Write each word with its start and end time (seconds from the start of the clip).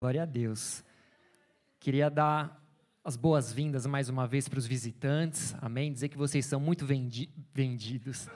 Glória 0.00 0.22
a 0.22 0.26
Deus. 0.26 0.84
Queria 1.80 2.08
dar 2.08 2.62
as 3.04 3.16
boas-vindas 3.16 3.84
mais 3.84 4.08
uma 4.08 4.28
vez 4.28 4.48
para 4.48 4.60
os 4.60 4.64
visitantes, 4.64 5.56
amém? 5.60 5.92
Dizer 5.92 6.08
que 6.08 6.16
vocês 6.16 6.46
são 6.46 6.60
muito 6.60 6.86
vendi 6.86 7.28
vendidos. 7.52 8.28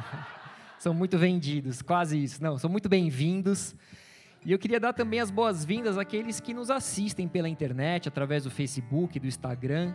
são 0.80 0.94
muito 0.94 1.18
vendidos, 1.18 1.82
quase 1.82 2.24
isso. 2.24 2.42
Não, 2.42 2.56
são 2.56 2.70
muito 2.70 2.88
bem-vindos. 2.88 3.76
E 4.46 4.52
eu 4.52 4.58
queria 4.58 4.80
dar 4.80 4.94
também 4.94 5.20
as 5.20 5.30
boas-vindas 5.30 5.98
àqueles 5.98 6.40
que 6.40 6.54
nos 6.54 6.70
assistem 6.70 7.28
pela 7.28 7.50
internet, 7.50 8.08
através 8.08 8.44
do 8.44 8.50
Facebook, 8.50 9.20
do 9.20 9.26
Instagram. 9.26 9.94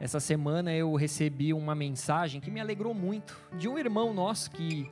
Essa 0.00 0.18
semana 0.18 0.74
eu 0.74 0.96
recebi 0.96 1.54
uma 1.54 1.76
mensagem 1.76 2.40
que 2.40 2.50
me 2.50 2.58
alegrou 2.58 2.92
muito, 2.92 3.40
de 3.56 3.68
um 3.68 3.78
irmão 3.78 4.12
nosso 4.12 4.50
que 4.50 4.90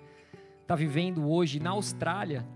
está 0.61 0.77
vivendo 0.77 1.29
hoje 1.29 1.59
na 1.59 1.70
Austrália 1.70 2.46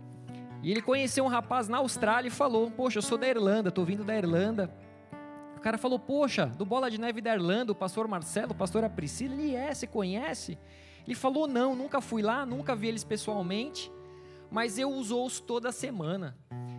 e 0.66 0.70
ele 0.72 0.82
conheceu 0.82 1.24
um 1.24 1.28
rapaz 1.28 1.68
na 1.68 1.78
Austrália 1.78 2.26
e 2.26 2.30
falou: 2.30 2.68
Poxa, 2.72 2.98
eu 2.98 3.02
sou 3.02 3.16
da 3.16 3.28
Irlanda, 3.28 3.68
estou 3.68 3.84
vindo 3.84 4.02
da 4.02 4.16
Irlanda. 4.16 4.68
O 5.56 5.60
cara 5.60 5.78
falou: 5.78 5.96
Poxa, 5.96 6.44
do 6.44 6.66
Bola 6.66 6.90
de 6.90 6.98
Neve 6.98 7.20
da 7.20 7.32
Irlanda, 7.32 7.70
o 7.70 7.74
pastor 7.74 8.08
Marcelo, 8.08 8.50
o 8.50 8.54
pastor 8.56 8.82
a 8.82 8.90
Priscila, 8.90 9.34
ele 9.34 9.54
é, 9.54 9.72
você 9.72 9.86
conhece? 9.86 10.58
Ele 11.06 11.14
falou: 11.14 11.46
Não, 11.46 11.76
nunca 11.76 12.00
fui 12.00 12.20
lá, 12.20 12.44
nunca 12.44 12.74
vi 12.74 12.88
eles 12.88 13.04
pessoalmente, 13.04 13.92
mas 14.50 14.76
eu 14.76 14.90
os 14.92 15.12
ouço 15.12 15.40
toda 15.44 15.70
semana. 15.70 16.36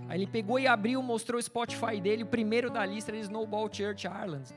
Aí 0.10 0.18
ele 0.18 0.28
pegou 0.28 0.60
e 0.60 0.68
abriu, 0.68 1.02
mostrou 1.02 1.40
o 1.40 1.42
Spotify 1.42 2.02
dele, 2.02 2.24
o 2.24 2.28
primeiro 2.28 2.70
da 2.70 2.86
lista 2.86 3.12
era 3.12 3.20
Snowball 3.20 3.74
Church 3.74 4.06
Ireland. 4.06 4.54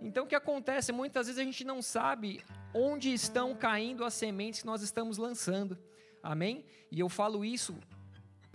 Então 0.00 0.24
o 0.24 0.26
que 0.26 0.34
acontece? 0.34 0.92
Muitas 0.92 1.26
vezes 1.26 1.38
a 1.38 1.44
gente 1.44 1.62
não 1.62 1.82
sabe 1.82 2.42
onde 2.72 3.12
estão 3.12 3.54
caindo 3.54 4.02
as 4.02 4.14
sementes 4.14 4.60
que 4.60 4.66
nós 4.66 4.80
estamos 4.80 5.18
lançando. 5.18 5.76
Amém? 6.22 6.64
E 6.90 6.98
eu 7.00 7.10
falo 7.10 7.44
isso 7.44 7.76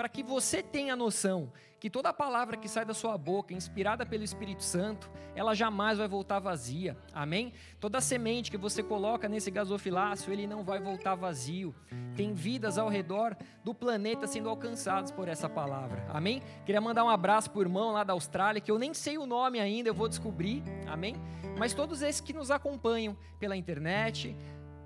para 0.02 0.10
que 0.10 0.24
você 0.24 0.64
tenha 0.64 0.96
noção 0.96 1.52
que 1.80 1.88
toda 1.88 2.12
palavra 2.12 2.58
que 2.58 2.68
sai 2.68 2.84
da 2.84 2.94
sua 2.94 3.16
boca, 3.20 3.54
inspirada 3.54 4.04
pelo 4.04 4.24
Espírito 4.24 4.64
Santo, 4.64 5.12
ela 5.36 5.54
jamais 5.54 6.00
vai 6.00 6.08
voltar 6.08 6.40
vazia. 6.40 6.98
Amém? 7.14 7.54
Toda 7.80 8.02
semente 8.02 8.50
que 8.50 8.58
você 8.58 8.82
coloca 8.82 9.30
nesse 9.30 9.52
gasofilácio, 9.52 10.34
ele 10.34 10.48
não 10.48 10.64
vai 10.64 10.80
voltar 10.80 11.14
vazio. 11.14 11.76
Tem 12.16 12.34
vidas 12.34 12.80
ao 12.80 12.90
redor 12.90 13.38
do 13.64 13.76
planeta 13.76 14.26
sendo 14.26 14.50
alcançadas 14.50 15.12
por 15.12 15.28
essa 15.28 15.48
palavra. 15.48 16.04
Amém? 16.10 16.42
Queria 16.66 16.82
mandar 16.82 17.04
um 17.04 17.10
abraço 17.10 17.52
para 17.52 17.60
o 17.60 17.62
irmão 17.62 17.92
lá 17.92 18.04
da 18.04 18.14
Austrália, 18.14 18.60
que 18.60 18.72
eu 18.72 18.80
nem 18.80 18.96
sei 18.96 19.20
o 19.20 19.28
nome 19.28 19.60
ainda, 19.60 19.88
eu 19.88 19.94
vou 19.94 20.08
descobrir. 20.08 20.64
Amém? 20.88 21.16
Mas 21.60 21.76
todos 21.76 22.02
esses 22.02 22.22
que 22.22 22.34
nos 22.34 22.50
acompanham 22.50 23.16
pela 23.40 23.56
internet, 23.56 24.36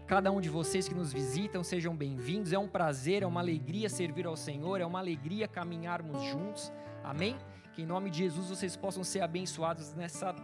Cada 0.08 0.32
um 0.32 0.40
de 0.40 0.50
vocês 0.50 0.88
que 0.88 0.94
nos 0.94 1.12
visitam, 1.12 1.64
sejam 1.64 1.96
bem-vindos. 1.96 2.54
É 2.54 2.60
um 2.60 2.68
prazer, 2.68 3.24
é 3.24 3.26
uma 3.26 3.40
alegria 3.40 3.90
servir 3.90 4.28
ao 4.28 4.36
Senhor, 4.36 4.80
é 4.80 4.86
uma 4.86 5.00
alegria 5.00 5.48
caminharmos 5.48 6.22
juntos. 6.26 6.72
Amém? 7.04 7.36
Que 7.74 7.82
em 7.82 7.88
nome 7.88 8.12
de 8.12 8.20
Jesus 8.20 8.50
vocês 8.50 8.76
possam 8.76 9.04
ser 9.04 9.22
abençoados 9.22 9.96
nessa 9.96 10.36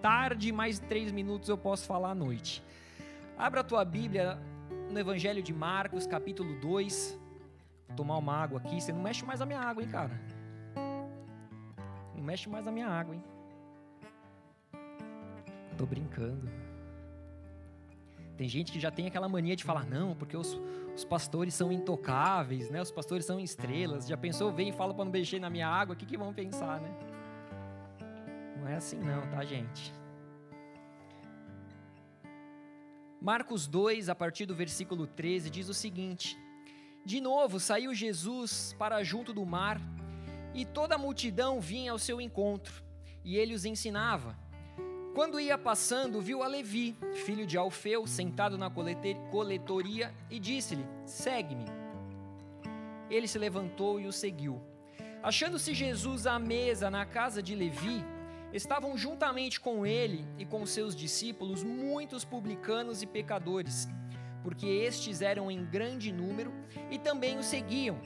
tarde, 0.00 0.52
mais 0.52 0.78
três 0.78 1.10
minutos 1.10 1.48
eu 1.48 1.58
posso 1.58 1.84
falar 1.84 2.10
à 2.10 2.14
noite. 2.14 2.62
Abra 3.36 3.62
a 3.62 3.64
tua 3.64 3.84
Bíblia 3.84 4.38
no 4.88 4.96
Evangelho 4.96 5.42
de 5.42 5.52
Marcos, 5.52 6.06
capítulo 6.06 6.60
2. 6.60 7.18
Vou 7.88 7.96
tomar 7.96 8.18
uma 8.18 8.36
água 8.36 8.60
aqui. 8.60 8.80
Você 8.80 8.92
não 8.92 9.02
mexe 9.02 9.24
mais 9.24 9.40
a 9.40 9.46
minha 9.46 9.58
água, 9.58 9.82
hein, 9.82 9.88
cara? 9.88 10.20
Não 12.14 12.22
mexe 12.22 12.48
mais 12.48 12.68
a 12.68 12.70
minha 12.70 12.86
água, 12.86 13.16
hein? 13.16 13.24
Tô 15.76 15.86
brincando. 15.86 16.61
Tem 18.36 18.48
gente 18.48 18.72
que 18.72 18.80
já 18.80 18.90
tem 18.90 19.06
aquela 19.06 19.28
mania 19.28 19.54
de 19.54 19.64
falar, 19.64 19.84
não, 19.84 20.14
porque 20.14 20.36
os, 20.36 20.58
os 20.94 21.04
pastores 21.04 21.54
são 21.54 21.70
intocáveis, 21.70 22.70
né? 22.70 22.80
Os 22.80 22.90
pastores 22.90 23.24
são 23.24 23.38
estrelas. 23.38 24.06
Já 24.06 24.16
pensou, 24.16 24.52
vem 24.52 24.70
e 24.70 24.72
fala 24.72 24.94
para 24.94 25.04
não 25.04 25.12
mexer 25.12 25.38
na 25.38 25.50
minha 25.50 25.68
água, 25.68 25.94
o 25.94 25.96
que, 25.96 26.06
que 26.06 26.16
vão 26.16 26.32
pensar, 26.32 26.80
né? 26.80 26.90
Não 28.58 28.68
é 28.68 28.76
assim 28.76 28.98
não, 28.98 29.22
tá, 29.28 29.44
gente? 29.44 29.92
Marcos 33.20 33.68
2, 33.68 34.08
a 34.08 34.14
partir 34.14 34.46
do 34.46 34.54
versículo 34.54 35.06
13, 35.06 35.48
diz 35.48 35.68
o 35.68 35.74
seguinte: 35.74 36.36
De 37.04 37.20
novo 37.20 37.60
saiu 37.60 37.94
Jesus 37.94 38.74
para 38.78 39.04
junto 39.04 39.32
do 39.32 39.46
mar, 39.46 39.80
e 40.54 40.64
toda 40.64 40.96
a 40.96 40.98
multidão 40.98 41.60
vinha 41.60 41.92
ao 41.92 41.98
seu 41.98 42.20
encontro, 42.20 42.82
e 43.24 43.36
ele 43.36 43.54
os 43.54 43.64
ensinava. 43.64 44.36
Quando 45.14 45.38
ia 45.38 45.58
passando, 45.58 46.22
viu 46.22 46.42
a 46.42 46.46
Levi, 46.46 46.96
filho 47.26 47.46
de 47.46 47.58
Alfeu, 47.58 48.06
sentado 48.06 48.56
na 48.56 48.70
coletoria 49.30 50.10
e 50.30 50.38
disse-lhe: 50.38 50.86
Segue-me. 51.04 51.66
Ele 53.10 53.28
se 53.28 53.38
levantou 53.38 54.00
e 54.00 54.06
o 54.06 54.12
seguiu. 54.12 54.58
Achando-se 55.22 55.74
Jesus 55.74 56.26
à 56.26 56.38
mesa 56.38 56.90
na 56.90 57.04
casa 57.04 57.42
de 57.42 57.54
Levi, 57.54 58.02
estavam 58.54 58.96
juntamente 58.96 59.60
com 59.60 59.84
ele 59.86 60.24
e 60.38 60.46
com 60.46 60.64
seus 60.64 60.96
discípulos 60.96 61.62
muitos 61.62 62.24
publicanos 62.24 63.02
e 63.02 63.06
pecadores, 63.06 63.86
porque 64.42 64.66
estes 64.66 65.20
eram 65.20 65.50
em 65.50 65.62
grande 65.62 66.10
número 66.10 66.50
e 66.90 66.98
também 66.98 67.38
o 67.38 67.42
seguiam. 67.42 68.00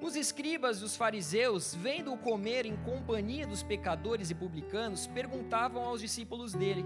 Os 0.00 0.16
escribas 0.16 0.78
e 0.80 0.84
os 0.84 0.96
fariseus, 0.96 1.74
vendo-o 1.74 2.18
comer 2.18 2.66
em 2.66 2.76
companhia 2.76 3.46
dos 3.46 3.62
pecadores 3.62 4.30
e 4.30 4.34
publicanos, 4.34 5.06
perguntavam 5.06 5.82
aos 5.82 6.00
discípulos 6.00 6.52
dele: 6.52 6.84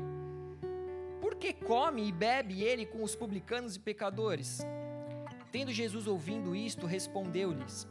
Por 1.20 1.34
que 1.34 1.52
come 1.52 2.06
e 2.06 2.12
bebe 2.12 2.62
ele 2.62 2.86
com 2.86 3.02
os 3.02 3.16
publicanos 3.16 3.76
e 3.76 3.80
pecadores? 3.80 4.60
Tendo 5.50 5.72
Jesus 5.72 6.06
ouvindo 6.06 6.54
isto, 6.54 6.86
respondeu-lhes: 6.86 7.88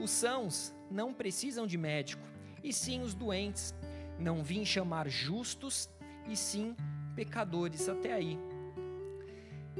Os 0.00 0.10
sãos 0.10 0.74
não 0.90 1.12
precisam 1.12 1.66
de 1.66 1.76
médico, 1.76 2.26
e 2.64 2.72
sim 2.72 3.02
os 3.02 3.14
doentes. 3.14 3.74
Não 4.18 4.42
vim 4.42 4.64
chamar 4.64 5.08
justos, 5.08 5.88
e 6.28 6.34
sim 6.34 6.74
pecadores. 7.14 7.88
Até 7.88 8.12
aí. 8.12 8.47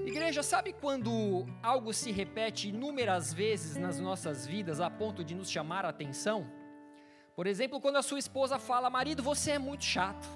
Igreja, 0.06 0.42
sabe 0.42 0.72
quando 0.72 1.46
algo 1.62 1.92
se 1.92 2.10
repete 2.10 2.68
inúmeras 2.68 3.32
vezes 3.32 3.76
nas 3.76 3.98
nossas 3.98 4.46
vidas 4.46 4.80
a 4.80 4.90
ponto 4.90 5.24
de 5.24 5.34
nos 5.34 5.50
chamar 5.50 5.84
a 5.84 5.90
atenção? 5.90 6.46
Por 7.34 7.46
exemplo, 7.46 7.80
quando 7.80 7.96
a 7.96 8.02
sua 8.02 8.18
esposa 8.18 8.58
fala: 8.58 8.90
Marido, 8.90 9.22
você 9.22 9.52
é 9.52 9.58
muito 9.58 9.84
chato. 9.84 10.28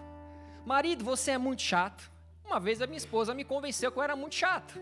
Marido, 0.64 1.04
você 1.04 1.32
é 1.32 1.38
muito 1.38 1.62
chato. 1.62 2.10
Uma 2.44 2.60
vez 2.60 2.80
a 2.80 2.86
minha 2.86 2.98
esposa 2.98 3.34
me 3.34 3.44
convenceu 3.44 3.90
que 3.90 3.98
eu 3.98 4.02
era 4.02 4.14
muito 4.14 4.34
chato. 4.34 4.80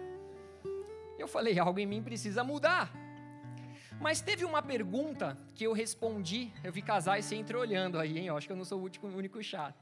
Eu 1.18 1.28
falei: 1.28 1.58
algo 1.58 1.78
em 1.78 1.86
mim 1.86 2.02
precisa 2.02 2.44
mudar. 2.44 2.92
Mas 4.00 4.20
teve 4.20 4.44
uma 4.44 4.62
pergunta 4.62 5.36
que 5.54 5.64
eu 5.64 5.72
respondi. 5.72 6.50
Eu 6.64 6.72
vi 6.72 6.82
casais 6.82 7.26
se 7.26 7.36
entreolhando 7.36 7.98
aí, 7.98 8.18
hein? 8.18 8.26
Eu 8.26 8.36
acho 8.36 8.46
que 8.46 8.52
eu 8.52 8.56
não 8.56 8.64
sou 8.64 8.80
o 8.80 8.84
único, 8.84 9.06
o 9.06 9.16
único 9.16 9.42
chato. 9.42 9.78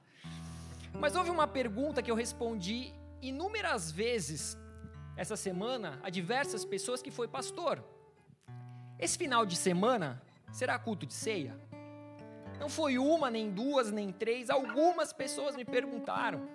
Mas 0.92 1.14
houve 1.14 1.30
uma 1.30 1.46
pergunta 1.46 2.02
que 2.02 2.10
eu 2.10 2.16
respondi 2.16 2.92
inúmeras 3.22 3.92
vezes 3.92 4.56
essa 5.18 5.36
semana 5.36 5.98
a 6.04 6.08
diversas 6.08 6.64
pessoas 6.64 7.02
que 7.02 7.10
foi 7.10 7.26
pastor. 7.26 7.82
Esse 8.96 9.18
final 9.18 9.44
de 9.44 9.56
semana 9.56 10.22
será 10.52 10.78
culto 10.78 11.04
de 11.04 11.12
ceia? 11.12 11.58
Não 12.60 12.68
foi 12.68 12.98
uma, 12.98 13.28
nem 13.28 13.50
duas, 13.50 13.90
nem 13.90 14.12
três, 14.12 14.48
algumas 14.48 15.12
pessoas 15.12 15.56
me 15.56 15.64
perguntaram. 15.64 16.48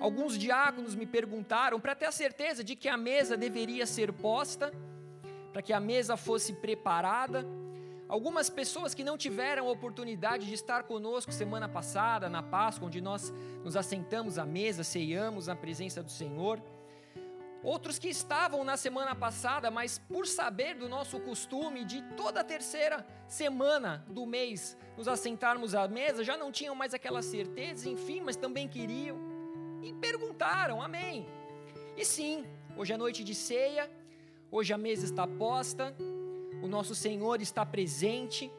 Alguns 0.00 0.38
diáconos 0.38 0.94
me 0.94 1.04
perguntaram 1.04 1.78
para 1.78 1.94
ter 1.94 2.06
a 2.06 2.12
certeza 2.12 2.64
de 2.64 2.74
que 2.74 2.88
a 2.88 2.96
mesa 2.96 3.36
deveria 3.36 3.84
ser 3.84 4.10
posta, 4.10 4.72
para 5.52 5.60
que 5.60 5.74
a 5.74 5.78
mesa 5.78 6.16
fosse 6.16 6.54
preparada. 6.54 7.46
Algumas 8.08 8.48
pessoas 8.48 8.94
que 8.94 9.04
não 9.04 9.18
tiveram 9.18 9.68
a 9.68 9.70
oportunidade 9.70 10.46
de 10.46 10.54
estar 10.54 10.84
conosco 10.84 11.30
semana 11.30 11.68
passada, 11.68 12.26
na 12.30 12.42
Páscoa, 12.42 12.86
onde 12.86 13.02
nós 13.02 13.32
nos 13.62 13.76
assentamos 13.76 14.38
à 14.38 14.46
mesa, 14.46 14.82
ceiamos 14.82 15.46
na 15.46 15.54
presença 15.54 16.02
do 16.02 16.10
Senhor. 16.10 16.58
Outros 17.62 17.96
que 17.96 18.08
estavam 18.08 18.64
na 18.64 18.76
semana 18.76 19.14
passada, 19.14 19.70
mas 19.70 19.96
por 19.96 20.26
saber 20.26 20.74
do 20.74 20.88
nosso 20.88 21.20
costume 21.20 21.84
de 21.84 22.02
toda 22.16 22.42
terceira 22.42 23.06
semana 23.28 24.04
do 24.08 24.26
mês 24.26 24.76
nos 24.96 25.06
assentarmos 25.06 25.72
à 25.74 25.86
mesa, 25.86 26.24
já 26.24 26.36
não 26.36 26.50
tinham 26.50 26.74
mais 26.74 26.92
aquela 26.92 27.22
certeza, 27.22 27.88
enfim, 27.88 28.20
mas 28.20 28.34
também 28.34 28.68
queriam. 28.68 29.16
E 29.80 29.92
perguntaram, 29.92 30.82
amém. 30.82 31.28
E 31.96 32.04
sim, 32.04 32.44
hoje 32.76 32.92
é 32.92 32.96
noite 32.96 33.22
de 33.22 33.34
ceia, 33.34 33.88
hoje 34.50 34.72
a 34.72 34.78
mesa 34.78 35.04
está 35.04 35.26
posta, 35.26 35.94
o 36.62 36.66
nosso 36.66 36.96
Senhor 36.96 37.40
está 37.40 37.64
presente, 37.64 38.50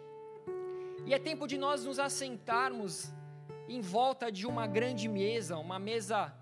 e 1.06 1.14
é 1.14 1.20
tempo 1.20 1.46
de 1.46 1.58
nós 1.58 1.84
nos 1.84 2.00
assentarmos 2.00 3.12
em 3.68 3.82
volta 3.82 4.32
de 4.32 4.48
uma 4.48 4.66
grande 4.66 5.10
mesa, 5.10 5.58
uma 5.58 5.78
mesa 5.78 6.34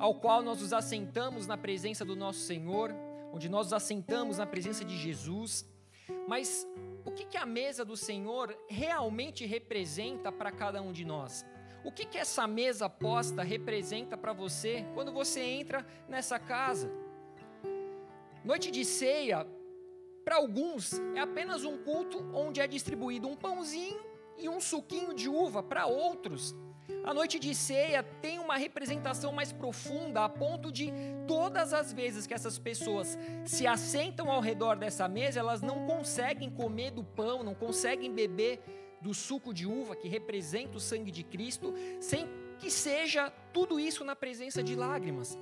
ao 0.00 0.14
qual 0.14 0.42
nós 0.42 0.62
nos 0.62 0.72
assentamos 0.72 1.46
na 1.46 1.58
presença 1.58 2.06
do 2.06 2.16
nosso 2.16 2.38
Senhor, 2.38 2.90
onde 3.34 3.50
nós 3.50 3.66
nos 3.66 3.74
assentamos 3.74 4.38
na 4.38 4.46
presença 4.46 4.82
de 4.82 4.96
Jesus. 4.96 5.68
Mas 6.26 6.66
o 7.04 7.10
que, 7.10 7.26
que 7.26 7.36
a 7.36 7.44
mesa 7.44 7.84
do 7.84 7.98
Senhor 7.98 8.56
realmente 8.66 9.44
representa 9.44 10.32
para 10.32 10.50
cada 10.50 10.80
um 10.80 10.90
de 10.90 11.04
nós? 11.04 11.44
O 11.84 11.92
que, 11.92 12.06
que 12.06 12.16
essa 12.16 12.46
mesa 12.46 12.88
posta 12.88 13.42
representa 13.42 14.16
para 14.16 14.32
você 14.32 14.86
quando 14.94 15.12
você 15.12 15.40
entra 15.40 15.86
nessa 16.08 16.38
casa? 16.38 16.90
Noite 18.42 18.70
de 18.70 18.86
ceia, 18.86 19.46
para 20.24 20.36
alguns, 20.36 20.98
é 21.14 21.20
apenas 21.20 21.62
um 21.62 21.76
culto 21.76 22.18
onde 22.32 22.58
é 22.58 22.66
distribuído 22.66 23.28
um 23.28 23.36
pãozinho 23.36 24.00
e 24.38 24.48
um 24.48 24.62
suquinho 24.62 25.12
de 25.12 25.28
uva 25.28 25.62
para 25.62 25.84
outros. 25.84 26.56
A 27.02 27.14
noite 27.14 27.38
de 27.38 27.54
ceia 27.54 28.02
tem 28.02 28.38
uma 28.38 28.56
representação 28.56 29.32
mais 29.32 29.52
profunda, 29.52 30.24
a 30.24 30.28
ponto 30.28 30.70
de 30.70 30.92
todas 31.26 31.72
as 31.72 31.92
vezes 31.92 32.26
que 32.26 32.34
essas 32.34 32.58
pessoas 32.58 33.18
se 33.44 33.66
assentam 33.66 34.30
ao 34.30 34.40
redor 34.40 34.76
dessa 34.76 35.08
mesa, 35.08 35.40
elas 35.40 35.62
não 35.62 35.86
conseguem 35.86 36.50
comer 36.50 36.90
do 36.90 37.02
pão, 37.02 37.42
não 37.42 37.54
conseguem 37.54 38.12
beber 38.12 38.60
do 39.00 39.14
suco 39.14 39.54
de 39.54 39.66
uva 39.66 39.96
que 39.96 40.08
representa 40.08 40.76
o 40.76 40.80
sangue 40.80 41.10
de 41.10 41.24
Cristo, 41.24 41.74
sem 42.00 42.28
que 42.58 42.70
seja 42.70 43.30
tudo 43.52 43.80
isso 43.80 44.04
na 44.04 44.14
presença 44.14 44.62
de 44.62 44.76
lágrimas. 44.76 45.38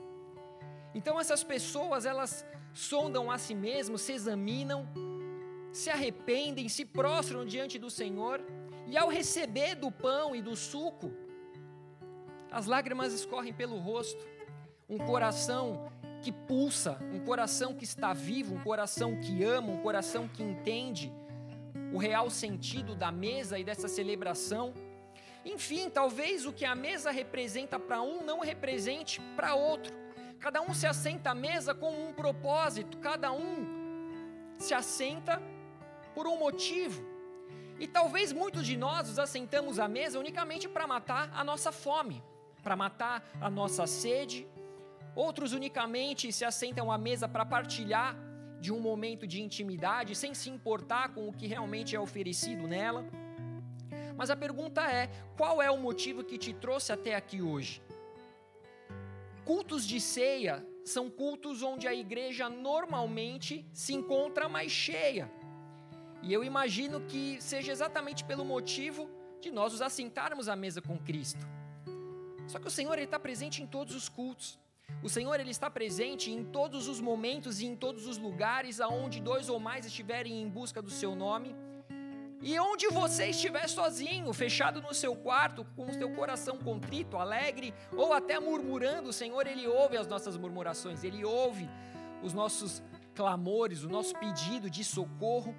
Então 0.94 1.18
essas 1.18 1.42
pessoas, 1.42 2.06
elas 2.06 2.46
sondam 2.72 3.30
a 3.30 3.36
si 3.36 3.54
mesmas, 3.54 4.02
se 4.02 4.12
examinam, 4.12 4.88
se 5.72 5.90
arrependem, 5.90 6.68
se 6.68 6.84
prostram 6.84 7.44
diante 7.44 7.78
do 7.78 7.90
Senhor, 7.90 8.40
e 8.86 8.96
ao 8.96 9.08
receber 9.08 9.74
do 9.74 9.90
pão 9.90 10.34
e 10.34 10.40
do 10.40 10.54
suco, 10.56 11.12
as 12.50 12.66
lágrimas 12.66 13.12
escorrem 13.12 13.52
pelo 13.52 13.78
rosto, 13.78 14.24
um 14.88 14.98
coração 14.98 15.90
que 16.22 16.32
pulsa, 16.32 16.98
um 17.12 17.20
coração 17.20 17.74
que 17.74 17.84
está 17.84 18.12
vivo, 18.12 18.54
um 18.54 18.62
coração 18.62 19.20
que 19.20 19.44
ama, 19.44 19.72
um 19.72 19.78
coração 19.78 20.26
que 20.26 20.42
entende 20.42 21.12
o 21.92 21.98
real 21.98 22.28
sentido 22.28 22.94
da 22.94 23.12
mesa 23.12 23.58
e 23.58 23.64
dessa 23.64 23.88
celebração. 23.88 24.74
Enfim, 25.44 25.88
talvez 25.88 26.44
o 26.44 26.52
que 26.52 26.64
a 26.64 26.74
mesa 26.74 27.10
representa 27.10 27.78
para 27.78 28.02
um 28.02 28.24
não 28.24 28.40
represente 28.40 29.20
para 29.36 29.54
outro. 29.54 29.94
Cada 30.40 30.60
um 30.60 30.74
se 30.74 30.86
assenta 30.86 31.30
à 31.30 31.34
mesa 31.34 31.74
com 31.74 31.90
um 31.90 32.12
propósito, 32.12 32.98
cada 32.98 33.32
um 33.32 33.78
se 34.58 34.74
assenta 34.74 35.40
por 36.14 36.26
um 36.26 36.38
motivo. 36.38 37.02
E 37.78 37.86
talvez 37.86 38.32
muitos 38.32 38.66
de 38.66 38.76
nós 38.76 39.08
nos 39.08 39.18
assentamos 39.18 39.78
à 39.78 39.86
mesa 39.86 40.18
unicamente 40.18 40.68
para 40.68 40.86
matar 40.86 41.30
a 41.32 41.44
nossa 41.44 41.70
fome, 41.70 42.22
para 42.68 42.76
matar 42.76 43.26
a 43.40 43.48
nossa 43.48 43.86
sede. 43.86 44.46
Outros 45.16 45.54
unicamente 45.54 46.30
se 46.30 46.44
assentam 46.44 46.92
à 46.92 46.98
mesa 46.98 47.26
para 47.26 47.46
partilhar 47.46 48.14
de 48.60 48.70
um 48.70 48.78
momento 48.78 49.26
de 49.26 49.40
intimidade, 49.40 50.14
sem 50.14 50.34
se 50.34 50.50
importar 50.50 51.14
com 51.14 51.26
o 51.26 51.32
que 51.32 51.46
realmente 51.46 51.96
é 51.96 52.00
oferecido 52.00 52.68
nela. 52.68 53.06
Mas 54.18 54.28
a 54.28 54.36
pergunta 54.36 54.82
é: 54.82 55.08
qual 55.34 55.62
é 55.62 55.70
o 55.70 55.78
motivo 55.78 56.22
que 56.22 56.36
te 56.36 56.52
trouxe 56.52 56.92
até 56.92 57.14
aqui 57.14 57.40
hoje? 57.40 57.80
Cultos 59.46 59.86
de 59.86 59.98
ceia 59.98 60.62
são 60.84 61.08
cultos 61.08 61.62
onde 61.62 61.88
a 61.88 61.94
igreja 61.94 62.50
normalmente 62.50 63.64
se 63.72 63.94
encontra 63.94 64.46
mais 64.46 64.70
cheia. 64.70 65.30
E 66.22 66.30
eu 66.30 66.44
imagino 66.44 67.00
que 67.00 67.40
seja 67.40 67.72
exatamente 67.72 68.24
pelo 68.24 68.44
motivo 68.44 69.08
de 69.40 69.50
nós 69.50 69.72
nos 69.72 69.80
assentarmos 69.80 70.50
à 70.50 70.54
mesa 70.54 70.82
com 70.82 70.98
Cristo. 70.98 71.57
Só 72.48 72.58
que 72.58 72.66
o 72.66 72.70
Senhor 72.70 72.98
está 72.98 73.18
presente 73.20 73.62
em 73.62 73.66
todos 73.66 73.94
os 73.94 74.08
cultos. 74.08 74.58
O 75.02 75.08
Senhor 75.08 75.38
ele 75.38 75.50
está 75.50 75.70
presente 75.70 76.30
em 76.30 76.42
todos 76.42 76.88
os 76.88 76.98
momentos 76.98 77.60
e 77.60 77.66
em 77.66 77.76
todos 77.76 78.06
os 78.06 78.16
lugares 78.16 78.80
aonde 78.80 79.20
dois 79.20 79.50
ou 79.50 79.60
mais 79.60 79.84
estiverem 79.84 80.40
em 80.40 80.48
busca 80.48 80.80
do 80.80 80.90
seu 80.90 81.14
nome. 81.14 81.54
E 82.40 82.58
onde 82.58 82.88
você 82.88 83.26
estiver 83.26 83.68
sozinho, 83.68 84.32
fechado 84.32 84.80
no 84.80 84.94
seu 84.94 85.14
quarto, 85.14 85.66
com 85.76 85.84
o 85.86 85.92
seu 85.92 86.10
coração 86.14 86.56
contrito, 86.56 87.18
alegre 87.18 87.74
ou 87.92 88.14
até 88.14 88.40
murmurando, 88.40 89.10
o 89.10 89.12
Senhor 89.12 89.46
ele 89.46 89.68
ouve 89.68 89.98
as 89.98 90.06
nossas 90.06 90.36
murmurações, 90.36 91.04
ele 91.04 91.24
ouve 91.26 91.68
os 92.22 92.32
nossos 92.32 92.82
clamores, 93.14 93.82
o 93.82 93.90
nosso 93.90 94.14
pedido 94.14 94.70
de 94.70 94.82
socorro. 94.84 95.54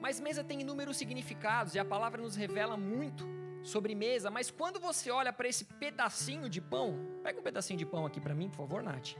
Mas 0.00 0.18
mesa 0.18 0.42
tem 0.42 0.62
inúmeros 0.62 0.96
significados 0.96 1.76
e 1.76 1.78
a 1.78 1.84
palavra 1.84 2.20
nos 2.20 2.34
revela 2.34 2.76
muito 2.76 3.37
sobremesa, 3.62 4.30
mas 4.30 4.50
quando 4.50 4.80
você 4.80 5.10
olha 5.10 5.32
para 5.32 5.48
esse 5.48 5.64
pedacinho 5.64 6.48
de 6.48 6.60
pão, 6.60 6.98
pega 7.22 7.38
um 7.38 7.42
pedacinho 7.42 7.78
de 7.78 7.86
pão 7.86 8.06
aqui 8.06 8.20
para 8.20 8.34
mim, 8.34 8.48
por 8.48 8.56
favor, 8.56 8.82
Nath. 8.82 9.16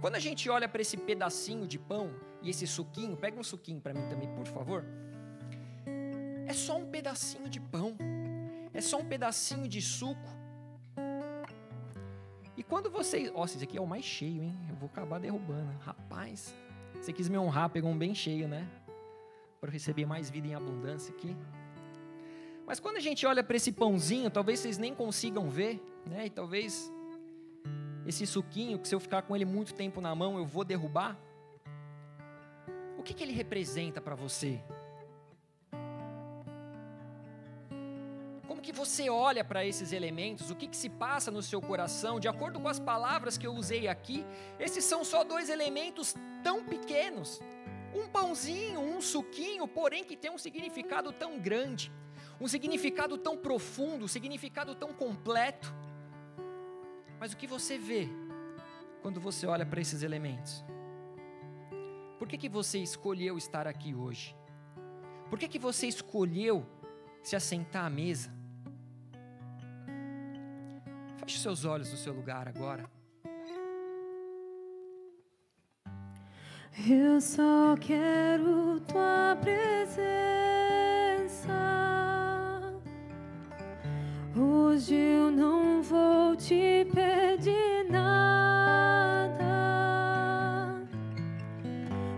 Quando 0.00 0.14
a 0.14 0.18
gente 0.18 0.48
olha 0.48 0.68
para 0.68 0.80
esse 0.80 0.96
pedacinho 0.96 1.66
de 1.66 1.78
pão 1.78 2.14
e 2.42 2.50
esse 2.50 2.66
suquinho, 2.66 3.16
pega 3.16 3.38
um 3.38 3.42
suquinho 3.42 3.80
para 3.80 3.92
mim 3.92 4.06
também, 4.08 4.28
por 4.34 4.46
favor. 4.46 4.84
É 6.46 6.52
só 6.52 6.78
um 6.78 6.86
pedacinho 6.86 7.48
de 7.48 7.60
pão, 7.60 7.96
é 8.72 8.80
só 8.80 8.98
um 8.98 9.04
pedacinho 9.04 9.68
de 9.68 9.80
suco. 9.82 10.40
E 12.56 12.62
quando 12.62 12.90
você. 12.90 13.30
Ó, 13.34 13.44
esse 13.44 13.62
aqui 13.62 13.78
é 13.78 13.80
o 13.80 13.86
mais 13.86 14.04
cheio, 14.04 14.42
hein? 14.42 14.56
Eu 14.68 14.74
vou 14.76 14.88
acabar 14.88 15.18
derrubando. 15.18 15.70
Rapaz, 15.80 16.54
você 16.94 17.12
quis 17.12 17.28
me 17.28 17.38
honrar, 17.38 17.70
pegou 17.70 17.90
um 17.90 17.96
bem 17.96 18.14
cheio, 18.14 18.46
né? 18.48 18.68
Para 19.60 19.70
receber 19.70 20.06
mais 20.06 20.28
vida 20.28 20.46
em 20.46 20.54
abundância 20.54 21.14
aqui. 21.14 21.36
Mas 22.70 22.78
quando 22.78 22.98
a 22.98 23.00
gente 23.00 23.26
olha 23.26 23.42
para 23.42 23.56
esse 23.56 23.72
pãozinho, 23.72 24.30
talvez 24.30 24.60
vocês 24.60 24.78
nem 24.78 24.94
consigam 24.94 25.50
ver, 25.50 25.82
né? 26.06 26.26
E 26.26 26.30
talvez 26.30 26.88
esse 28.06 28.24
suquinho, 28.24 28.78
que 28.78 28.86
se 28.86 28.94
eu 28.94 29.00
ficar 29.00 29.22
com 29.22 29.34
ele 29.34 29.44
muito 29.44 29.74
tempo 29.74 30.00
na 30.00 30.14
mão, 30.14 30.38
eu 30.38 30.46
vou 30.46 30.62
derrubar. 30.62 31.18
O 32.96 33.02
que, 33.02 33.12
que 33.12 33.24
ele 33.24 33.32
representa 33.32 34.00
para 34.00 34.14
você? 34.14 34.60
Como 38.46 38.62
que 38.62 38.72
você 38.72 39.10
olha 39.10 39.42
para 39.42 39.66
esses 39.66 39.92
elementos? 39.92 40.52
O 40.52 40.54
que, 40.54 40.68
que 40.68 40.76
se 40.76 40.88
passa 40.88 41.28
no 41.28 41.42
seu 41.42 41.60
coração? 41.60 42.20
De 42.20 42.28
acordo 42.28 42.60
com 42.60 42.68
as 42.68 42.78
palavras 42.78 43.36
que 43.36 43.48
eu 43.48 43.52
usei 43.52 43.88
aqui, 43.88 44.24
esses 44.60 44.84
são 44.84 45.02
só 45.02 45.24
dois 45.24 45.50
elementos 45.50 46.14
tão 46.44 46.62
pequenos. 46.62 47.40
Um 47.92 48.06
pãozinho, 48.06 48.78
um 48.78 49.00
suquinho, 49.00 49.66
porém 49.66 50.04
que 50.04 50.16
tem 50.16 50.30
um 50.30 50.38
significado 50.38 51.12
tão 51.12 51.36
grande 51.36 51.90
um 52.40 52.48
significado 52.48 53.18
tão 53.18 53.36
profundo, 53.36 54.06
um 54.06 54.08
significado 54.08 54.74
tão 54.74 54.92
completo. 54.92 55.72
Mas 57.18 57.32
o 57.32 57.36
que 57.36 57.46
você 57.46 57.76
vê 57.76 58.08
quando 59.02 59.20
você 59.20 59.46
olha 59.46 59.66
para 59.66 59.80
esses 59.80 60.02
elementos? 60.02 60.64
Por 62.18 62.26
que, 62.26 62.38
que 62.38 62.48
você 62.48 62.78
escolheu 62.78 63.36
estar 63.36 63.66
aqui 63.66 63.94
hoje? 63.94 64.34
Por 65.28 65.38
que, 65.38 65.46
que 65.46 65.58
você 65.58 65.86
escolheu 65.86 66.66
se 67.22 67.36
assentar 67.36 67.84
à 67.84 67.90
mesa? 67.90 68.32
Feche 71.18 71.38
seus 71.38 71.64
olhos 71.64 71.90
no 71.90 71.96
seu 71.96 72.12
lugar 72.12 72.48
agora. 72.48 72.90
Eu 76.88 77.20
só 77.20 77.76
quero 77.78 78.80
tua 78.80 79.36
presença. 79.40 80.59
Hoje 84.42 84.94
eu 84.94 85.30
não 85.30 85.82
vou 85.82 86.34
te 86.34 86.86
pedir 86.94 87.84
nada, 87.90 89.44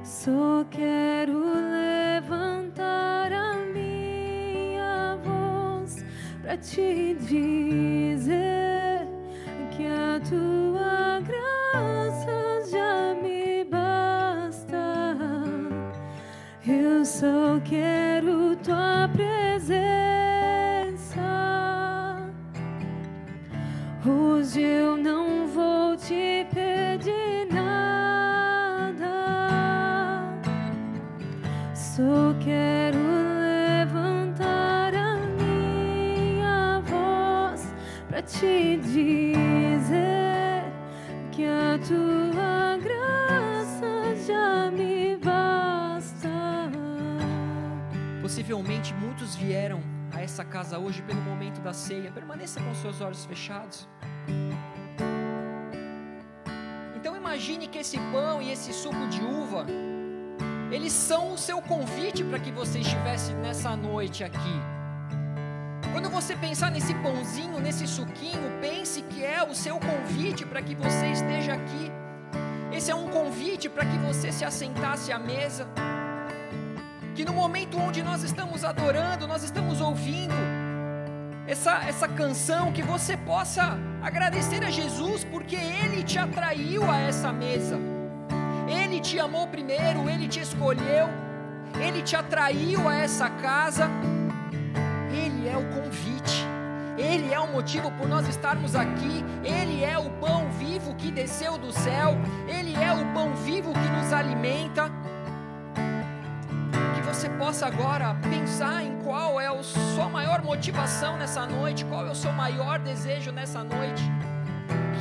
só 0.05 0.65
quero 0.71 1.41
levantar 1.41 3.33
a 3.33 3.57
minha 3.75 5.19
voz 5.25 6.05
para 6.43 6.57
te 6.59 7.17
dizer 7.23 9.05
que 9.77 9.85
a 9.89 10.21
tua 10.21 11.19
graça 11.27 12.71
já 12.71 13.17
me 13.21 13.65
basta. 13.65 15.17
Eu 16.65 17.05
só 17.05 17.61
quero 17.65 18.12
Hoje 24.43 24.61
eu 24.61 24.97
não 24.97 25.47
vou 25.47 25.97
te 25.97 26.45
pedir 26.53 27.47
nada, 27.49 29.07
só 31.73 32.35
quero 32.43 32.99
levantar 33.79 34.97
a 34.97 35.15
minha 35.39 36.81
voz 36.81 37.73
te 38.27 38.79
dizer 38.79 40.65
que 41.31 41.47
a 41.47 41.79
tua 41.87 42.79
graça 42.79 44.17
já 44.27 44.73
me 44.73 45.19
basta. 45.19 46.29
Possivelmente 48.21 48.93
muitos 48.95 49.37
vieram 49.37 49.81
a 50.11 50.21
essa 50.21 50.45
casa 50.45 50.81
hoje 50.81 51.01
pelo 51.03 51.21
momento 51.21 51.61
da 51.61 51.73
ceia. 51.73 52.11
Permaneça 52.11 52.61
com 52.61 52.75
seus 52.75 53.01
olhos 53.01 53.25
fechados. 53.25 53.89
Imagine 57.43 57.67
que 57.67 57.79
esse 57.79 57.99
pão 58.13 58.41
e 58.41 58.53
esse 58.53 58.73
suco 58.73 59.09
de 59.09 59.21
uva, 59.21 59.67
eles 60.71 60.93
são 60.93 61.33
o 61.33 61.39
seu 61.39 61.61
convite 61.61 62.23
para 62.23 62.39
que 62.39 62.53
você 62.53 62.79
estivesse 62.79 63.33
nessa 63.33 63.75
noite 63.75 64.23
aqui. 64.23 64.57
Quando 65.93 66.09
você 66.09 66.37
pensar 66.37 66.71
nesse 66.71 66.95
pãozinho, 66.95 67.59
nesse 67.59 67.85
suquinho, 67.89 68.61
pense 68.61 69.03
que 69.03 69.25
é 69.25 69.43
o 69.43 69.57
seu 69.57 69.77
convite 69.81 70.47
para 70.47 70.63
que 70.63 70.77
você 70.77 71.09
esteja 71.09 71.55
aqui. 71.55 71.91
Esse 72.73 72.93
é 72.93 72.95
um 72.95 73.09
convite 73.09 73.69
para 73.69 73.85
que 73.87 73.99
você 73.99 74.31
se 74.31 74.45
assentasse 74.45 75.13
à 75.13 75.19
mesa 75.19 75.67
Que 77.15 77.25
no 77.25 77.35
momento 77.35 77.77
onde 77.77 78.03
nós 78.03 78.23
estamos 78.23 78.65
adorando, 78.65 79.27
nós 79.27 79.43
estamos 79.43 79.81
ouvindo 79.81 80.35
essa, 81.47 81.83
essa 81.89 82.07
canção, 82.07 82.73
que 82.73 82.83
você 82.83 83.17
possa 83.17 83.77
agradecer 84.03 84.65
a 84.65 84.71
Jesus, 84.71 85.25
porque 85.25 85.57
Ele 85.57 86.03
te 86.03 86.19
atraiu 86.19 86.91
a 86.91 86.99
essa 86.99 87.33
mesa. 87.33 87.79
Ele 88.69 89.01
te 89.01 89.19
amou 89.19 89.47
primeiro, 89.47 90.09
Ele 90.09 90.27
te 90.29 90.41
escolheu, 90.41 91.09
Ele 91.81 92.03
te 92.03 92.17
atraiu 92.17 92.89
a 92.89 92.97
essa 92.97 93.31
casa. 93.31 93.89
Ele 95.11 95.49
é 95.49 95.57
o 95.57 95.83
convite, 95.83 96.47
Ele 96.99 97.33
é 97.33 97.39
o 97.39 97.53
motivo 97.53 97.91
por 97.93 98.09
nós 98.09 98.27
estarmos 98.29 98.75
aqui, 98.75 99.25
Ele 99.45 99.85
é 99.85 99.99
o 99.99 100.11
pão 100.11 100.51
vivo 100.51 100.95
que 100.95 101.11
desceu 101.11 101.57
do 101.57 101.73
céu, 101.73 102.17
Ele 102.49 102.75
é 102.75 102.93
o 102.93 103.13
pão 103.13 103.35
vivo 103.37 103.73
que 103.73 103.89
nos 103.89 104.13
alimenta. 104.13 105.02
Você 107.13 107.29
possa 107.29 107.67
agora 107.67 108.17
pensar 108.23 108.83
em 108.83 108.97
qual 109.01 109.39
é 109.39 109.47
a 109.47 109.63
sua 109.63 110.09
maior 110.09 110.43
motivação 110.43 111.19
nessa 111.19 111.45
noite, 111.45 111.85
qual 111.85 112.07
é 112.07 112.11
o 112.11 112.15
seu 112.15 112.33
maior 112.33 112.79
desejo 112.79 113.31
nessa 113.31 113.63
noite 113.63 114.03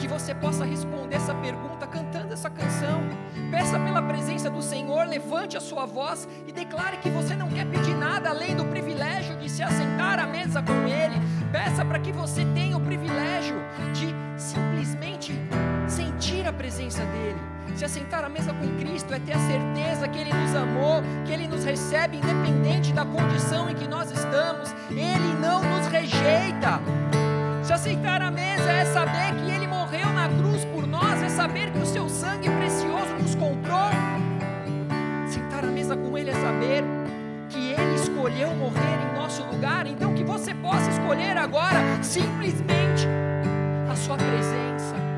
que 0.02 0.08
você 0.10 0.36
possa 0.36 0.66
responder 0.66 1.16
essa 1.16 1.34
pergunta 1.36 1.88
cantando 1.88 2.34
essa 2.34 2.50
canção. 2.50 3.02
Peça 3.50 3.80
pela 3.80 4.02
presença 4.02 4.50
do 4.50 4.62
Senhor, 4.62 5.08
levante 5.08 5.56
a 5.56 5.62
sua 5.62 5.86
voz 5.86 6.28
e 6.46 6.52
declare 6.52 6.98
que 6.98 7.10
você 7.10 7.34
não 7.34 7.48
quer 7.48 7.66
pedir 7.66 7.96
nada 7.96 8.30
além 8.30 8.56
do 8.56 8.66
privilégio 8.66 9.38
de 9.38 9.48
se 9.48 9.64
assentar 9.64 10.20
à 10.20 10.28
mesa 10.28 10.62
com 10.62 10.74
Ele. 10.88 11.16
Peça 11.52 11.86
para 11.86 12.00
que 12.00 12.12
você 12.12 12.44
tenha 12.54 12.76
o 12.76 12.82
privilégio 12.82 13.56
de 13.94 14.14
simplesmente 14.38 15.34
sentir 15.92 16.48
a 16.48 16.54
presença 16.54 17.04
dEle. 17.06 17.52
Se 17.76 17.86
assentar 17.86 18.24
à 18.24 18.30
mesa 18.30 18.54
com 18.54 18.78
Cristo 18.78 19.14
é 19.14 19.20
ter 19.20 19.34
a 19.34 19.40
certeza 19.40 20.08
que 20.08 20.18
Ele 20.20 20.34
nos 20.34 20.56
amou, 20.56 21.02
que 21.26 21.32
Ele 21.32 21.48
nos 21.48 21.64
recebe 21.64 22.18
independente 22.18 22.94
da 22.94 23.06
condição 23.06 23.70
em 23.70 23.76
que 23.76 23.88
nós 23.88 24.12
estamos. 24.12 24.74
Ele 24.90 25.34
não 25.42 25.62
nos 25.62 25.88
rejeita. 25.88 26.82
Se 27.64 27.74
aceitar 27.74 28.22
a 28.22 28.32
mesa 28.32 28.72
é 28.72 28.86
saber 28.86 29.36
que 29.36 29.52
Ele 29.52 29.68
morreu 29.68 30.08
na 30.14 30.28
cruz 30.30 30.66
por 30.66 30.88
nós, 30.88 31.22
é 31.22 31.30
saber 31.30 31.72
que 31.72 31.80
o 31.80 31.86
seu 31.86 32.08
sangue 32.10 32.50
precioso 32.50 33.14
nos 33.20 33.36
comprou. 33.36 33.90
Sentar 35.28 35.64
à 35.64 35.68
mesa 35.68 35.96
com 35.96 36.18
Ele 36.18 36.30
é 36.30 36.34
saber 36.34 36.84
que 37.50 37.72
Ele 37.72 37.96
escolheu 37.96 38.56
morrer 38.56 39.12
em 39.12 39.20
nosso 39.20 39.44
lugar, 39.44 39.86
então 39.88 40.14
que 40.14 40.24
você 40.24 40.54
possa 40.54 40.90
escolher 40.90 41.38
agora 41.38 41.78
simplesmente 42.02 43.08
a 43.90 43.96
Sua 43.96 44.18
presença. 44.18 45.11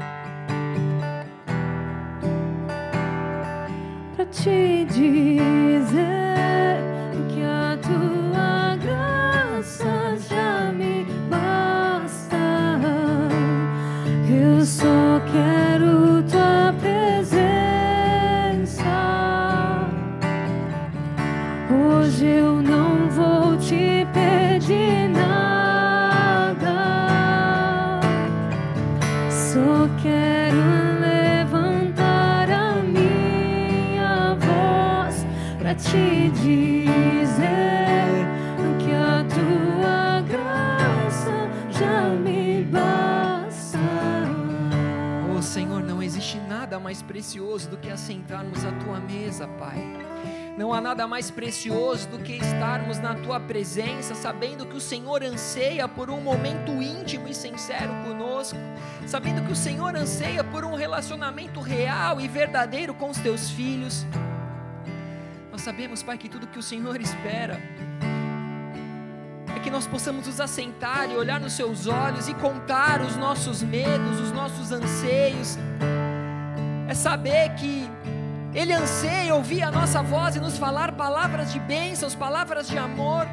Te 4.33 4.85
dizer 4.87 6.22
assentarmos 48.03 48.65
à 48.65 48.71
tua 48.73 48.99
mesa, 48.99 49.47
Pai. 49.47 49.77
Não 50.57 50.73
há 50.73 50.81
nada 50.81 51.07
mais 51.07 51.31
precioso 51.31 52.09
do 52.09 52.19
que 52.19 52.33
estarmos 52.33 52.99
na 52.99 53.15
tua 53.15 53.39
presença, 53.39 54.13
sabendo 54.13 54.65
que 54.65 54.75
o 54.75 54.81
Senhor 54.81 55.23
anseia 55.23 55.87
por 55.87 56.09
um 56.09 56.19
momento 56.19 56.71
íntimo 56.81 57.29
e 57.29 57.33
sincero 57.33 57.93
conosco, 58.03 58.59
sabendo 59.07 59.41
que 59.45 59.53
o 59.53 59.55
Senhor 59.55 59.95
anseia 59.95 60.43
por 60.43 60.65
um 60.65 60.75
relacionamento 60.75 61.61
real 61.61 62.19
e 62.19 62.27
verdadeiro 62.27 62.93
com 62.93 63.09
os 63.09 63.17
teus 63.17 63.49
filhos. 63.49 64.05
Nós 65.49 65.61
sabemos, 65.61 66.03
Pai, 66.03 66.17
que 66.17 66.27
tudo 66.27 66.47
que 66.47 66.59
o 66.59 66.63
Senhor 66.63 66.99
espera 66.99 67.57
é 69.55 69.59
que 69.59 69.69
nós 69.69 69.87
possamos 69.87 70.27
nos 70.27 70.41
assentar 70.41 71.09
e 71.09 71.15
olhar 71.15 71.39
nos 71.39 71.53
seus 71.53 71.87
olhos 71.87 72.27
e 72.27 72.33
contar 72.33 72.99
os 73.01 73.15
nossos 73.15 73.63
medos, 73.63 74.19
os 74.19 74.31
nossos 74.33 74.73
anseios. 74.73 75.57
É 76.93 76.95
saber 76.95 77.49
que 77.55 77.89
Ele 78.53 78.71
anseia 78.71 79.33
ouvir 79.33 79.63
a 79.63 79.71
nossa 79.71 80.03
voz 80.03 80.35
e 80.35 80.39
nos 80.39 80.59
falar 80.59 80.91
palavras 80.91 81.51
de 81.51 81.59
bênçãos, 81.59 82.13
palavras 82.13 82.67
de 82.67 82.77
amor. 82.77 83.25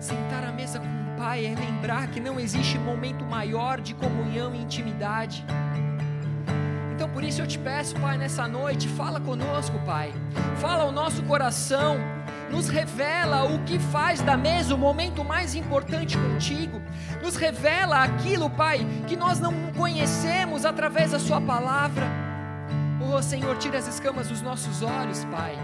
Sentar 0.00 0.42
à 0.42 0.50
mesa 0.50 0.80
com 0.80 0.86
o 0.86 1.16
Pai 1.16 1.46
é 1.46 1.54
lembrar 1.54 2.08
que 2.08 2.18
não 2.18 2.40
existe 2.40 2.76
momento 2.76 3.24
maior 3.24 3.80
de 3.80 3.94
comunhão 3.94 4.52
e 4.52 4.62
intimidade. 4.62 5.44
Então 6.92 7.08
por 7.08 7.22
isso 7.22 7.40
eu 7.40 7.46
te 7.46 7.56
peço, 7.56 7.94
Pai, 8.00 8.18
nessa 8.18 8.48
noite, 8.48 8.88
fala 8.88 9.20
conosco, 9.20 9.78
Pai. 9.86 10.12
Fala 10.56 10.82
ao 10.82 10.90
nosso 10.90 11.22
coração, 11.22 11.98
nos 12.50 12.68
revela 12.68 13.44
o 13.44 13.62
que 13.64 13.78
faz 13.78 14.20
da 14.20 14.36
mesa 14.36 14.74
o 14.74 14.78
momento 14.78 15.24
mais 15.24 15.54
importante 15.54 16.16
contigo. 16.16 16.80
Nos 17.22 17.36
revela 17.36 18.02
aquilo, 18.02 18.48
Pai, 18.48 18.86
que 19.06 19.16
nós 19.16 19.40
não 19.40 19.52
conhecemos 19.76 20.64
através 20.64 21.10
da 21.10 21.18
Sua 21.18 21.40
palavra. 21.40 22.06
Oh 23.00 23.22
Senhor, 23.22 23.56
tira 23.58 23.78
as 23.78 23.86
escamas 23.86 24.28
dos 24.28 24.42
nossos 24.42 24.82
olhos, 24.82 25.24
Pai. 25.26 25.56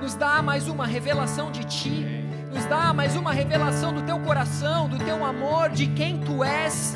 Nos 0.00 0.14
dá 0.14 0.42
mais 0.42 0.68
uma 0.68 0.86
revelação 0.86 1.50
de 1.50 1.64
Ti. 1.64 2.06
Nos 2.52 2.64
dá 2.66 2.92
mais 2.92 3.16
uma 3.16 3.32
revelação 3.32 3.92
do 3.92 4.02
Teu 4.02 4.18
coração, 4.20 4.88
do 4.88 4.98
Teu 4.98 5.24
amor, 5.24 5.70
de 5.70 5.86
quem 5.88 6.18
Tu 6.18 6.44
és 6.44 6.94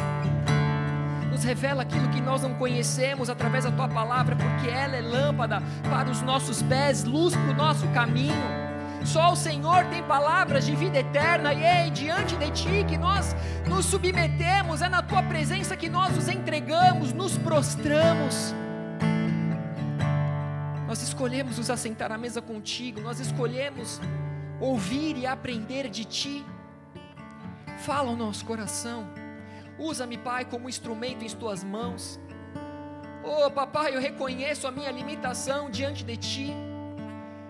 nos 1.36 1.44
revela 1.44 1.82
aquilo 1.82 2.08
que 2.08 2.20
nós 2.22 2.40
não 2.40 2.54
conhecemos 2.54 3.28
através 3.28 3.64
da 3.64 3.70
tua 3.70 3.86
palavra, 3.86 4.34
porque 4.34 4.70
ela 4.70 4.96
é 4.96 5.02
lâmpada 5.02 5.62
para 5.82 6.10
os 6.10 6.22
nossos 6.22 6.62
pés, 6.62 7.04
luz 7.04 7.36
para 7.36 7.50
o 7.50 7.54
nosso 7.54 7.86
caminho. 7.88 8.65
Só 9.06 9.32
o 9.32 9.36
Senhor 9.36 9.86
tem 9.86 10.02
palavras 10.02 10.66
de 10.66 10.74
vida 10.74 10.98
eterna, 10.98 11.54
e 11.54 11.62
é 11.62 11.88
diante 11.88 12.36
de 12.36 12.50
ti 12.50 12.84
que 12.88 12.98
nós 12.98 13.36
nos 13.68 13.86
submetemos, 13.86 14.82
é 14.82 14.88
na 14.88 15.00
tua 15.00 15.22
presença 15.22 15.76
que 15.76 15.88
nós 15.88 16.12
nos 16.12 16.28
entregamos, 16.28 17.12
nos 17.12 17.38
prostramos. 17.38 18.52
Nós 20.88 21.00
escolhemos 21.02 21.56
nos 21.56 21.70
assentar 21.70 22.10
à 22.10 22.18
mesa 22.18 22.42
contigo, 22.42 23.00
nós 23.00 23.20
escolhemos 23.20 24.00
ouvir 24.60 25.16
e 25.16 25.24
aprender 25.24 25.88
de 25.88 26.04
ti. 26.04 26.44
Fala 27.78 28.10
ao 28.10 28.16
nosso 28.16 28.44
coração. 28.44 29.06
Usa-me, 29.78 30.18
Pai, 30.18 30.44
como 30.44 30.68
instrumento 30.68 31.24
em 31.24 31.28
tuas 31.28 31.62
mãos. 31.62 32.18
Oh, 33.22 33.50
papai, 33.52 33.94
eu 33.94 34.00
reconheço 34.00 34.66
a 34.66 34.72
minha 34.72 34.90
limitação 34.90 35.70
diante 35.70 36.04
de 36.04 36.16
ti. 36.16 36.75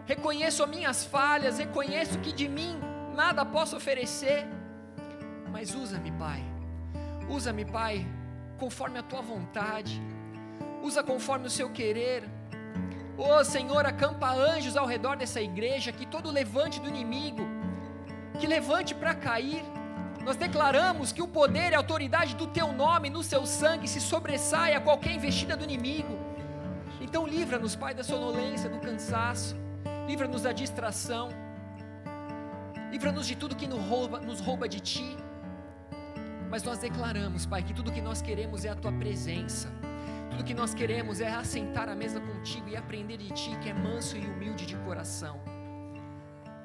Reconheço 0.07 0.63
as 0.63 0.71
minhas 0.71 1.05
falhas, 1.05 1.59
reconheço 1.59 2.19
que 2.21 2.33
de 2.33 2.49
mim 2.49 2.79
nada 3.15 3.45
posso 3.45 3.77
oferecer. 3.77 4.47
Mas 5.51 5.75
usa-me, 5.75 6.13
Pai. 6.13 6.43
Usa-me, 7.29 7.65
Pai, 7.65 8.07
conforme 8.59 8.99
a 8.99 9.03
tua 9.03 9.21
vontade. 9.21 10.01
Usa 10.83 11.03
conforme 11.03 11.49
o 11.49 11.51
seu 11.51 11.69
querer. 11.71 12.23
Oh, 13.19 13.43
Senhor, 13.43 13.85
acampa 13.85 14.31
anjos 14.31 14.77
ao 14.77 14.87
redor 14.87 15.17
dessa 15.17 15.41
igreja, 15.41 15.91
que 15.91 16.07
todo 16.07 16.31
levante 16.31 16.81
do 16.81 16.89
inimigo, 16.89 17.43
que 18.39 18.47
levante 18.47 18.95
para 18.95 19.15
cair, 19.15 19.65
nós 20.23 20.37
declaramos 20.37 21.13
que 21.13 21.23
o 21.23 21.27
poder 21.27 21.73
e 21.73 21.75
a 21.75 21.79
autoridade 21.79 22.37
do 22.37 22.47
teu 22.47 22.73
nome 22.73 23.09
no 23.09 23.23
seu 23.23 23.47
sangue 23.47 23.89
se 23.89 24.01
sobressai 24.01 24.75
a 24.75 24.81
qualquer 24.81 25.13
investida 25.13 25.57
do 25.57 25.65
inimigo. 25.65 26.19
Então 27.01 27.27
livra-nos, 27.27 27.75
Pai, 27.75 27.95
da 27.95 28.05
sonolência, 28.05 28.69
do 28.69 28.79
cansaço, 28.79 29.57
livra-nos 30.07 30.43
da 30.43 30.53
distração, 30.53 31.29
livra-nos 32.91 33.27
de 33.27 33.37
tudo 33.37 33.57
que 33.57 33.67
nos 33.67 33.81
rouba, 33.89 34.21
nos 34.21 34.41
rouba 34.41 34.69
de 34.69 34.81
ti. 34.81 35.17
Mas 36.49 36.63
nós 36.63 36.79
declaramos, 36.79 37.45
Pai, 37.45 37.63
que 37.63 37.75
tudo 37.75 37.93
que 37.93 38.01
nós 38.01 38.23
queremos 38.23 38.65
é 38.65 38.69
a 38.69 38.75
tua 38.75 38.93
presença. 38.93 39.69
Tudo 40.31 40.45
que 40.45 40.55
nós 40.55 40.75
queremos 40.75 41.21
é 41.21 41.29
assentar 41.29 41.89
à 41.89 41.95
mesa 41.95 42.21
contigo 42.21 42.69
e 42.69 42.77
aprender 42.77 43.17
de 43.17 43.31
ti, 43.31 43.51
que 43.63 43.69
é 43.69 43.75
manso 43.75 44.17
e 44.17 44.27
humilde 44.27 44.65
de 44.65 44.77
coração. 44.77 45.41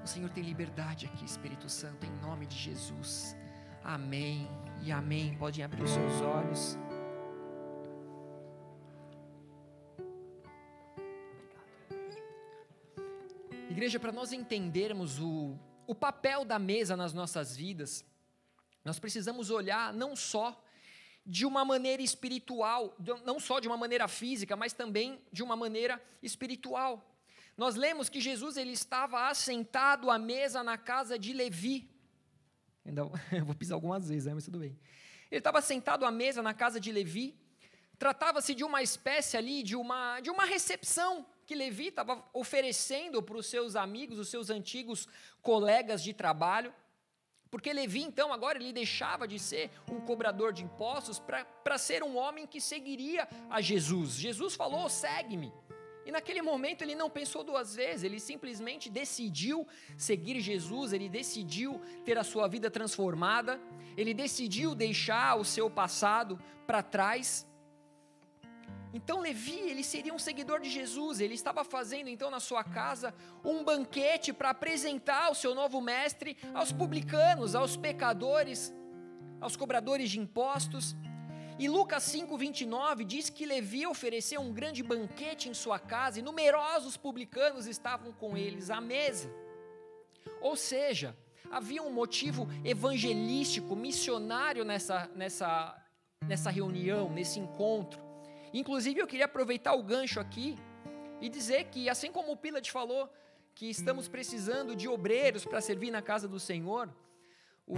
O 0.03 0.07
Senhor 0.07 0.29
tem 0.29 0.43
liberdade 0.43 1.05
aqui, 1.05 1.25
Espírito 1.25 1.69
Santo, 1.69 2.05
em 2.05 2.12
nome 2.21 2.45
de 2.45 2.57
Jesus. 2.57 3.36
Amém 3.83 4.48
e 4.81 4.91
amém. 4.91 5.36
Podem 5.38 5.63
abrir 5.63 5.83
os 5.83 5.89
seus 5.89 6.21
olhos. 6.21 6.77
Igreja, 13.71 13.97
para 14.01 14.11
nós 14.11 14.33
entendermos 14.33 15.17
o, 15.17 15.57
o 15.87 15.95
papel 15.95 16.43
da 16.43 16.59
mesa 16.59 16.97
nas 16.97 17.13
nossas 17.13 17.55
vidas, 17.55 18.03
nós 18.83 18.99
precisamos 18.99 19.49
olhar 19.49 19.93
não 19.93 20.13
só 20.13 20.61
de 21.25 21.45
uma 21.45 21.63
maneira 21.63 22.01
espiritual, 22.01 22.93
não 23.23 23.39
só 23.39 23.61
de 23.61 23.69
uma 23.69 23.77
maneira 23.77 24.09
física, 24.09 24.57
mas 24.57 24.73
também 24.73 25.21
de 25.31 25.41
uma 25.41 25.55
maneira 25.55 26.03
espiritual. 26.21 27.15
Nós 27.55 27.75
lemos 27.75 28.09
que 28.09 28.19
Jesus 28.19 28.57
ele 28.57 28.71
estava 28.73 29.29
assentado 29.29 30.11
à 30.11 30.19
mesa 30.19 30.61
na 30.61 30.77
casa 30.77 31.17
de 31.17 31.31
Levi. 31.31 31.89
Ainda 32.85 33.05
vou 33.45 33.55
pisar 33.55 33.75
algumas 33.75 34.09
vezes, 34.09 34.25
né, 34.25 34.33
mas 34.33 34.43
tudo 34.43 34.59
bem. 34.59 34.77
Ele 35.31 35.39
estava 35.39 35.61
sentado 35.61 36.05
à 36.05 36.11
mesa 36.11 36.41
na 36.41 36.53
casa 36.53 36.77
de 36.77 36.91
Levi. 36.91 37.39
Tratava-se 37.97 38.53
de 38.53 38.65
uma 38.65 38.83
espécie 38.83 39.37
ali, 39.37 39.63
de 39.63 39.77
uma, 39.77 40.19
de 40.19 40.29
uma 40.29 40.43
recepção 40.43 41.25
que 41.51 41.55
Levi 41.55 41.88
estava 41.88 42.24
oferecendo 42.34 43.22
para 43.22 43.36
os 43.36 43.46
seus 43.46 43.75
amigos, 43.75 44.17
os 44.17 44.29
seus 44.29 44.50
antigos 44.50 45.05
colegas 45.41 46.01
de 46.01 46.13
trabalho. 46.13 46.74
Porque 47.50 47.74
Levi, 47.74 48.01
então, 48.03 48.31
agora 48.31 48.58
ele 48.58 48.72
deixava 48.72 49.27
de 49.27 49.38
ser 49.38 49.70
um 49.91 50.00
cobrador 50.00 50.53
de 50.53 50.63
impostos 50.63 51.20
para 51.20 51.77
ser 51.77 52.03
um 52.03 52.15
homem 52.15 52.48
que 52.48 52.62
seguiria 52.62 53.27
a 53.50 53.60
Jesus. 53.60 54.13
Jesus 54.13 54.55
falou: 54.55 54.88
segue-me. 54.88 55.51
E 56.05 56.12
naquele 56.12 56.41
momento 56.41 56.84
ele 56.84 56.96
não 56.96 57.10
pensou 57.10 57.43
duas 57.43 57.75
vezes, 57.75 58.05
ele 58.05 58.22
simplesmente 58.22 58.89
decidiu 58.89 59.67
seguir 59.98 60.39
Jesus, 60.39 60.93
ele 60.93 61.10
decidiu 61.10 61.81
ter 62.05 62.17
a 62.17 62.24
sua 62.24 62.48
vida 62.48 62.72
transformada, 62.72 63.60
ele 63.98 64.13
decidiu 64.13 64.74
deixar 64.74 65.36
o 65.36 65.43
seu 65.43 65.70
passado 65.70 66.39
para 66.65 66.81
trás 66.81 67.46
então 68.93 69.21
Levi, 69.21 69.60
ele 69.60 69.83
seria 69.83 70.13
um 70.13 70.19
seguidor 70.19 70.60
de 70.60 70.69
Jesus, 70.69 71.21
ele 71.21 71.33
estava 71.33 71.63
fazendo 71.63 72.10
então 72.10 72.29
na 72.29 72.39
sua 72.39 72.63
casa 72.63 73.13
um 73.43 73.63
banquete 73.63 74.33
para 74.33 74.50
apresentar 74.50 75.31
o 75.31 75.36
seu 75.36 75.55
novo 75.55 75.79
mestre 75.79 76.38
aos 76.53 76.71
publicanos, 76.71 77.55
aos 77.55 77.77
pecadores, 77.77 78.74
aos 79.39 79.55
cobradores 79.55 80.10
de 80.10 80.19
impostos. 80.19 80.95
E 81.57 81.69
Lucas 81.69 82.03
5:29 82.03 83.05
diz 83.05 83.29
que 83.29 83.45
Levi 83.45 83.88
ofereceu 83.88 84.41
um 84.41 84.51
grande 84.51 84.83
banquete 84.83 85.48
em 85.48 85.53
sua 85.53 85.79
casa 85.79 86.19
e 86.19 86.21
numerosos 86.21 86.98
publicanos 86.98 87.67
estavam 87.67 88.12
com 88.12 88.36
eles 88.36 88.69
à 88.69 88.81
mesa. 88.81 89.31
Ou 90.41 90.55
seja, 90.55 91.15
havia 91.50 91.81
um 91.81 91.91
motivo 91.91 92.48
evangelístico, 92.65 93.75
missionário 93.75 94.65
nessa, 94.65 95.10
nessa, 95.15 95.81
nessa 96.27 96.50
reunião, 96.50 97.10
nesse 97.10 97.39
encontro. 97.39 98.10
Inclusive, 98.53 99.00
eu 99.00 99.08
queria 99.08 99.25
aproveitar 99.25 99.74
o 99.74 99.84
gancho 99.84 100.20
aqui 100.20 100.58
e 101.20 101.29
dizer 101.29 101.65
que, 101.65 101.89
assim 101.89 102.12
como 102.12 102.31
o 102.31 102.38
Pilat 102.38 102.70
falou, 102.72 103.10
que 103.53 103.70
estamos 103.70 104.08
precisando 104.08 104.75
de 104.75 104.88
obreiros 104.88 105.46
para 105.46 105.62
servir 105.62 105.91
na 105.91 106.01
casa 106.01 106.27
do 106.27 106.39
Senhor, 106.39 106.89
o, 107.67 107.77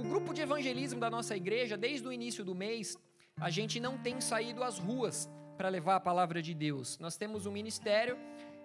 o 0.00 0.02
grupo 0.02 0.32
de 0.32 0.40
evangelismo 0.40 0.98
da 0.98 1.10
nossa 1.10 1.36
igreja, 1.36 1.76
desde 1.76 2.06
o 2.06 2.12
início 2.12 2.44
do 2.44 2.54
mês, 2.54 2.96
a 3.40 3.50
gente 3.50 3.78
não 3.78 3.98
tem 3.98 4.20
saído 4.20 4.62
às 4.64 4.78
ruas 4.78 5.28
para 5.56 5.68
levar 5.68 5.96
a 5.96 6.00
palavra 6.00 6.42
de 6.42 6.54
Deus. 6.54 6.98
Nós 6.98 7.16
temos 7.16 7.46
um 7.46 7.52
ministério 7.52 8.18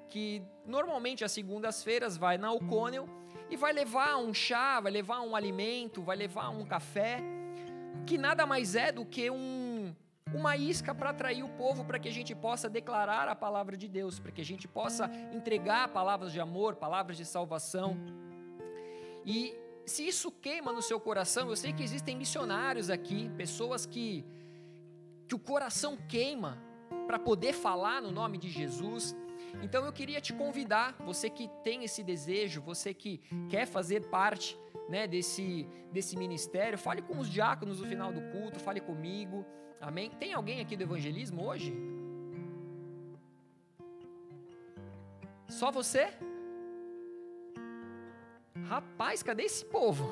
que 0.09 0.41
normalmente 0.65 1.23
às 1.23 1.31
segundas-feiras 1.31 2.17
vai 2.17 2.37
na 2.37 2.51
Ocônel 2.51 3.07
e 3.49 3.55
vai 3.55 3.73
levar 3.73 4.17
um 4.17 4.33
chá, 4.33 4.79
vai 4.79 4.91
levar 4.91 5.21
um 5.21 5.35
alimento, 5.35 6.01
vai 6.01 6.15
levar 6.15 6.49
um 6.49 6.65
café, 6.65 7.21
que 8.05 8.17
nada 8.17 8.45
mais 8.45 8.75
é 8.75 8.91
do 8.91 9.05
que 9.05 9.29
um 9.29 9.76
uma 10.37 10.55
isca 10.55 10.93
para 10.93 11.09
atrair 11.09 11.43
o 11.43 11.49
povo 11.49 11.83
para 11.83 11.99
que 11.99 12.07
a 12.07 12.11
gente 12.11 12.33
possa 12.35 12.69
declarar 12.69 13.27
a 13.27 13.35
palavra 13.35 13.75
de 13.75 13.87
Deus, 13.87 14.19
para 14.19 14.31
que 14.31 14.41
a 14.41 14.45
gente 14.45 14.67
possa 14.67 15.09
entregar 15.33 15.87
palavras 15.89 16.31
de 16.31 16.39
amor, 16.39 16.75
palavras 16.75 17.17
de 17.17 17.25
salvação. 17.25 17.97
E 19.25 19.55
se 19.85 20.07
isso 20.07 20.31
queima 20.31 20.71
no 20.71 20.81
seu 20.81 20.99
coração, 20.99 21.49
eu 21.49 21.55
sei 21.55 21.73
que 21.73 21.83
existem 21.83 22.15
missionários 22.15 22.89
aqui, 22.89 23.29
pessoas 23.35 23.85
que 23.85 24.25
que 25.27 25.35
o 25.35 25.39
coração 25.39 25.97
queima 26.07 26.57
para 27.05 27.19
poder 27.19 27.53
falar 27.53 28.01
no 28.01 28.11
nome 28.11 28.37
de 28.37 28.49
Jesus. 28.49 29.15
Então 29.61 29.85
eu 29.85 29.91
queria 29.91 30.21
te 30.21 30.33
convidar, 30.33 30.95
você 31.05 31.29
que 31.29 31.49
tem 31.63 31.83
esse 31.83 32.01
desejo, 32.01 32.61
você 32.61 32.93
que 32.93 33.19
quer 33.49 33.65
fazer 33.65 34.07
parte 34.07 34.57
né, 34.87 35.05
desse, 35.05 35.67
desse 35.91 36.15
ministério, 36.17 36.77
fale 36.77 37.01
com 37.01 37.17
os 37.19 37.29
diáconos 37.29 37.81
no 37.81 37.87
final 37.87 38.11
do 38.13 38.21
culto, 38.31 38.59
fale 38.59 38.79
comigo. 38.79 39.45
Amém? 39.79 40.09
Tem 40.11 40.33
alguém 40.33 40.59
aqui 40.59 40.75
do 40.75 40.83
evangelismo 40.83 41.45
hoje? 41.45 41.73
Só 45.47 45.71
você? 45.71 46.09
Rapaz, 48.67 49.23
cadê 49.23 49.43
esse 49.43 49.65
povo? 49.65 50.09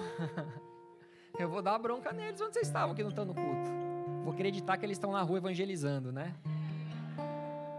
Eu 1.38 1.50
vou 1.50 1.62
dar 1.62 1.78
bronca 1.78 2.14
neles 2.14 2.40
onde 2.40 2.54
vocês 2.54 2.68
estavam 2.68 2.96
que 2.96 3.04
não 3.04 3.10
estão 3.10 3.26
no 3.26 3.34
culto. 3.34 3.70
Vou 4.24 4.34
acreditar 4.34 4.78
que 4.78 4.86
eles 4.86 4.98
estão 4.98 5.12
na 5.12 5.22
rua 5.22 5.38
evangelizando, 5.38 6.12
né? 6.12 6.34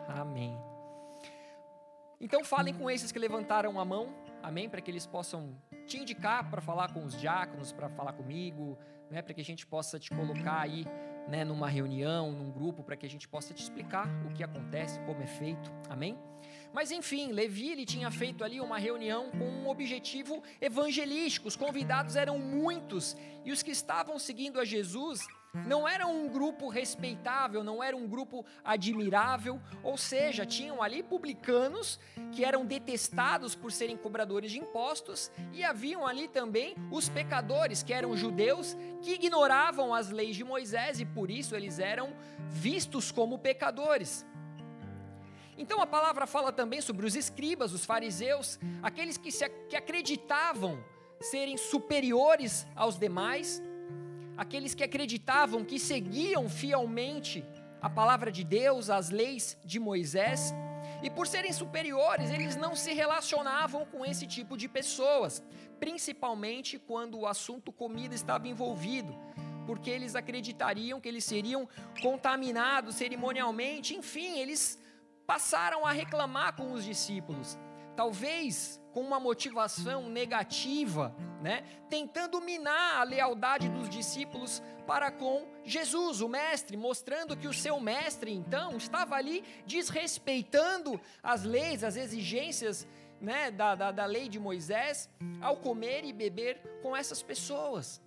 Amém. 0.09 0.57
Então 2.21 2.45
falem 2.45 2.75
com 2.75 2.91
esses 2.91 3.11
que 3.11 3.19
levantaram 3.19 3.81
a 3.81 3.85
mão, 3.85 4.15
amém? 4.43 4.69
Para 4.69 4.81
que 4.81 4.91
eles 4.91 5.07
possam 5.07 5.57
te 5.87 5.99
indicar 5.99 6.51
para 6.51 6.61
falar 6.61 6.93
com 6.93 7.05
os 7.05 7.19
diáconos, 7.19 7.73
para 7.73 7.89
falar 7.89 8.13
comigo, 8.13 8.77
né? 9.11 9.23
Para 9.23 9.33
que 9.33 9.41
a 9.41 9.45
gente 9.45 9.67
possa 9.67 9.99
te 9.99 10.11
colocar 10.11 10.61
aí 10.61 10.87
né, 11.29 11.45
numa 11.45 11.69
reunião, 11.69 12.33
num 12.33 12.51
grupo, 12.51 12.83
para 12.83 12.97
que 12.97 13.07
a 13.07 13.09
gente 13.09 13.27
possa 13.29 13.53
te 13.53 13.63
explicar 13.63 14.09
o 14.25 14.33
que 14.33 14.43
acontece, 14.43 14.99
como 15.01 15.23
é 15.23 15.27
feito. 15.27 15.73
Amém? 15.89 16.17
Mas 16.73 16.91
enfim, 16.91 17.33
Levi 17.33 17.71
ele 17.71 17.87
tinha 17.87 18.11
feito 18.11 18.45
ali 18.45 18.61
uma 18.61 18.79
reunião 18.79 19.31
com 19.31 19.45
um 19.45 19.69
objetivo 19.69 20.43
evangelístico. 20.61 21.49
Os 21.49 21.57
convidados 21.57 22.17
eram 22.17 22.39
muitos 22.39 23.17
e 23.45 23.53
os 23.53 23.63
que 23.63 23.71
estavam 23.71 24.19
seguindo 24.19 24.61
a 24.61 24.65
Jesus 24.65 25.27
não 25.67 25.87
era 25.87 26.07
um 26.07 26.29
grupo 26.29 26.69
respeitável, 26.69 27.63
não 27.63 27.83
era 27.83 27.97
um 27.97 28.07
grupo 28.07 28.45
admirável, 28.65 29.61
ou 29.83 29.97
seja, 29.97 30.45
tinham 30.45 30.83
ali 30.83 31.03
publicanos 31.03 31.99
que 32.33 32.45
eram 32.45 32.65
detestados 32.65 33.55
por 33.55 33.73
serem 33.73 33.97
cobradores 33.97 34.51
de 34.51 34.59
impostos, 34.59 35.31
e 35.53 35.65
haviam 35.65 36.07
ali 36.07 36.29
também 36.29 36.75
os 36.91 37.09
pecadores, 37.09 37.83
que 37.83 37.93
eram 37.93 38.17
judeus, 38.17 38.77
que 39.03 39.13
ignoravam 39.13 39.95
as 39.95 40.11
leis 40.11 40.37
de 40.37 40.45
Moisés 40.45 41.01
e 41.01 41.05
por 41.05 41.31
isso 41.31 41.55
eles 41.55 41.79
eram 41.79 42.13
vistos 42.49 43.11
como 43.11 43.39
pecadores. 43.39 44.27
Então 45.59 45.81
a 45.81 45.87
palavra 45.87 46.27
fala 46.27 46.53
também 46.53 46.81
sobre 46.81 47.07
os 47.07 47.17
escribas, 47.17 47.73
os 47.73 47.85
fariseus, 47.85 48.59
aqueles 48.83 49.17
que, 49.17 49.33
se, 49.33 49.49
que 49.69 49.77
acreditavam 49.77 50.85
serem 51.21 51.57
superiores 51.57 52.67
aos 52.75 52.99
demais, 52.99 53.63
aqueles 54.37 54.75
que 54.75 54.85
acreditavam 54.85 55.65
que 55.65 55.79
seguiam 55.79 56.49
fielmente 56.49 57.45
a 57.81 57.89
palavra 57.89 58.31
de 58.33 58.45
Deus, 58.45 58.91
as 58.91 59.11
leis 59.11 59.57
de 59.65 59.79
Moisés, 59.79 60.53
e 61.03 61.11
por 61.11 61.27
serem 61.27 61.53
superiores, 61.53 62.31
eles 62.31 62.57
não 62.57 62.75
se 62.75 62.93
relacionavam 62.93 63.85
com 63.87 64.05
esse 64.05 64.27
tipo 64.27 64.57
de 64.57 64.69
pessoas, 64.69 65.43
principalmente 65.79 66.79
quando 66.79 67.19
o 67.19 67.27
assunto 67.27 67.71
comida 67.71 68.15
estava 68.15 68.49
envolvido, 68.49 69.15
porque 69.67 69.91
eles 69.91 70.15
acreditariam 70.15 71.01
que 71.01 71.09
eles 71.09 71.25
seriam 71.25 71.69
contaminados 72.01 72.95
cerimonialmente, 72.95 73.95
enfim, 73.95 74.39
eles 74.39 74.79
passaram 75.27 75.85
a 75.85 75.93
reclamar 75.93 76.57
com 76.57 76.73
os 76.73 76.85
discípulos. 76.85 77.59
Talvez 77.95 78.81
com 78.97 79.03
uma 79.03 79.21
motivação 79.21 80.09
negativa, 80.09 81.15
né? 81.43 81.65
tentando 81.91 82.41
minar 82.41 82.99
a 82.99 83.03
lealdade 83.03 83.69
dos 83.69 83.91
discípulos 83.91 84.63
para 84.87 85.11
com 85.11 85.47
Jesus, 85.63 86.23
o 86.23 86.29
Mestre, 86.31 86.79
mostrando 86.79 87.37
que 87.37 87.47
o 87.47 87.53
seu 87.53 87.79
Mestre, 87.79 88.33
então, 88.33 88.75
estava 88.79 89.15
ali 89.15 89.45
desrespeitando 89.67 90.99
as 91.23 91.45
leis, 91.45 91.85
as 91.85 91.95
exigências 91.95 92.89
né, 93.21 93.51
da, 93.51 93.75
da, 93.75 93.93
da 93.93 94.07
lei 94.07 94.31
de 94.31 94.39
Moisés, 94.39 95.11
ao 95.43 95.59
comer 95.59 96.03
e 96.07 96.11
beber 96.11 96.59
com 96.81 96.97
essas 96.97 97.23
pessoas. 97.23 98.01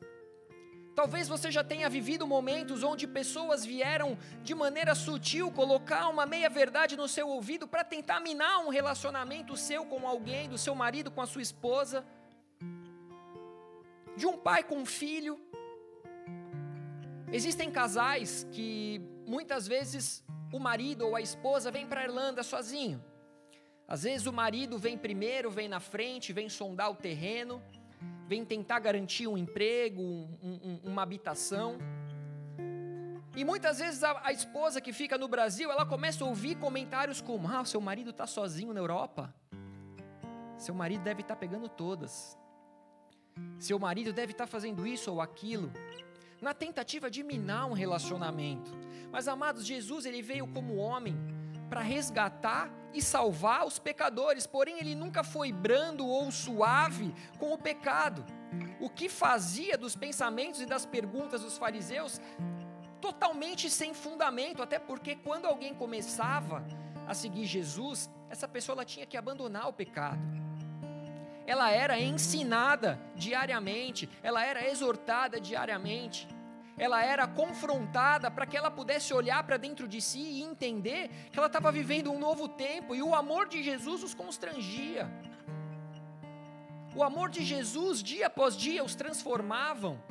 Talvez 0.99 1.29
você 1.29 1.49
já 1.49 1.63
tenha 1.63 1.87
vivido 1.87 2.27
momentos 2.27 2.83
onde 2.83 3.07
pessoas 3.07 3.63
vieram 3.63 4.17
de 4.43 4.53
maneira 4.53 4.93
sutil 4.93 5.49
colocar 5.49 6.09
uma 6.09 6.25
meia-verdade 6.25 6.97
no 6.97 7.07
seu 7.07 7.29
ouvido 7.29 7.65
para 7.65 7.85
tentar 7.85 8.19
minar 8.19 8.59
um 8.65 8.67
relacionamento 8.67 9.55
seu 9.55 9.85
com 9.85 10.05
alguém, 10.05 10.49
do 10.49 10.57
seu 10.57 10.75
marido 10.75 11.09
com 11.09 11.21
a 11.21 11.25
sua 11.25 11.41
esposa, 11.41 12.05
de 14.17 14.27
um 14.27 14.37
pai 14.37 14.61
com 14.61 14.75
um 14.79 14.85
filho. 14.85 15.39
Existem 17.31 17.71
casais 17.71 18.45
que 18.51 19.01
muitas 19.25 19.65
vezes 19.69 20.21
o 20.51 20.59
marido 20.59 21.07
ou 21.07 21.15
a 21.15 21.21
esposa 21.21 21.71
vem 21.71 21.87
para 21.87 22.01
a 22.01 22.03
Irlanda 22.03 22.43
sozinho. 22.43 23.01
Às 23.87 24.03
vezes 24.03 24.27
o 24.27 24.33
marido 24.33 24.77
vem 24.77 24.97
primeiro, 24.97 25.49
vem 25.49 25.69
na 25.69 25.79
frente, 25.79 26.33
vem 26.33 26.49
sondar 26.49 26.91
o 26.91 26.95
terreno 26.95 27.63
vem 28.27 28.45
tentar 28.45 28.79
garantir 28.79 29.27
um 29.27 29.37
emprego, 29.37 30.01
um, 30.01 30.29
um, 30.43 30.79
uma 30.83 31.01
habitação. 31.01 31.77
E 33.35 33.43
muitas 33.43 33.79
vezes 33.79 34.03
a, 34.03 34.19
a, 34.23 34.31
esposa 34.31 34.81
que 34.81 34.93
fica 34.93 35.17
no 35.17 35.27
Brasil, 35.27 35.71
ela 35.71 35.85
começa 35.85 36.23
a 36.23 36.27
ouvir 36.27 36.55
comentários 36.55 37.21
como: 37.21 37.47
Ah, 37.47 37.63
seu 37.65 37.81
marido 37.81 38.11
está 38.11 38.27
sozinho 38.27 38.73
na 38.73 38.79
Europa. 38.79 39.33
Seu 40.57 40.75
marido 40.75 41.03
deve 41.03 41.21
estar 41.21 41.37
pegando 41.37 41.69
todas. 41.69 42.37
Seu 43.57 43.79
marido 43.79 44.11
deve 44.11 44.33
estar 44.33 44.45
fazendo 44.45 44.85
isso 44.85 45.11
ou 45.11 45.21
aquilo. 45.21 45.71
Na 46.41 46.53
tentativa 46.53 47.09
de 47.09 47.23
minar 47.23 47.65
um 47.65 47.73
relacionamento. 47.73 48.71
Mas 49.11 49.27
amados, 49.27 49.65
Jesus 49.65 50.05
ele 50.05 50.21
veio 50.21 50.47
como 50.47 50.75
homem 50.75 51.17
para 51.69 51.81
resgatar 51.81 52.69
e 52.93 53.01
salvar 53.01 53.65
os 53.65 53.77
pecadores, 53.77 54.47
porém 54.47 54.79
ele 54.79 54.95
nunca 54.95 55.23
foi 55.23 55.51
brando 55.51 56.07
ou 56.07 56.31
suave 56.31 57.13
com 57.37 57.53
o 57.53 57.57
pecado. 57.57 58.25
O 58.79 58.89
que 58.89 59.07
fazia 59.07 59.77
dos 59.77 59.95
pensamentos 59.95 60.59
e 60.59 60.65
das 60.65 60.85
perguntas 60.85 61.41
dos 61.41 61.57
fariseus 61.57 62.19
totalmente 62.99 63.69
sem 63.69 63.93
fundamento, 63.93 64.61
até 64.61 64.79
porque 64.79 65.15
quando 65.15 65.45
alguém 65.45 65.73
começava 65.73 66.65
a 67.07 67.13
seguir 67.13 67.45
Jesus, 67.45 68.09
essa 68.29 68.47
pessoa 68.47 68.75
ela 68.75 68.85
tinha 68.85 69.05
que 69.05 69.15
abandonar 69.15 69.67
o 69.67 69.73
pecado. 69.73 70.19
Ela 71.45 71.71
era 71.71 71.99
ensinada 71.99 72.99
diariamente, 73.15 74.09
ela 74.21 74.43
era 74.43 74.67
exortada 74.67 75.39
diariamente 75.39 76.27
ela 76.79 77.03
era 77.03 77.27
confrontada 77.27 78.31
para 78.31 78.45
que 78.45 78.55
ela 78.55 78.71
pudesse 78.71 79.13
olhar 79.13 79.43
para 79.43 79.57
dentro 79.57 79.85
de 79.85 80.01
si 80.01 80.21
e 80.21 80.41
entender 80.41 81.09
que 81.29 81.37
ela 81.37 81.47
estava 81.47 81.71
vivendo 81.73 82.09
um 82.09 82.17
novo 82.17 82.47
tempo 82.47 82.95
e 82.95 83.03
o 83.03 83.13
amor 83.13 83.49
de 83.49 83.61
Jesus 83.61 84.01
os 84.01 84.13
constrangia. 84.13 85.11
O 86.95 87.03
amor 87.03 87.29
de 87.29 87.43
Jesus, 87.43 88.01
dia 88.01 88.27
após 88.27 88.55
dia, 88.55 88.81
os 88.83 88.95
transformavam. 88.95 90.01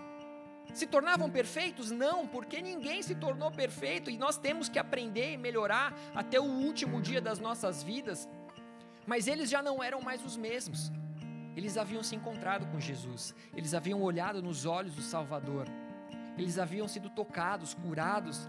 Se 0.74 0.86
tornavam 0.86 1.30
perfeitos? 1.30 1.90
Não, 1.90 2.28
porque 2.28 2.60
ninguém 2.60 3.02
se 3.02 3.14
tornou 3.14 3.50
perfeito 3.50 4.10
e 4.10 4.18
nós 4.18 4.36
temos 4.36 4.68
que 4.68 4.78
aprender 4.78 5.32
e 5.32 5.38
melhorar 5.38 5.94
até 6.14 6.38
o 6.38 6.44
último 6.44 7.00
dia 7.00 7.20
das 7.20 7.38
nossas 7.38 7.82
vidas. 7.82 8.28
Mas 9.06 9.26
eles 9.26 9.48
já 9.48 9.62
não 9.62 9.82
eram 9.82 10.02
mais 10.02 10.22
os 10.22 10.36
mesmos. 10.36 10.92
Eles 11.56 11.78
haviam 11.78 12.02
se 12.02 12.14
encontrado 12.14 12.70
com 12.70 12.78
Jesus, 12.78 13.34
eles 13.56 13.74
haviam 13.74 14.00
olhado 14.02 14.40
nos 14.40 14.64
olhos 14.64 14.94
do 14.94 15.02
Salvador 15.02 15.66
eles 16.42 16.58
haviam 16.58 16.88
sido 16.88 17.10
tocados, 17.10 17.74
curados. 17.74 18.48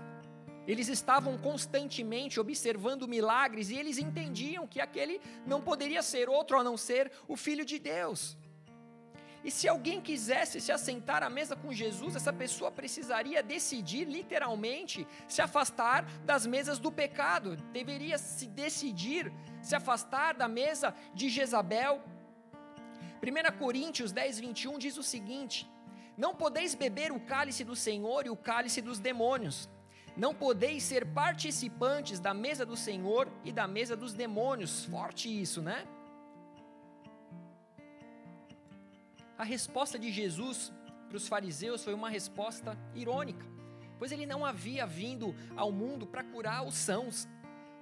Eles 0.67 0.88
estavam 0.88 1.38
constantemente 1.38 2.39
observando 2.39 3.08
milagres 3.08 3.69
e 3.69 3.75
eles 3.75 3.97
entendiam 3.97 4.67
que 4.67 4.80
aquele 4.80 5.19
não 5.45 5.62
poderia 5.62 6.04
ser 6.04 6.30
outro 6.30 6.60
a 6.60 6.63
não 6.63 6.78
ser 6.78 7.12
o 7.28 7.36
Filho 7.36 7.65
de 7.65 7.80
Deus. 7.80 8.38
E 9.43 9.49
se 9.49 9.67
alguém 9.67 10.02
quisesse 10.02 10.60
se 10.60 10.71
assentar 10.71 11.23
à 11.23 11.30
mesa 11.30 11.56
com 11.56 11.71
Jesus, 11.71 12.15
essa 12.15 12.34
pessoa 12.34 12.69
precisaria 12.69 13.41
decidir, 13.41 14.06
literalmente, 14.06 15.08
se 15.28 15.41
afastar 15.41 16.04
das 16.25 16.45
mesas 16.45 16.78
do 16.78 16.91
pecado, 16.91 17.56
deveria 17.71 18.17
se 18.17 18.47
decidir 18.47 19.32
se 19.62 19.75
afastar 19.75 20.36
da 20.36 20.47
mesa 20.47 20.93
de 21.13 21.30
Jezabel. 21.30 22.04
1 23.21 23.58
Coríntios 23.58 24.12
10, 24.12 24.39
21 24.39 24.78
diz 24.78 24.97
o 24.97 25.04
seguinte: 25.04 25.69
não 26.19 26.36
podeis 26.36 26.75
beber 26.75 27.13
o 27.13 27.19
cálice 27.21 27.63
do 27.63 27.77
Senhor 27.77 28.25
e 28.25 28.29
o 28.29 28.36
cálice 28.36 28.82
dos 28.82 28.99
demônios. 28.99 29.69
Não 30.17 30.36
podeis 30.36 30.84
ser 30.84 31.05
participantes 31.05 32.19
da 32.19 32.34
mesa 32.34 32.65
do 32.65 32.75
Senhor 32.75 33.32
e 33.45 33.53
da 33.53 33.65
mesa 33.65 33.95
dos 33.95 34.13
demônios. 34.13 34.84
Forte 34.84 35.29
isso, 35.29 35.62
né? 35.62 35.88
A 39.38 39.45
resposta 39.45 39.97
de 39.97 40.12
Jesus 40.12 40.73
para 41.08 41.15
os 41.15 41.25
fariseus 41.25 41.86
foi 41.86 41.93
uma 41.93 42.10
resposta 42.10 42.77
irônica, 42.93 43.45
pois 43.97 44.12
ele 44.12 44.25
não 44.25 44.45
havia 44.45 44.86
vindo 44.86 45.34
ao 45.55 45.71
mundo 45.71 46.05
para 46.05 46.21
curar 46.21 46.67
os 46.67 46.75
sãos. 46.75 47.29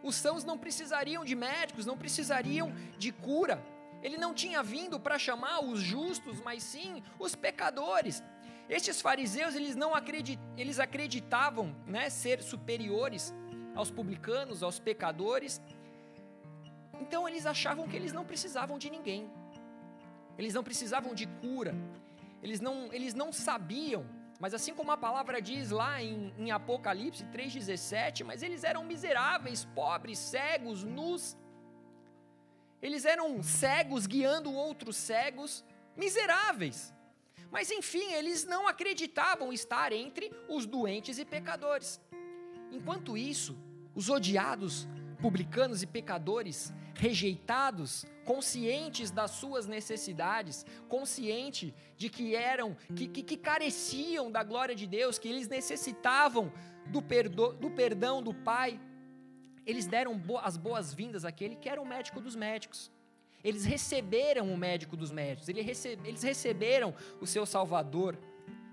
Os 0.04 0.14
sãos 0.14 0.44
não 0.44 0.60
precisariam 0.60 1.26
de 1.26 1.34
médicos, 1.34 1.88
não 1.88 1.98
precisariam 1.98 2.72
de 3.00 3.12
cura. 3.12 3.60
Ele 4.02 4.18
não 4.18 4.34
tinha 4.34 4.62
vindo 4.62 5.00
para 5.00 5.18
chamar 5.18 5.64
os 5.64 5.80
justos, 5.80 6.40
mas 6.42 6.64
sim 6.64 7.04
os 7.20 7.36
pecadores. 7.36 8.24
Estes 8.70 9.02
fariseus, 9.02 9.56
eles 9.56 9.76
não 9.76 9.96
acredit, 9.96 10.40
eles 10.58 10.80
acreditavam, 10.80 11.76
né, 11.86 12.10
ser 12.10 12.42
superiores 12.42 13.34
aos 13.76 13.90
publicanos, 13.90 14.62
aos 14.62 14.80
pecadores. 14.80 15.62
Então 17.00 17.28
eles 17.28 17.46
achavam 17.46 17.88
que 17.88 17.96
eles 17.96 18.14
não 18.14 18.26
precisavam 18.26 18.78
de 18.78 18.90
ninguém. 18.90 19.32
Eles 20.38 20.54
não 20.54 20.64
precisavam 20.64 21.14
de 21.14 21.26
cura. 21.26 21.74
Eles 22.44 22.60
não, 22.60 22.92
eles 22.94 23.14
não 23.14 23.34
sabiam 23.34 24.06
mas 24.40 24.54
assim 24.54 24.74
como 24.74 24.92
a 24.92 24.98
palavra 24.98 25.42
diz 25.42 25.72
lá 25.72 26.02
em, 26.02 26.32
em 26.38 26.52
Apocalipse 26.52 27.26
3,17, 27.26 28.24
mas 28.24 28.44
eles 28.44 28.64
eram 28.64 28.84
miseráveis, 28.84 29.66
pobres, 29.66 30.20
cegos, 30.20 30.84
nus, 30.84 31.36
eles 32.82 33.06
eram 33.06 33.42
cegos 33.42 34.06
guiando 34.06 34.54
outros 34.54 34.96
cegos, 34.96 35.64
miseráveis. 35.96 36.94
Mas 37.52 37.72
enfim, 37.72 38.14
eles 38.14 38.46
não 38.46 38.68
acreditavam 38.68 39.52
estar 39.52 39.92
entre 39.92 40.32
os 40.48 40.66
doentes 40.66 41.18
e 41.18 41.26
pecadores. 41.26 42.00
Enquanto 42.72 43.18
isso, 43.18 43.58
os 43.96 44.10
odiados, 44.10 44.88
publicanos 45.22 45.82
e 45.82 45.88
pecadores, 45.88 46.74
rejeitados, 46.94 48.06
conscientes 48.26 49.10
das 49.10 49.32
suas 49.32 49.66
necessidades, 49.68 50.66
conscientes 50.90 51.74
de 51.96 52.10
que 52.10 52.36
eram, 52.36 52.76
que, 52.96 53.08
que, 53.08 53.24
que, 53.24 53.38
careciam 53.38 54.32
da 54.32 54.44
glória 54.44 54.76
de 54.76 54.86
Deus, 54.86 55.18
que 55.18 55.30
eles 55.30 55.48
necessitavam 55.48 56.52
do, 56.88 57.02
perdo, 57.02 57.54
do 57.54 57.70
perdão 57.70 58.22
do 58.22 58.34
Pai, 58.34 58.80
eles 59.68 59.86
deram 59.86 60.20
as 60.42 60.56
boas-vindas 60.56 61.26
àquele 61.26 61.58
que 61.58 61.68
era 61.68 61.82
o 61.82 61.86
médico 61.86 62.22
dos 62.22 62.36
médicos. 62.36 62.90
Eles 63.44 63.66
receberam 63.66 64.52
o 64.52 64.58
médico 64.58 64.96
dos 64.96 65.12
médicos, 65.12 65.50
eles 65.50 66.24
receberam 66.24 66.96
o 67.20 67.28
seu 67.28 67.46
Salvador. 67.46 68.18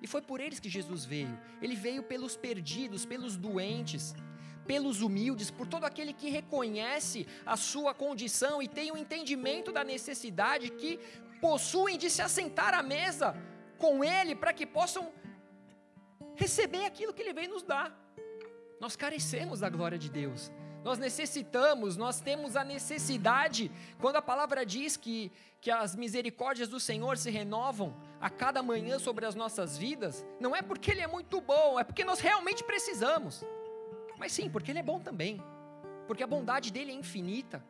E 0.00 0.06
foi 0.06 0.22
por 0.22 0.40
eles 0.40 0.60
que 0.60 0.68
Jesus 0.68 1.04
veio. 1.04 1.36
Ele 1.60 1.74
veio 1.74 2.02
pelos 2.02 2.36
perdidos, 2.36 3.04
pelos 3.04 3.36
doentes, 3.36 4.14
pelos 4.66 5.00
humildes, 5.02 5.50
por 5.50 5.66
todo 5.66 5.84
aquele 5.84 6.12
que 6.12 6.30
reconhece 6.30 7.26
a 7.44 7.56
sua 7.56 7.92
condição 7.92 8.62
e 8.62 8.68
tem 8.68 8.90
o 8.90 8.94
um 8.94 8.96
entendimento 8.96 9.72
da 9.72 9.82
necessidade 9.82 10.70
que 10.70 10.98
possuem 11.40 11.98
de 11.98 12.08
se 12.08 12.22
assentar 12.22 12.72
à 12.72 12.82
mesa 12.82 13.36
com 13.78 14.04
Ele 14.04 14.34
para 14.34 14.52
que 14.52 14.64
possam 14.64 15.12
receber 16.36 16.84
aquilo 16.84 17.12
que 17.12 17.22
Ele 17.22 17.32
veio 17.32 17.50
nos 17.50 17.62
dar. 17.62 17.92
Nós 18.80 18.96
carecemos 18.96 19.60
da 19.60 19.68
glória 19.68 19.98
de 19.98 20.10
Deus. 20.10 20.52
Nós 20.84 20.98
necessitamos, 20.98 21.96
nós 21.96 22.20
temos 22.20 22.56
a 22.56 22.62
necessidade, 22.62 23.72
quando 23.98 24.16
a 24.16 24.22
palavra 24.22 24.66
diz 24.66 24.98
que, 24.98 25.32
que 25.58 25.70
as 25.70 25.96
misericórdias 25.96 26.68
do 26.68 26.78
Senhor 26.78 27.16
se 27.16 27.30
renovam 27.30 27.96
a 28.20 28.28
cada 28.28 28.62
manhã 28.62 28.98
sobre 28.98 29.24
as 29.24 29.34
nossas 29.34 29.78
vidas, 29.78 30.26
não 30.38 30.54
é 30.54 30.60
porque 30.60 30.90
Ele 30.90 31.00
é 31.00 31.06
muito 31.06 31.40
bom, 31.40 31.80
é 31.80 31.84
porque 31.84 32.04
nós 32.04 32.20
realmente 32.20 32.62
precisamos. 32.62 33.42
Mas 34.18 34.32
sim, 34.32 34.50
porque 34.50 34.72
Ele 34.72 34.80
é 34.80 34.82
bom 34.82 35.00
também, 35.00 35.42
porque 36.06 36.22
a 36.22 36.26
bondade 36.26 36.70
dele 36.70 36.92
é 36.92 36.94
infinita. 36.94 37.64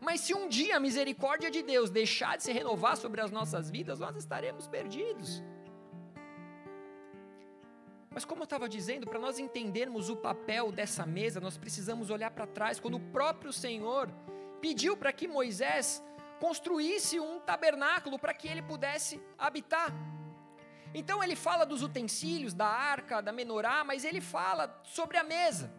Mas 0.00 0.20
se 0.20 0.32
um 0.32 0.48
dia 0.48 0.76
a 0.76 0.80
misericórdia 0.80 1.50
de 1.50 1.60
Deus 1.60 1.90
deixar 1.90 2.36
de 2.36 2.44
se 2.44 2.52
renovar 2.52 2.96
sobre 2.96 3.20
as 3.20 3.32
nossas 3.32 3.68
vidas, 3.68 3.98
nós 3.98 4.14
estaremos 4.14 4.68
perdidos. 4.68 5.42
Mas 8.16 8.24
como 8.24 8.40
eu 8.40 8.44
estava 8.44 8.66
dizendo, 8.66 9.06
para 9.06 9.18
nós 9.18 9.38
entendermos 9.38 10.08
o 10.08 10.16
papel 10.16 10.72
dessa 10.72 11.04
mesa, 11.04 11.38
nós 11.38 11.58
precisamos 11.58 12.08
olhar 12.08 12.30
para 12.30 12.46
trás, 12.46 12.80
quando 12.80 12.94
o 12.94 13.00
próprio 13.12 13.52
Senhor 13.52 14.10
pediu 14.58 14.96
para 14.96 15.12
que 15.12 15.28
Moisés 15.28 16.02
construísse 16.40 17.20
um 17.20 17.38
tabernáculo 17.38 18.18
para 18.18 18.32
que 18.32 18.48
ele 18.48 18.62
pudesse 18.62 19.20
habitar. 19.38 19.92
Então 20.94 21.22
ele 21.22 21.36
fala 21.36 21.66
dos 21.66 21.82
utensílios, 21.82 22.54
da 22.54 22.66
arca, 22.66 23.20
da 23.20 23.32
menorá, 23.32 23.84
mas 23.84 24.02
ele 24.02 24.22
fala 24.22 24.80
sobre 24.82 25.18
a 25.18 25.22
mesa. 25.22 25.70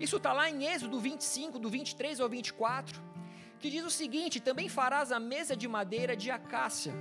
Isso 0.00 0.16
está 0.16 0.32
lá 0.32 0.48
em 0.48 0.64
Êxodo 0.64 0.98
25, 0.98 1.58
do 1.58 1.68
23 1.68 2.18
ao 2.18 2.30
24, 2.30 2.98
que 3.60 3.68
diz 3.68 3.84
o 3.84 3.90
seguinte: 3.90 4.40
Também 4.40 4.70
farás 4.70 5.12
a 5.12 5.20
mesa 5.20 5.54
de 5.54 5.68
madeira 5.68 6.16
de 6.16 6.30
acácia, 6.30 6.94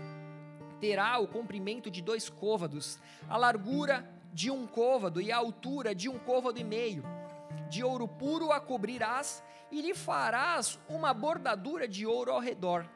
terá 0.82 1.20
o 1.20 1.28
comprimento 1.30 1.90
de 1.90 2.02
dois 2.02 2.30
côvados, 2.30 3.00
a 3.30 3.38
largura 3.38 4.20
de 4.34 4.50
um 4.50 4.66
côvado 4.66 5.22
e 5.22 5.32
a 5.32 5.38
altura 5.38 5.94
de 5.94 6.10
um 6.10 6.18
côvado 6.18 6.60
e 6.60 6.64
meio. 6.64 7.04
De 7.70 7.84
ouro 7.84 8.08
puro 8.08 8.52
a 8.52 8.60
cobrirás 8.60 9.44
e 9.72 9.82
lhe 9.82 9.94
farás 9.94 10.80
uma 10.90 11.14
bordadura 11.14 11.88
de 11.88 12.06
ouro 12.06 12.32
ao 12.32 12.40
redor. 12.40 12.90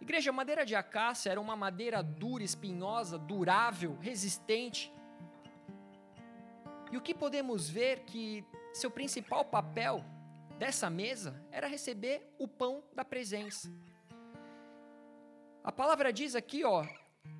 Igreja, 0.00 0.32
madeira 0.32 0.66
de 0.66 0.74
acácia 0.74 1.30
era 1.30 1.40
uma 1.40 1.54
madeira 1.54 2.02
dura, 2.02 2.42
espinhosa, 2.42 3.18
durável, 3.18 3.96
resistente. 4.00 4.92
E 6.90 6.96
o 6.96 7.00
que 7.00 7.14
podemos 7.14 7.68
ver 7.68 8.00
que 8.00 8.44
seu 8.72 8.90
principal 8.90 9.44
papel 9.44 10.04
dessa 10.58 10.90
mesa 10.90 11.40
era 11.50 11.66
receber 11.66 12.34
o 12.38 12.46
pão 12.46 12.82
da 12.94 13.04
presença. 13.04 13.72
A 15.64 15.70
palavra 15.70 16.12
diz 16.12 16.34
aqui, 16.34 16.64
ó, 16.64 16.84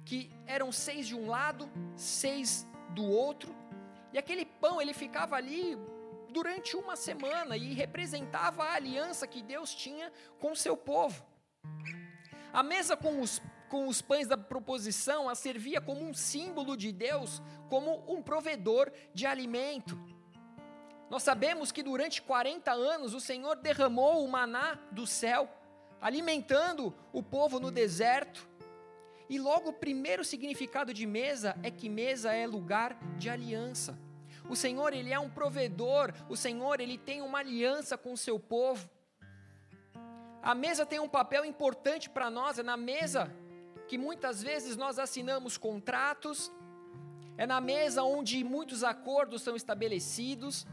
que 0.04 0.30
eram 0.46 0.70
seis 0.70 1.06
de 1.06 1.16
um 1.16 1.26
lado, 1.26 1.68
seis 1.96 2.66
do 2.92 3.04
outro. 3.04 3.54
E 4.12 4.18
aquele 4.18 4.44
pão, 4.44 4.80
ele 4.80 4.92
ficava 4.92 5.36
ali 5.36 5.76
durante 6.30 6.76
uma 6.76 6.96
semana 6.96 7.56
e 7.56 7.74
representava 7.74 8.64
a 8.64 8.74
aliança 8.74 9.26
que 9.26 9.42
Deus 9.42 9.74
tinha 9.74 10.12
com 10.40 10.52
o 10.52 10.56
seu 10.56 10.76
povo. 10.76 11.24
A 12.52 12.62
mesa 12.62 12.96
com 12.96 13.20
os, 13.20 13.40
com 13.68 13.86
os 13.88 14.02
pães 14.02 14.26
da 14.26 14.36
proposição 14.36 15.28
a 15.28 15.34
servia 15.34 15.80
como 15.80 16.02
um 16.02 16.12
símbolo 16.12 16.76
de 16.76 16.92
Deus, 16.92 17.42
como 17.68 18.04
um 18.06 18.22
provedor 18.22 18.90
de 19.14 19.26
alimento. 19.26 19.98
Nós 21.08 21.22
sabemos 21.22 21.70
que 21.70 21.82
durante 21.82 22.22
40 22.22 22.72
anos 22.72 23.14
o 23.14 23.20
Senhor 23.20 23.56
derramou 23.56 24.24
o 24.24 24.28
maná 24.28 24.78
do 24.90 25.06
céu, 25.06 25.48
alimentando 26.00 26.94
o 27.12 27.22
povo 27.22 27.60
no 27.60 27.70
deserto. 27.70 28.48
E 29.28 29.38
logo 29.38 29.70
o 29.70 29.72
primeiro 29.72 30.24
significado 30.24 30.92
de 30.92 31.06
mesa 31.06 31.56
é 31.62 31.70
que 31.70 31.88
mesa 31.88 32.32
é 32.32 32.46
lugar 32.46 32.96
de 33.16 33.30
aliança. 33.30 33.98
O 34.48 34.56
Senhor, 34.56 34.92
ele 34.92 35.12
é 35.12 35.18
um 35.18 35.30
provedor, 35.30 36.12
o 36.28 36.36
Senhor, 36.36 36.80
ele 36.80 36.98
tem 36.98 37.22
uma 37.22 37.38
aliança 37.38 37.96
com 37.96 38.12
o 38.12 38.16
seu 38.16 38.38
povo. 38.38 38.88
A 40.42 40.54
mesa 40.54 40.84
tem 40.84 40.98
um 40.98 41.08
papel 41.08 41.44
importante 41.44 42.10
para 42.10 42.28
nós, 42.28 42.58
é 42.58 42.62
na 42.62 42.76
mesa 42.76 43.32
que 43.86 43.96
muitas 43.96 44.42
vezes 44.42 44.76
nós 44.76 44.98
assinamos 44.98 45.56
contratos, 45.56 46.52
é 47.36 47.46
na 47.46 47.60
mesa 47.60 48.02
onde 48.02 48.42
muitos 48.42 48.82
acordos 48.82 49.42
são 49.42 49.54
estabelecidos, 49.54 50.66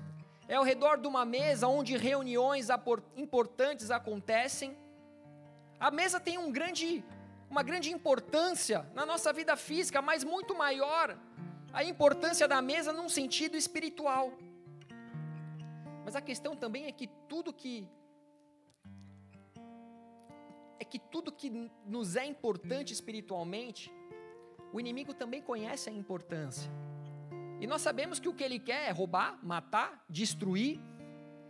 é 0.48 0.56
ao 0.56 0.64
redor 0.64 0.98
de 0.98 1.08
uma 1.08 1.24
mesa 1.24 1.68
onde 1.68 1.96
reuniões 1.96 2.70
importantes 3.16 3.92
acontecem. 3.92 4.76
A 5.80 5.92
mesa 5.92 6.20
tem 6.20 6.38
um 6.38 6.52
grande, 6.52 7.04
uma 7.50 7.64
grande 7.64 7.92
importância 7.92 8.86
na 8.94 9.06
nossa 9.06 9.34
vida 9.34 9.58
física, 9.58 10.02
mas 10.02 10.24
muito 10.24 10.56
maior 10.56 11.18
a 11.74 11.84
importância 11.84 12.48
da 12.48 12.62
mesa 12.62 12.94
num 12.94 13.10
sentido 13.10 13.58
espiritual. 13.58 14.32
Mas 16.06 16.16
a 16.16 16.22
questão 16.22 16.56
também 16.56 16.86
é 16.86 16.92
que 16.92 17.08
tudo 17.28 17.52
que 17.52 17.88
é 20.80 20.86
que 20.86 20.98
tudo 20.98 21.32
que 21.32 21.70
nos 21.86 22.16
é 22.16 22.26
importante 22.26 22.94
espiritualmente, 22.94 23.92
o 24.72 24.80
inimigo 24.80 25.14
também 25.14 25.42
conhece 25.42 25.90
a 25.90 25.94
importância. 25.94 26.72
E 27.60 27.68
nós 27.68 27.82
sabemos 27.82 28.18
que 28.20 28.30
o 28.30 28.34
que 28.34 28.44
ele 28.44 28.60
quer 28.60 28.88
é 28.88 28.92
roubar, 28.92 29.38
matar, 29.44 30.04
destruir, 30.10 30.80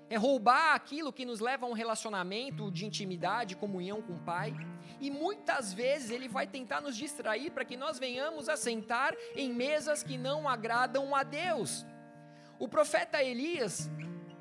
é 0.09 0.17
roubar 0.17 0.73
aquilo 0.73 1.13
que 1.13 1.23
nos 1.23 1.39
leva 1.39 1.65
a 1.65 1.69
um 1.69 1.73
relacionamento 1.73 2.71
de 2.71 2.85
intimidade, 2.85 3.55
comunhão 3.55 4.01
com 4.01 4.13
o 4.13 4.19
Pai. 4.19 4.53
E 4.99 5.11
muitas 5.11 5.71
vezes 5.71 6.09
ele 6.09 6.27
vai 6.27 6.47
tentar 6.47 6.81
nos 6.81 6.97
distrair 6.97 7.51
para 7.51 7.63
que 7.63 7.77
nós 7.77 7.99
venhamos 7.99 8.49
a 8.49 8.57
sentar 8.57 9.15
em 9.35 9.53
mesas 9.53 10.01
que 10.01 10.17
não 10.17 10.49
agradam 10.49 11.15
a 11.15 11.21
Deus. 11.21 11.85
O 12.57 12.67
profeta 12.67 13.23
Elias, 13.23 13.89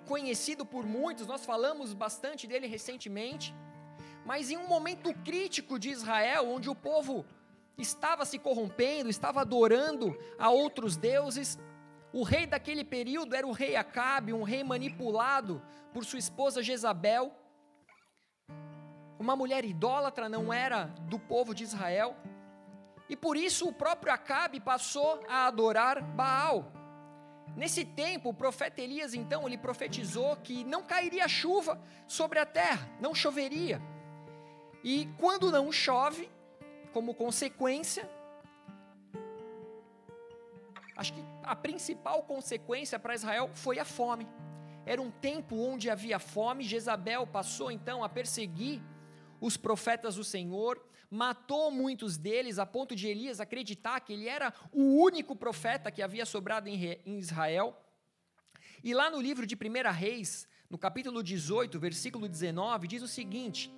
conhecido 0.06 0.64
por 0.64 0.86
muitos, 0.86 1.26
nós 1.26 1.44
falamos 1.44 1.92
bastante 1.92 2.46
dele 2.46 2.66
recentemente, 2.66 3.54
mas 4.24 4.50
em 4.50 4.56
um 4.56 4.66
momento 4.66 5.12
crítico 5.22 5.78
de 5.78 5.90
Israel, 5.90 6.48
onde 6.48 6.68
o 6.70 6.74
povo 6.74 7.24
estava 7.76 8.24
se 8.24 8.38
corrompendo, 8.38 9.08
estava 9.08 9.42
adorando 9.42 10.18
a 10.38 10.50
outros 10.50 10.96
deuses, 10.96 11.58
o 12.12 12.22
rei 12.22 12.46
daquele 12.46 12.84
período 12.84 13.34
era 13.34 13.46
o 13.46 13.52
rei 13.52 13.76
Acabe, 13.76 14.32
um 14.32 14.42
rei 14.42 14.64
manipulado 14.64 15.62
por 15.92 16.04
sua 16.04 16.18
esposa 16.18 16.62
Jezabel. 16.62 17.32
Uma 19.18 19.36
mulher 19.36 19.64
idólatra 19.64 20.28
não 20.28 20.52
era 20.52 20.84
do 21.08 21.18
povo 21.18 21.54
de 21.54 21.64
Israel. 21.64 22.16
E 23.08 23.16
por 23.16 23.36
isso 23.36 23.68
o 23.68 23.72
próprio 23.72 24.12
Acabe 24.12 24.60
passou 24.60 25.22
a 25.28 25.46
adorar 25.46 26.02
Baal. 26.02 26.72
Nesse 27.56 27.84
tempo, 27.84 28.28
o 28.28 28.34
profeta 28.34 28.80
Elias 28.80 29.14
então 29.14 29.46
ele 29.46 29.58
profetizou 29.58 30.36
que 30.36 30.64
não 30.64 30.82
cairia 30.82 31.26
chuva 31.26 31.80
sobre 32.06 32.38
a 32.38 32.46
terra, 32.46 32.88
não 33.00 33.14
choveria. 33.14 33.82
E 34.84 35.08
quando 35.18 35.50
não 35.50 35.72
chove, 35.72 36.30
como 36.92 37.14
consequência, 37.14 38.08
acho 40.98 41.14
que 41.14 41.24
a 41.44 41.54
principal 41.54 42.24
consequência 42.24 42.98
para 42.98 43.14
Israel 43.14 43.48
foi 43.54 43.78
a 43.78 43.84
fome. 43.84 44.28
Era 44.84 45.00
um 45.00 45.10
tempo 45.10 45.56
onde 45.56 45.88
havia 45.88 46.18
fome, 46.18 46.64
Jezabel 46.64 47.24
passou 47.26 47.70
então 47.70 48.02
a 48.02 48.08
perseguir 48.08 48.82
os 49.40 49.56
profetas 49.56 50.16
do 50.16 50.24
Senhor, 50.24 50.82
matou 51.08 51.70
muitos 51.70 52.18
deles, 52.18 52.58
a 52.58 52.66
ponto 52.66 52.96
de 52.96 53.06
Elias 53.06 53.38
acreditar 53.38 54.00
que 54.00 54.12
ele 54.12 54.28
era 54.28 54.52
o 54.72 55.00
único 55.00 55.36
profeta 55.36 55.90
que 55.92 56.02
havia 56.02 56.26
sobrado 56.26 56.68
em 56.68 57.18
Israel. 57.18 57.76
E 58.82 58.92
lá 58.92 59.08
no 59.08 59.20
livro 59.20 59.46
de 59.46 59.54
1 59.54 59.92
Reis, 59.92 60.48
no 60.68 60.76
capítulo 60.76 61.22
18, 61.22 61.78
versículo 61.78 62.28
19, 62.28 62.88
diz 62.88 63.02
o 63.02 63.08
seguinte: 63.08 63.72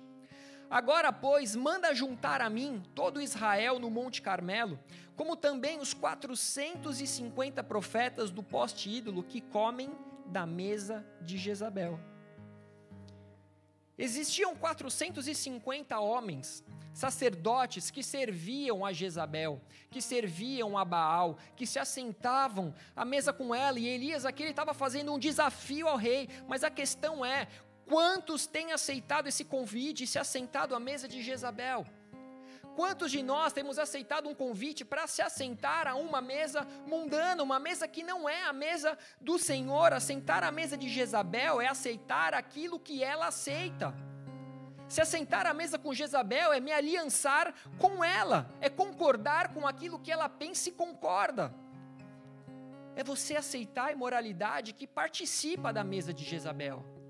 Agora, 0.71 1.11
pois, 1.11 1.53
manda 1.53 1.93
juntar 1.93 2.39
a 2.39 2.49
mim 2.49 2.81
todo 2.95 3.21
Israel 3.21 3.77
no 3.77 3.89
Monte 3.89 4.21
Carmelo, 4.21 4.79
como 5.17 5.35
também 5.35 5.79
os 5.79 5.93
450 5.93 7.61
profetas 7.61 8.31
do 8.31 8.41
poste 8.41 8.89
ídolo 8.89 9.21
que 9.21 9.41
comem 9.41 9.91
da 10.27 10.45
mesa 10.45 11.05
de 11.19 11.37
Jezabel. 11.37 11.99
Existiam 13.97 14.55
450 14.55 15.99
homens, 15.99 16.63
sacerdotes 16.93 17.91
que 17.91 18.01
serviam 18.01 18.85
a 18.85 18.93
Jezabel, 18.93 19.61
que 19.89 20.01
serviam 20.01 20.77
a 20.77 20.85
Baal, 20.85 21.37
que 21.53 21.67
se 21.67 21.79
assentavam 21.79 22.73
à 22.95 23.03
mesa 23.03 23.33
com 23.33 23.53
ela, 23.53 23.77
e 23.77 23.87
Elias 23.87 24.25
aqui 24.25 24.43
estava 24.43 24.73
fazendo 24.73 25.13
um 25.13 25.19
desafio 25.19 25.89
ao 25.89 25.97
rei, 25.97 26.29
mas 26.47 26.63
a 26.63 26.69
questão 26.69 27.25
é: 27.25 27.49
Quantos 27.91 28.47
têm 28.47 28.71
aceitado 28.71 29.27
esse 29.27 29.43
convite 29.43 30.05
e 30.05 30.07
se 30.07 30.17
assentado 30.17 30.73
à 30.73 30.79
mesa 30.79 31.09
de 31.09 31.21
Jezabel? 31.21 31.85
Quantos 32.73 33.11
de 33.11 33.21
nós 33.21 33.51
temos 33.51 33.77
aceitado 33.77 34.29
um 34.29 34.33
convite 34.33 34.85
para 34.85 35.05
se 35.07 35.21
assentar 35.21 35.89
a 35.89 35.95
uma 35.95 36.21
mesa 36.21 36.65
mundana, 36.87 37.43
uma 37.43 37.59
mesa 37.59 37.89
que 37.89 38.01
não 38.01 38.29
é 38.29 38.45
a 38.45 38.53
mesa 38.53 38.97
do 39.19 39.37
Senhor? 39.37 39.91
Assentar 39.91 40.41
à 40.41 40.49
mesa 40.53 40.77
de 40.77 40.87
Jezabel 40.87 41.59
é 41.59 41.67
aceitar 41.67 42.33
aquilo 42.33 42.79
que 42.79 43.03
ela 43.03 43.27
aceita. 43.27 43.93
Se 44.87 45.01
assentar 45.01 45.45
à 45.45 45.53
mesa 45.53 45.77
com 45.77 45.93
Jezabel 45.93 46.53
é 46.53 46.61
me 46.61 46.71
aliançar 46.71 47.53
com 47.77 48.01
ela, 48.01 48.49
é 48.61 48.69
concordar 48.69 49.53
com 49.53 49.67
aquilo 49.67 49.99
que 49.99 50.13
ela 50.13 50.29
pensa 50.29 50.69
e 50.69 50.71
concorda. 50.71 51.53
É 52.95 53.03
você 53.03 53.35
aceitar 53.35 53.87
a 53.87 53.91
imoralidade 53.91 54.71
que 54.71 54.87
participa 54.87 55.73
da 55.73 55.83
mesa 55.83 56.13
de 56.13 56.23
Jezabel. 56.23 57.00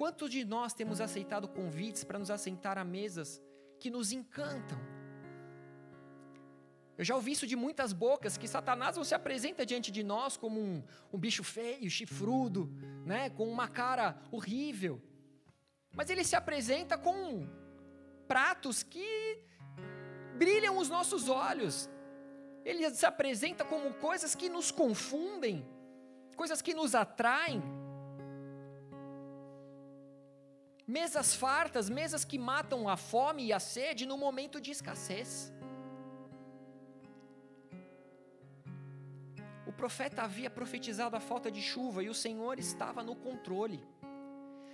Quantos 0.00 0.30
de 0.30 0.46
nós 0.46 0.72
temos 0.72 0.98
aceitado 0.98 1.46
convites 1.46 2.04
para 2.04 2.18
nos 2.18 2.30
assentar 2.30 2.78
a 2.78 2.84
mesas 2.84 3.38
que 3.78 3.90
nos 3.90 4.12
encantam? 4.12 4.78
Eu 6.96 7.04
já 7.04 7.14
ouvi 7.14 7.32
isso 7.32 7.46
de 7.46 7.54
muitas 7.54 7.92
bocas, 7.92 8.38
que 8.38 8.48
Satanás 8.48 8.96
não 8.96 9.04
se 9.04 9.14
apresenta 9.14 9.66
diante 9.66 9.90
de 9.90 10.02
nós 10.02 10.38
como 10.38 10.58
um, 10.58 10.82
um 11.12 11.18
bicho 11.18 11.44
feio, 11.44 11.90
chifrudo, 11.90 12.72
né, 13.04 13.28
com 13.28 13.46
uma 13.46 13.68
cara 13.68 14.18
horrível. 14.32 15.02
Mas 15.94 16.08
ele 16.08 16.24
se 16.24 16.34
apresenta 16.34 16.96
com 16.96 17.46
pratos 18.26 18.82
que 18.82 19.44
brilham 20.38 20.78
os 20.78 20.88
nossos 20.88 21.28
olhos. 21.28 21.90
Ele 22.64 22.88
se 22.88 23.04
apresenta 23.04 23.66
como 23.66 23.92
coisas 23.92 24.34
que 24.34 24.48
nos 24.48 24.70
confundem, 24.70 25.62
coisas 26.36 26.62
que 26.62 26.72
nos 26.72 26.94
atraem. 26.94 27.79
Mesas 30.90 31.34
fartas, 31.34 31.88
mesas 31.88 32.24
que 32.24 32.36
matam 32.36 32.88
a 32.88 32.96
fome 32.96 33.46
e 33.46 33.52
a 33.52 33.60
sede 33.60 34.04
no 34.04 34.18
momento 34.18 34.60
de 34.60 34.72
escassez. 34.72 35.52
O 39.64 39.72
profeta 39.72 40.22
havia 40.22 40.50
profetizado 40.50 41.14
a 41.16 41.20
falta 41.20 41.48
de 41.48 41.62
chuva 41.62 42.02
e 42.02 42.08
o 42.08 42.14
Senhor 42.14 42.58
estava 42.58 43.04
no 43.04 43.14
controle. 43.14 43.80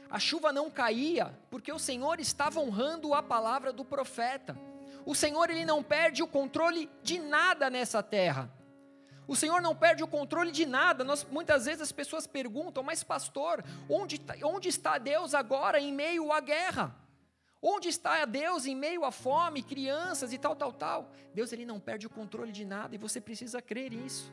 A 0.09 0.19
chuva 0.19 0.53
não 0.53 0.71
caía 0.71 1.39
porque 1.51 1.71
o 1.71 1.79
Senhor 1.79 2.19
estava 2.19 2.61
honrando 2.61 3.13
a 3.13 3.23
palavra 3.23 3.71
do 3.71 3.85
profeta. 3.85 4.59
O 5.05 5.15
Senhor 5.15 5.51
ele 5.51 5.67
não 5.67 5.83
perde 5.83 6.23
o 6.23 6.27
controle 6.27 6.91
de 7.03 7.19
nada 7.19 7.69
nessa 7.69 8.03
terra. 8.03 8.51
O 9.29 9.35
Senhor 9.35 9.61
não 9.61 9.75
perde 9.75 10.05
o 10.05 10.07
controle 10.07 10.53
de 10.53 10.65
nada. 10.65 11.03
Nós, 11.03 11.25
muitas 11.25 11.65
vezes 11.65 11.83
as 11.83 11.93
pessoas 11.93 12.27
perguntam, 12.27 12.83
mas 12.83 13.03
pastor, 13.03 13.65
onde, 13.89 14.21
tá, 14.21 14.35
onde 14.45 14.69
está 14.69 14.99
Deus 14.99 15.35
agora 15.35 15.81
em 15.81 15.93
meio 15.93 16.33
à 16.33 16.41
guerra? 16.41 16.95
Onde 17.61 17.89
está 17.89 18.25
Deus 18.25 18.67
em 18.67 18.77
meio 18.77 19.05
à 19.05 19.11
fome, 19.11 19.63
crianças 19.63 20.33
e 20.33 20.39
tal, 20.39 20.55
tal, 20.55 20.73
tal? 20.73 21.11
Deus 21.35 21.53
ele 21.53 21.67
não 21.67 21.81
perde 21.81 22.07
o 22.07 22.11
controle 22.11 22.53
de 22.53 22.65
nada 22.65 22.95
e 22.95 22.99
você 22.99 23.21
precisa 23.21 23.61
crer 23.61 23.91
nisso. 23.91 24.33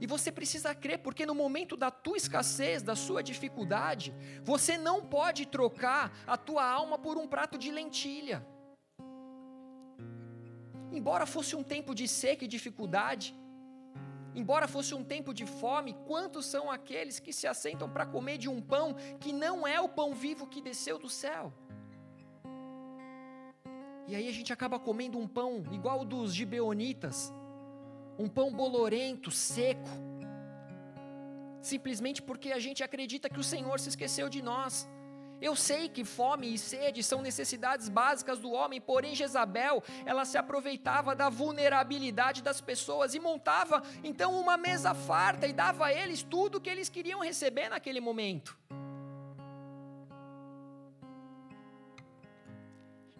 E 0.00 0.06
você 0.06 0.30
precisa 0.30 0.72
crer, 0.74 0.98
porque 0.98 1.26
no 1.26 1.34
momento 1.34 1.76
da 1.76 1.90
tua 1.90 2.16
escassez, 2.16 2.82
da 2.82 2.94
sua 2.94 3.20
dificuldade, 3.20 4.14
você 4.44 4.78
não 4.78 5.04
pode 5.04 5.44
trocar 5.46 6.16
a 6.24 6.36
tua 6.36 6.64
alma 6.64 6.96
por 6.96 7.18
um 7.18 7.26
prato 7.26 7.58
de 7.58 7.72
lentilha. 7.72 8.46
Embora 10.92 11.26
fosse 11.26 11.56
um 11.56 11.64
tempo 11.64 11.94
de 11.96 12.06
seca 12.06 12.44
e 12.44 12.48
dificuldade, 12.48 13.34
Embora 14.34 14.68
fosse 14.68 14.94
um 14.94 15.04
tempo 15.04 15.32
de 15.32 15.46
fome, 15.46 15.94
quantos 16.06 16.46
são 16.46 16.70
aqueles 16.70 17.18
que 17.18 17.32
se 17.32 17.46
assentam 17.46 17.88
para 17.88 18.06
comer 18.06 18.38
de 18.38 18.48
um 18.48 18.60
pão 18.60 18.94
que 19.20 19.32
não 19.32 19.66
é 19.66 19.80
o 19.80 19.88
pão 19.88 20.14
vivo 20.14 20.46
que 20.46 20.60
desceu 20.60 20.98
do 20.98 21.08
céu? 21.08 21.52
E 24.06 24.14
aí 24.14 24.26
a 24.28 24.32
gente 24.32 24.52
acaba 24.52 24.78
comendo 24.78 25.18
um 25.18 25.28
pão 25.28 25.62
igual 25.70 26.00
o 26.00 26.04
dos 26.04 26.34
gibeonitas, 26.34 27.32
um 28.18 28.28
pão 28.28 28.50
bolorento, 28.50 29.30
seco, 29.30 29.90
simplesmente 31.60 32.22
porque 32.22 32.50
a 32.52 32.58
gente 32.58 32.82
acredita 32.82 33.28
que 33.28 33.38
o 33.38 33.44
Senhor 33.44 33.78
se 33.78 33.90
esqueceu 33.90 34.28
de 34.28 34.40
nós. 34.40 34.88
Eu 35.40 35.54
sei 35.54 35.88
que 35.88 36.04
fome 36.04 36.52
e 36.52 36.58
sede 36.58 37.02
são 37.02 37.22
necessidades 37.22 37.88
básicas 37.88 38.38
do 38.40 38.50
homem, 38.50 38.80
porém 38.80 39.14
Jezabel, 39.14 39.82
ela 40.04 40.24
se 40.24 40.36
aproveitava 40.36 41.14
da 41.14 41.28
vulnerabilidade 41.28 42.42
das 42.42 42.60
pessoas 42.60 43.14
e 43.14 43.20
montava 43.20 43.82
então 44.02 44.38
uma 44.38 44.56
mesa 44.56 44.94
farta 44.94 45.46
e 45.46 45.52
dava 45.52 45.86
a 45.86 45.92
eles 45.92 46.22
tudo 46.22 46.58
o 46.58 46.60
que 46.60 46.68
eles 46.68 46.88
queriam 46.88 47.20
receber 47.20 47.68
naquele 47.68 48.00
momento. 48.00 48.58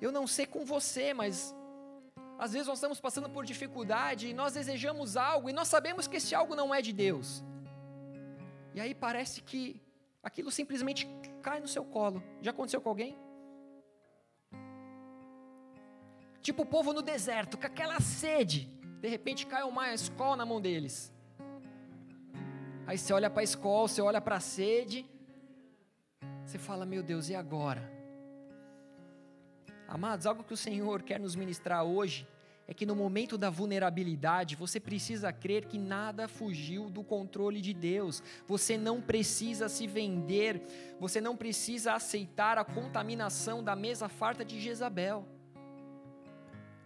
Eu 0.00 0.12
não 0.12 0.26
sei 0.26 0.46
com 0.46 0.64
você, 0.64 1.12
mas 1.12 1.54
às 2.38 2.52
vezes 2.52 2.68
nós 2.68 2.78
estamos 2.78 3.00
passando 3.00 3.28
por 3.28 3.44
dificuldade 3.44 4.28
e 4.28 4.34
nós 4.34 4.54
desejamos 4.54 5.16
algo 5.16 5.50
e 5.50 5.52
nós 5.52 5.68
sabemos 5.68 6.06
que 6.06 6.16
esse 6.16 6.34
algo 6.34 6.54
não 6.54 6.72
é 6.74 6.80
de 6.80 6.92
Deus. 6.92 7.44
E 8.74 8.80
aí 8.80 8.94
parece 8.94 9.40
que 9.40 9.80
aquilo 10.22 10.50
simplesmente 10.50 11.08
cai 11.38 11.60
no 11.60 11.68
seu 11.68 11.84
colo. 11.84 12.22
Já 12.40 12.50
aconteceu 12.50 12.80
com 12.80 12.88
alguém? 12.88 13.16
Tipo 16.40 16.62
o 16.62 16.66
povo 16.66 16.92
no 16.92 17.02
deserto, 17.02 17.58
com 17.58 17.66
aquela 17.66 18.00
sede. 18.00 18.68
De 19.00 19.08
repente 19.08 19.46
cai 19.46 19.62
uma 19.62 19.92
escola 19.92 20.36
na 20.36 20.46
mão 20.46 20.60
deles. 20.60 21.12
Aí 22.86 22.96
você 22.96 23.12
olha 23.12 23.28
para 23.28 23.42
a 23.42 23.44
escola, 23.44 23.88
você 23.88 24.00
olha 24.00 24.20
para 24.20 24.36
a 24.36 24.40
sede. 24.40 25.06
Você 26.44 26.58
fala, 26.58 26.86
meu 26.86 27.02
Deus, 27.02 27.28
e 27.28 27.34
agora? 27.34 27.82
Amados, 29.86 30.26
algo 30.26 30.42
que 30.42 30.54
o 30.54 30.56
Senhor 30.56 31.02
quer 31.02 31.20
nos 31.20 31.34
ministrar 31.36 31.84
hoje 31.84 32.26
é 32.68 32.74
que 32.74 32.84
no 32.84 32.94
momento 32.94 33.38
da 33.38 33.48
vulnerabilidade 33.48 34.54
você 34.54 34.78
precisa 34.78 35.32
crer 35.32 35.64
que 35.64 35.78
nada 35.78 36.28
fugiu 36.28 36.90
do 36.90 37.02
controle 37.02 37.62
de 37.62 37.72
Deus. 37.72 38.22
Você 38.46 38.76
não 38.76 39.00
precisa 39.00 39.70
se 39.70 39.86
vender, 39.86 40.60
você 41.00 41.18
não 41.18 41.34
precisa 41.34 41.94
aceitar 41.94 42.58
a 42.58 42.64
contaminação 42.64 43.64
da 43.64 43.74
mesa 43.74 44.06
farta 44.06 44.44
de 44.44 44.60
Jezabel. 44.60 45.26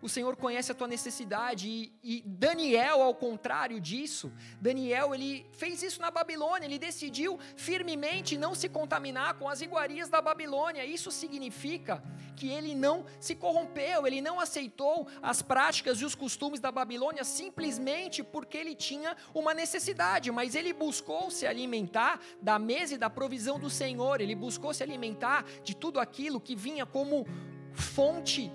O 0.02 0.08
Senhor 0.08 0.34
conhece 0.34 0.72
a 0.72 0.74
tua 0.74 0.88
necessidade 0.88 1.68
e, 1.68 1.92
e, 2.02 2.22
Daniel, 2.26 3.00
ao 3.00 3.14
contrário 3.14 3.80
disso, 3.80 4.32
Daniel 4.60 5.14
ele 5.14 5.46
fez 5.52 5.80
isso 5.80 6.00
na 6.00 6.10
Babilônia. 6.10 6.66
Ele 6.66 6.76
decidiu 6.76 7.38
firmemente 7.54 8.36
não 8.36 8.52
se 8.52 8.68
contaminar 8.68 9.34
com 9.34 9.48
as 9.48 9.60
iguarias 9.60 10.08
da 10.08 10.20
Babilônia. 10.20 10.84
Isso 10.84 11.12
significa 11.12 12.02
que 12.34 12.48
ele 12.48 12.74
não 12.74 13.06
se 13.20 13.36
corrompeu, 13.36 14.04
ele 14.04 14.20
não 14.20 14.40
aceitou 14.40 15.06
as 15.22 15.40
práticas 15.40 16.00
e 16.00 16.04
os 16.04 16.16
costumes 16.16 16.58
da 16.58 16.72
Babilônia 16.72 17.22
simplesmente 17.22 18.24
porque 18.24 18.58
ele 18.58 18.74
tinha 18.74 19.16
uma 19.32 19.54
necessidade, 19.54 20.32
mas 20.32 20.56
ele 20.56 20.72
buscou 20.72 21.30
se 21.30 21.46
alimentar 21.46 22.20
da 22.40 22.58
mesa 22.58 22.94
e 22.94 22.98
da 22.98 23.08
provisão 23.08 23.56
do 23.56 23.70
Senhor. 23.70 24.20
Ele 24.20 24.34
buscou 24.34 24.74
se 24.74 24.82
alimentar 24.82 25.44
de 25.62 25.76
tudo 25.76 26.00
aquilo 26.00 26.40
que 26.40 26.56
vinha 26.56 26.84
como 26.84 27.24
fonte 27.72 28.50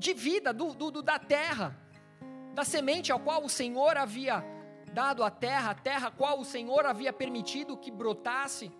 de 0.00 0.14
vida 0.14 0.50
do, 0.50 0.72
do, 0.72 1.02
da 1.02 1.18
terra, 1.18 1.78
da 2.54 2.64
semente 2.64 3.12
ao 3.12 3.20
qual 3.20 3.44
o 3.44 3.50
Senhor 3.50 3.98
havia 3.98 4.42
dado 4.94 5.22
a 5.22 5.30
terra, 5.30 5.72
a 5.72 5.74
terra 5.74 6.10
qual 6.10 6.40
o 6.40 6.44
Senhor 6.44 6.86
havia 6.86 7.12
permitido 7.12 7.76
que 7.76 7.90
brotasse. 7.90 8.72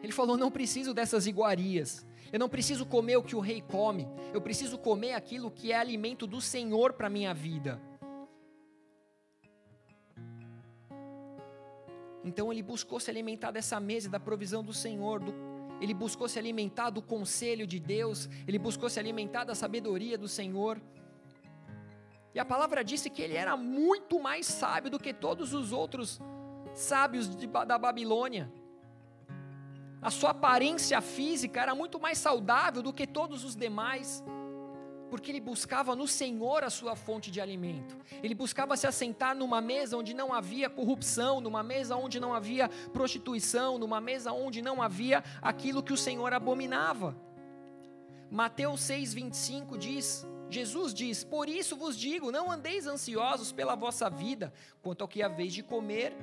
Ele 0.00 0.12
falou: 0.12 0.36
não 0.36 0.48
preciso 0.48 0.94
dessas 0.94 1.26
iguarias, 1.26 2.06
eu 2.32 2.38
não 2.38 2.48
preciso 2.48 2.86
comer 2.86 3.16
o 3.16 3.22
que 3.22 3.34
o 3.34 3.40
rei 3.40 3.60
come, 3.60 4.06
eu 4.32 4.40
preciso 4.40 4.78
comer 4.78 5.14
aquilo 5.14 5.50
que 5.50 5.72
é 5.72 5.76
alimento 5.76 6.24
do 6.24 6.40
Senhor 6.40 6.92
para 6.92 7.10
minha 7.10 7.34
vida. 7.34 7.82
Então 12.22 12.52
ele 12.52 12.62
buscou 12.62 13.00
se 13.00 13.10
alimentar 13.10 13.50
dessa 13.50 13.80
mesa, 13.80 14.08
da 14.08 14.20
provisão 14.20 14.62
do 14.62 14.72
Senhor, 14.72 15.18
do 15.18 15.34
ele 15.80 15.94
buscou 15.94 16.28
se 16.28 16.38
alimentar 16.38 16.90
do 16.90 17.02
conselho 17.02 17.66
de 17.66 17.78
Deus, 17.78 18.28
ele 18.46 18.58
buscou 18.58 18.88
se 18.88 18.98
alimentar 18.98 19.44
da 19.44 19.54
sabedoria 19.54 20.16
do 20.16 20.28
Senhor. 20.28 20.80
E 22.34 22.38
a 22.38 22.44
palavra 22.44 22.84
disse 22.84 23.08
que 23.08 23.22
ele 23.22 23.34
era 23.34 23.56
muito 23.56 24.20
mais 24.20 24.46
sábio 24.46 24.90
do 24.90 24.98
que 24.98 25.12
todos 25.12 25.54
os 25.54 25.72
outros 25.72 26.20
sábios 26.74 27.34
de, 27.34 27.46
da 27.46 27.78
Babilônia. 27.78 28.52
A 30.02 30.10
sua 30.10 30.30
aparência 30.30 31.00
física 31.00 31.60
era 31.60 31.74
muito 31.74 31.98
mais 31.98 32.18
saudável 32.18 32.82
do 32.82 32.92
que 32.92 33.06
todos 33.06 33.44
os 33.44 33.56
demais 33.56 34.22
porque 35.10 35.30
ele 35.30 35.40
buscava 35.40 35.94
no 35.94 36.06
Senhor 36.06 36.64
a 36.64 36.70
sua 36.70 36.96
fonte 36.96 37.30
de 37.30 37.40
alimento. 37.40 37.96
Ele 38.22 38.34
buscava 38.34 38.76
se 38.76 38.86
assentar 38.86 39.34
numa 39.36 39.60
mesa 39.60 39.96
onde 39.96 40.12
não 40.12 40.32
havia 40.32 40.68
corrupção, 40.68 41.40
numa 41.40 41.62
mesa 41.62 41.96
onde 41.96 42.18
não 42.18 42.34
havia 42.34 42.68
prostituição, 42.92 43.78
numa 43.78 44.00
mesa 44.00 44.32
onde 44.32 44.60
não 44.60 44.82
havia 44.82 45.22
aquilo 45.40 45.82
que 45.82 45.92
o 45.92 45.96
Senhor 45.96 46.32
abominava. 46.32 47.16
Mateus 48.30 48.80
6:25 48.80 49.78
diz: 49.78 50.26
Jesus 50.48 50.92
diz: 50.92 51.24
Por 51.24 51.48
isso 51.48 51.76
vos 51.76 51.96
digo, 51.96 52.32
não 52.32 52.50
andeis 52.50 52.86
ansiosos 52.86 53.52
pela 53.52 53.74
vossa 53.74 54.08
vida, 54.08 54.52
quanto 54.82 55.02
ao 55.02 55.08
que 55.08 55.22
haveis 55.22 55.52
de 55.52 55.62
comer 55.62 56.16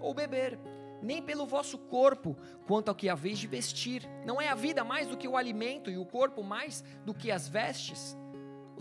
ou 0.00 0.14
beber, 0.14 0.58
nem 1.02 1.22
pelo 1.22 1.46
vosso 1.46 1.78
corpo, 1.78 2.36
quanto 2.66 2.88
ao 2.88 2.94
que 2.94 3.08
haveis 3.08 3.38
de 3.38 3.46
vestir. 3.46 4.08
Não 4.24 4.40
é 4.40 4.48
a 4.48 4.54
vida 4.54 4.84
mais 4.84 5.08
do 5.08 5.16
que 5.16 5.28
o 5.28 5.36
alimento 5.36 5.90
e 5.90 5.98
o 5.98 6.06
corpo 6.06 6.42
mais 6.42 6.84
do 7.04 7.12
que 7.12 7.30
as 7.30 7.48
vestes? 7.48 8.16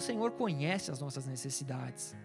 O 0.02 0.04
Senhor 0.04 0.32
conhece 0.32 0.90
as 0.90 1.00
nossas 1.00 1.28
necessidades. 1.28 2.18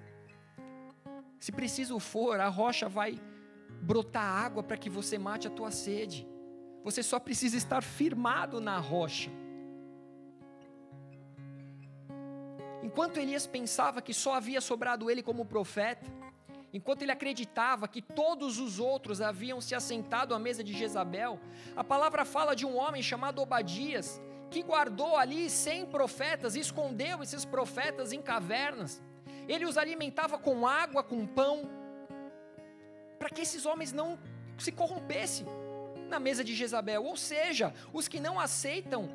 Se 1.39 1.53
preciso 1.53 1.99
for, 1.99 2.41
a 2.41 2.49
rocha 2.49 2.89
vai 2.89 3.21
brotar 3.83 4.25
água 4.25 4.63
para 4.63 4.79
que 4.79 4.89
você 4.89 5.19
mate 5.19 5.47
a 5.47 5.51
tua 5.51 5.71
sede. 5.71 6.27
Você 6.83 7.03
só 7.03 7.21
precisa 7.21 7.55
estar 7.55 7.83
firmado 7.83 8.63
na 8.63 8.79
rocha. 8.79 9.31
Enquanto 12.83 13.21
Elias 13.21 13.47
pensava 13.47 14.01
que 14.01 14.15
só 14.15 14.33
havia 14.33 14.63
sobrado 14.63 15.11
ele 15.11 15.23
como 15.23 15.45
profeta, 15.45 16.07
enquanto 16.73 17.03
ele 17.03 17.13
acreditava 17.13 17.87
que 17.87 18.01
todos 18.01 18.59
os 18.59 18.81
outros 18.81 19.21
haviam 19.21 19.61
se 19.61 19.75
assentado 19.75 20.35
à 20.35 20.39
mesa 20.39 20.65
de 20.65 20.73
Jezabel, 20.73 21.39
a 21.77 21.85
palavra 21.85 22.25
fala 22.25 22.57
de 22.57 22.65
um 22.65 22.75
homem 22.79 23.03
chamado 23.03 23.43
Obadias, 23.43 24.19
que 24.51 24.63
guardou 24.63 25.17
ali 25.17 25.51
cem 25.51 25.85
profetas 25.85 26.57
escondeu 26.57 27.23
esses 27.23 27.45
profetas 27.45 28.13
em 28.13 28.23
cavernas. 28.23 29.03
Ele 29.49 29.65
os 29.65 29.77
alimentava 29.77 30.39
com 30.39 30.67
água, 30.67 31.03
com 31.03 31.27
pão, 31.27 31.69
para 33.19 33.29
que 33.29 33.43
esses 33.43 33.65
homens 33.67 33.93
não 33.93 34.19
se 34.59 34.73
corrompessem 34.73 35.47
na 36.09 36.19
mesa 36.19 36.43
de 36.43 36.55
Jezabel. 36.55 37.05
Ou 37.05 37.17
seja, 37.17 37.73
os 37.93 38.09
que 38.09 38.21
não 38.21 38.39
aceitam 38.39 39.09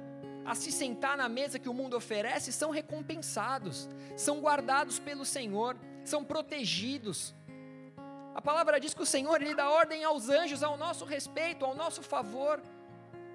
a 0.45 0.55
se 0.55 0.71
sentar 0.71 1.17
na 1.17 1.29
mesa 1.29 1.59
que 1.59 1.69
o 1.69 1.73
mundo 1.73 1.95
oferece 1.95 2.51
são 2.51 2.71
recompensados, 2.71 3.89
são 4.15 4.41
guardados 4.41 4.99
pelo 4.99 5.23
Senhor, 5.23 5.77
são 6.03 6.23
protegidos. 6.23 7.35
A 8.33 8.41
palavra 8.41 8.79
diz 8.79 8.93
que 8.93 9.03
o 9.03 9.05
Senhor 9.05 9.41
ele 9.41 9.53
dá 9.53 9.69
ordem 9.69 10.03
aos 10.03 10.29
anjos 10.29 10.63
ao 10.63 10.77
nosso 10.77 11.05
respeito, 11.05 11.65
ao 11.65 11.75
nosso 11.75 12.01
favor 12.01 12.61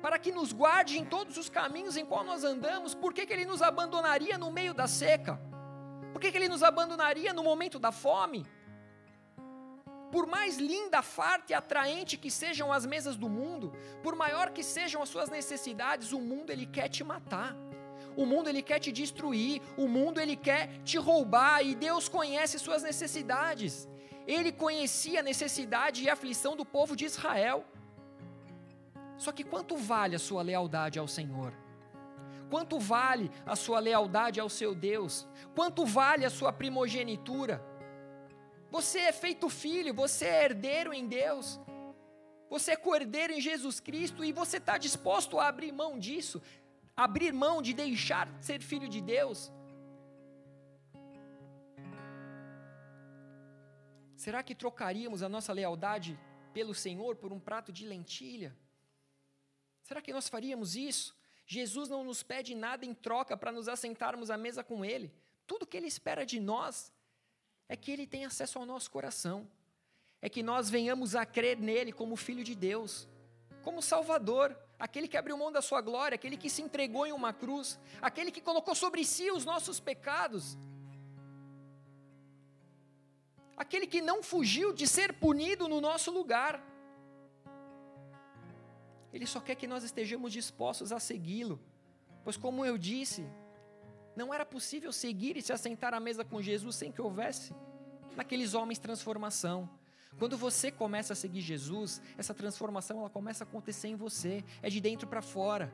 para 0.03 0.19
que 0.19 0.33
nos 0.33 0.53
guarde 0.53 0.99
em 0.99 1.05
todos 1.05 1.37
os 1.37 1.49
caminhos 1.49 1.97
em 1.97 2.05
qual 2.05 2.25
nós 2.25 2.45
andamos, 2.45 2.95
por 2.95 3.13
que, 3.13 3.27
que 3.27 3.33
Ele 3.33 3.45
nos 3.45 3.63
abandonaria 3.63 4.39
no 4.39 4.51
meio 4.51 4.73
da 4.75 4.87
seca? 4.87 5.41
Por 6.13 6.21
que, 6.21 6.31
que 6.31 6.39
Ele 6.39 6.49
nos 6.49 6.63
abandonaria 6.63 7.33
no 7.33 7.43
momento 7.43 7.79
da 7.79 7.93
fome? 7.93 8.47
Por 10.11 10.27
mais 10.27 10.57
linda, 10.57 11.03
farta 11.03 11.53
e 11.53 11.55
atraente 11.55 12.17
que 12.17 12.31
sejam 12.31 12.73
as 12.73 12.87
mesas 12.87 13.17
do 13.17 13.29
mundo, 13.29 13.73
por 14.03 14.15
maior 14.15 14.51
que 14.51 14.63
sejam 14.63 15.03
as 15.03 15.09
suas 15.09 15.29
necessidades, 15.29 16.13
o 16.13 16.21
mundo 16.21 16.51
ele 16.51 16.65
quer 16.65 16.89
te 16.89 17.03
matar. 17.03 17.57
O 18.17 18.25
mundo 18.25 18.49
ele 18.49 18.63
quer 18.63 18.79
te 18.79 18.93
destruir, 18.93 19.61
o 19.77 19.89
mundo 19.89 20.21
ele 20.21 20.37
quer 20.37 20.81
te 20.85 20.97
roubar 20.97 21.63
e 21.63 21.75
Deus 21.75 22.09
conhece 22.09 22.59
suas 22.59 22.83
necessidades. 22.83 23.89
Ele 24.27 24.51
conhecia 24.51 25.21
a 25.21 25.23
necessidade 25.23 26.03
e 26.03 26.09
a 26.09 26.15
aflição 26.15 26.57
do 26.57 26.65
povo 26.65 26.97
de 26.97 27.05
Israel. 27.05 27.65
Só 29.17 29.33
que 29.33 29.45
quanto 29.45 29.77
vale 29.77 30.15
a 30.15 30.19
sua 30.19 30.43
lealdade 30.43 30.99
ao 30.99 31.09
Senhor? 31.09 31.53
Quanto 32.51 32.79
vale 32.79 33.31
a 33.45 33.57
sua 33.57 33.81
lealdade 33.81 34.39
ao 34.39 34.49
seu 34.49 34.75
Deus? 34.75 35.27
Quanto 35.55 35.85
vale 35.85 36.25
a 36.25 36.31
sua 36.31 36.53
primogenitura? 36.53 37.63
Você 38.71 39.01
é 39.01 39.13
feito 39.13 39.49
filho, 39.49 39.95
você 39.95 40.27
é 40.27 40.45
herdeiro 40.45 40.93
em 40.93 41.07
Deus, 41.07 41.61
você 42.49 42.73
é 42.73 42.77
cordeiro 42.77 43.33
em 43.33 43.41
Jesus 43.41 43.81
Cristo 43.81 44.25
e 44.25 44.33
você 44.33 44.59
está 44.59 44.77
disposto 44.79 45.39
a 45.39 45.49
abrir 45.49 45.73
mão 45.73 45.99
disso, 45.99 46.43
abrir 46.97 47.33
mão 47.33 47.63
de 47.63 47.73
deixar 47.73 48.31
de 48.31 48.45
ser 48.45 48.61
filho 48.61 48.89
de 48.89 49.01
Deus? 49.01 49.53
Será 54.17 54.43
que 54.43 54.55
trocaríamos 54.55 55.23
a 55.23 55.29
nossa 55.29 55.53
lealdade 55.53 56.19
pelo 56.53 56.75
Senhor 56.75 57.17
por 57.17 57.33
um 57.33 57.39
prato 57.39 57.73
de 57.73 57.87
lentilha? 57.87 58.57
Será 59.87 60.03
que 60.03 60.13
nós 60.13 60.29
faríamos 60.29 60.75
isso? 60.75 61.15
Jesus 61.47 61.89
não 61.89 62.03
nos 62.03 62.21
pede 62.21 62.57
nada 62.57 62.85
em 62.85 62.93
troca 62.93 63.37
para 63.37 63.53
nos 63.53 63.69
assentarmos 63.69 64.33
à 64.33 64.37
mesa 64.37 64.65
com 64.65 64.85
Ele. 64.85 65.15
Tudo 65.47 65.65
que 65.65 65.77
Ele 65.77 65.87
espera 65.87 66.27
de 66.27 66.41
nós 66.41 66.93
é 67.69 67.77
que 67.77 67.93
Ele 67.93 68.05
tenha 68.05 68.27
acesso 68.27 68.59
ao 68.59 68.67
nosso 68.67 68.91
coração, 68.91 69.49
é 70.21 70.29
que 70.29 70.43
nós 70.43 70.69
venhamos 70.69 71.15
a 71.15 71.25
crer 71.25 71.57
nele 71.57 71.93
como 71.93 72.17
Filho 72.17 72.43
de 72.43 72.57
Deus, 72.57 73.07
como 73.63 73.81
Salvador, 73.81 74.59
aquele 74.77 75.07
que 75.07 75.17
abriu 75.17 75.39
mão 75.39 75.53
da 75.53 75.63
sua 75.63 75.81
glória, 75.81 76.17
aquele 76.17 76.37
que 76.37 76.51
se 76.51 76.63
entregou 76.63 77.07
em 77.07 77.13
uma 77.13 77.33
cruz, 77.33 77.79
aquele 78.03 78.33
que 78.33 78.41
colocou 78.41 78.75
sobre 78.75 79.05
si 79.05 79.31
os 79.31 79.45
nossos 79.45 79.79
pecados, 79.79 80.59
aquele 83.57 83.87
que 83.87 84.03
não 84.03 84.21
fugiu 84.21 84.73
de 84.73 84.89
ser 84.89 85.13
punido 85.13 85.69
no 85.69 85.81
nosso 85.81 86.11
lugar. 86.11 86.61
Ele 89.17 89.27
só 89.27 89.41
quer 89.41 89.55
que 89.55 89.67
nós 89.67 89.83
estejamos 89.83 90.31
dispostos 90.31 90.93
a 90.93 91.01
segui-lo, 91.01 91.59
pois, 92.23 92.37
como 92.37 92.67
eu 92.67 92.77
disse, 92.77 93.27
não 94.15 94.33
era 94.33 94.45
possível 94.45 94.93
seguir 94.93 95.39
e 95.39 95.43
se 95.43 95.55
assentar 95.55 95.95
à 95.95 95.99
mesa 95.99 96.23
com 96.23 96.43
Jesus 96.43 96.77
sem 96.77 96.93
que 96.93 97.01
houvesse 97.01 97.55
naqueles 98.15 98.53
homens 98.53 98.79
transformação. 98.79 99.71
Quando 100.19 100.37
você 100.37 100.71
começa 100.71 101.15
a 101.15 101.17
seguir 101.17 101.41
Jesus, 101.41 102.03
essa 102.19 102.35
transformação 102.35 103.01
ela 103.01 103.09
começa 103.09 103.43
a 103.43 103.47
acontecer 103.47 103.89
em 103.89 103.97
você, 103.97 104.45
é 104.61 104.69
de 104.69 104.83
dentro 104.83 105.09
para 105.09 105.23
fora. 105.23 105.73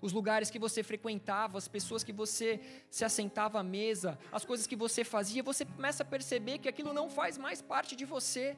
Os 0.00 0.12
lugares 0.12 0.48
que 0.48 0.58
você 0.60 0.84
frequentava, 0.84 1.58
as 1.58 1.66
pessoas 1.66 2.04
que 2.04 2.12
você 2.12 2.60
se 2.88 3.04
assentava 3.04 3.58
à 3.58 3.62
mesa, 3.64 4.16
as 4.30 4.44
coisas 4.44 4.68
que 4.68 4.76
você 4.76 5.02
fazia, 5.02 5.42
você 5.42 5.64
começa 5.64 6.04
a 6.04 6.06
perceber 6.06 6.58
que 6.58 6.68
aquilo 6.68 6.92
não 6.92 7.10
faz 7.10 7.36
mais 7.36 7.60
parte 7.60 7.96
de 7.96 8.04
você. 8.04 8.56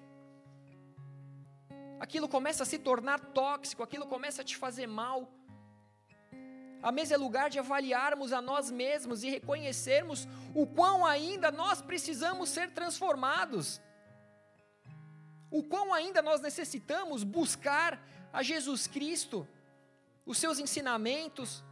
Aquilo 2.01 2.29
começa 2.29 2.63
a 2.63 2.67
se 2.67 2.79
tornar 2.79 3.21
tóxico, 3.21 3.83
aquilo 3.83 4.07
começa 4.07 4.43
a 4.43 4.45
te 4.45 4.57
fazer 4.57 4.87
mal. 4.87 5.31
A 6.83 6.91
mesa 6.91 7.15
é 7.15 7.19
lugar 7.19 7.51
de 7.51 7.59
avaliarmos 7.59 8.33
a 8.33 8.41
nós 8.41 8.71
mesmos 8.71 9.23
e 9.23 9.29
reconhecermos 9.29 10.27
o 10.55 10.67
quão 10.67 11.05
ainda 11.05 11.53
nós 11.53 11.83
precisamos 11.83 12.49
ser 12.49 12.71
transformados 12.73 13.81
o 15.51 15.63
quão 15.63 15.93
ainda 15.93 16.23
nós 16.23 16.41
necessitamos 16.41 17.25
buscar 17.25 18.01
a 18.33 18.43
Jesus 18.43 18.87
Cristo, 18.87 19.47
os 20.25 20.39
seus 20.39 20.61
ensinamentos, 20.61 21.65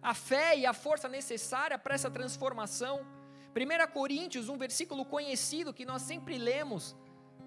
a 0.00 0.14
fé 0.14 0.56
e 0.56 0.64
a 0.64 0.72
força 0.72 1.08
necessária 1.08 1.78
para 1.78 1.94
essa 1.94 2.10
transformação. 2.10 3.06
1 3.54 3.92
Coríntios, 3.92 4.48
um 4.48 4.56
versículo 4.56 5.04
conhecido 5.04 5.74
que 5.74 5.84
nós 5.84 6.02
sempre 6.02 6.38
lemos 6.38 6.96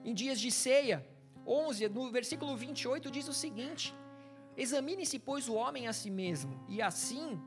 em 0.04 0.14
dias 0.14 0.40
de 0.40 0.52
ceia, 0.52 1.06
11, 1.46 1.90
no 1.90 2.12
versículo 2.12 2.56
28, 2.56 3.10
diz 3.12 3.28
o 3.28 3.34
seguinte: 3.34 3.96
Examine-se, 4.56 5.20
pois, 5.20 5.48
o 5.48 5.54
homem 5.54 5.88
a 5.88 5.94
si 5.94 6.10
mesmo, 6.10 6.64
e 6.68 6.82
assim 6.82 7.40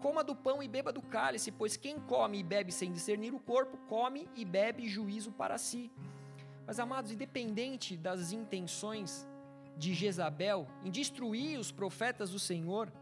coma 0.00 0.22
do 0.22 0.34
pão 0.34 0.62
e 0.62 0.68
beba 0.68 0.92
do 0.92 1.02
cálice, 1.02 1.50
pois 1.50 1.76
quem 1.76 1.98
come 1.98 2.38
e 2.38 2.42
bebe 2.42 2.70
sem 2.70 2.92
discernir 2.92 3.34
o 3.34 3.40
corpo, 3.40 3.76
come 3.88 4.28
e 4.36 4.44
bebe 4.44 4.88
juízo 4.88 5.32
para 5.32 5.58
si. 5.58 5.90
Mas, 6.66 6.78
amados, 6.78 7.10
independente 7.10 7.96
das 7.96 8.30
intenções 8.30 9.26
de 9.76 9.94
Jezabel 9.94 10.68
em 10.84 10.90
destruir 10.90 11.58
os 11.58 11.72
profetas 11.72 12.30
do 12.30 12.38
Senhor, 12.38 12.92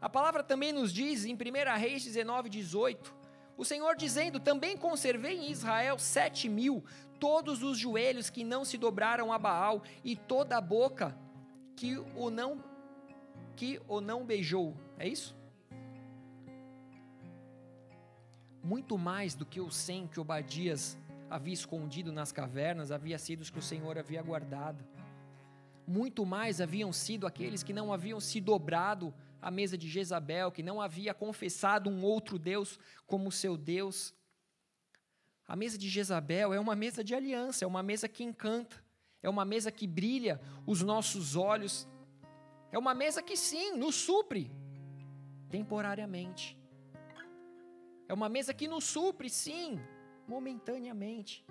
a 0.00 0.08
palavra 0.08 0.42
também 0.42 0.72
nos 0.72 0.92
diz 0.92 1.24
em 1.24 1.34
1 1.34 1.38
Reis 1.78 2.04
19, 2.04 2.48
18, 2.48 3.14
o 3.56 3.64
Senhor 3.64 3.96
dizendo: 3.96 4.38
Também 4.38 4.76
conservei 4.76 5.36
em 5.36 5.50
Israel 5.50 5.98
sete 5.98 6.48
mil, 6.48 6.84
todos 7.18 7.62
os 7.62 7.78
joelhos 7.78 8.30
que 8.30 8.44
não 8.44 8.64
se 8.64 8.76
dobraram 8.76 9.32
a 9.32 9.38
Baal, 9.38 9.82
e 10.04 10.16
toda 10.16 10.56
a 10.56 10.60
boca 10.60 11.16
que 11.76 11.98
o 12.14 12.30
não, 12.30 12.62
que 13.54 13.80
o 13.88 14.00
não 14.00 14.24
beijou. 14.24 14.74
É 14.98 15.06
isso? 15.06 15.36
Muito 18.62 18.98
mais 18.98 19.34
do 19.34 19.46
que 19.46 19.60
os 19.60 19.76
cem 19.76 20.06
que 20.06 20.18
Obadias 20.18 20.98
havia 21.30 21.54
escondido 21.54 22.12
nas 22.12 22.32
cavernas 22.32 22.90
havia 22.90 23.18
sido 23.18 23.42
os 23.42 23.50
que 23.50 23.58
o 23.58 23.62
Senhor 23.62 23.98
havia 23.98 24.22
guardado. 24.22 24.84
Muito 25.86 26.26
mais 26.26 26.60
haviam 26.60 26.92
sido 26.92 27.26
aqueles 27.26 27.62
que 27.62 27.72
não 27.72 27.92
haviam 27.92 28.18
se 28.18 28.40
dobrado 28.40 29.14
à 29.40 29.50
mesa 29.50 29.78
de 29.78 29.88
Jezabel, 29.88 30.50
que 30.50 30.62
não 30.62 30.80
havia 30.80 31.14
confessado 31.14 31.88
um 31.88 32.02
outro 32.02 32.38
Deus 32.38 32.78
como 33.06 33.30
seu 33.30 33.56
Deus. 33.56 34.12
A 35.48 35.54
mesa 35.54 35.78
de 35.78 35.88
Jezabel 35.88 36.52
é 36.52 36.58
uma 36.58 36.74
mesa 36.74 37.04
de 37.04 37.14
aliança, 37.14 37.64
é 37.64 37.68
uma 37.68 37.82
mesa 37.82 38.08
que 38.08 38.24
encanta, 38.24 38.82
é 39.22 39.28
uma 39.28 39.44
mesa 39.44 39.70
que 39.70 39.86
brilha 39.86 40.40
os 40.66 40.82
nossos 40.82 41.36
olhos, 41.36 41.88
é 42.72 42.78
uma 42.78 42.94
mesa 42.94 43.22
que 43.22 43.36
sim, 43.36 43.76
nos 43.76 43.94
supre 43.94 44.50
temporariamente. 45.48 46.58
É 48.08 48.14
uma 48.14 48.28
mesa 48.28 48.52
que 48.52 48.66
nos 48.66 48.84
supre, 48.84 49.30
sim, 49.30 49.80
momentaneamente. 50.26 51.44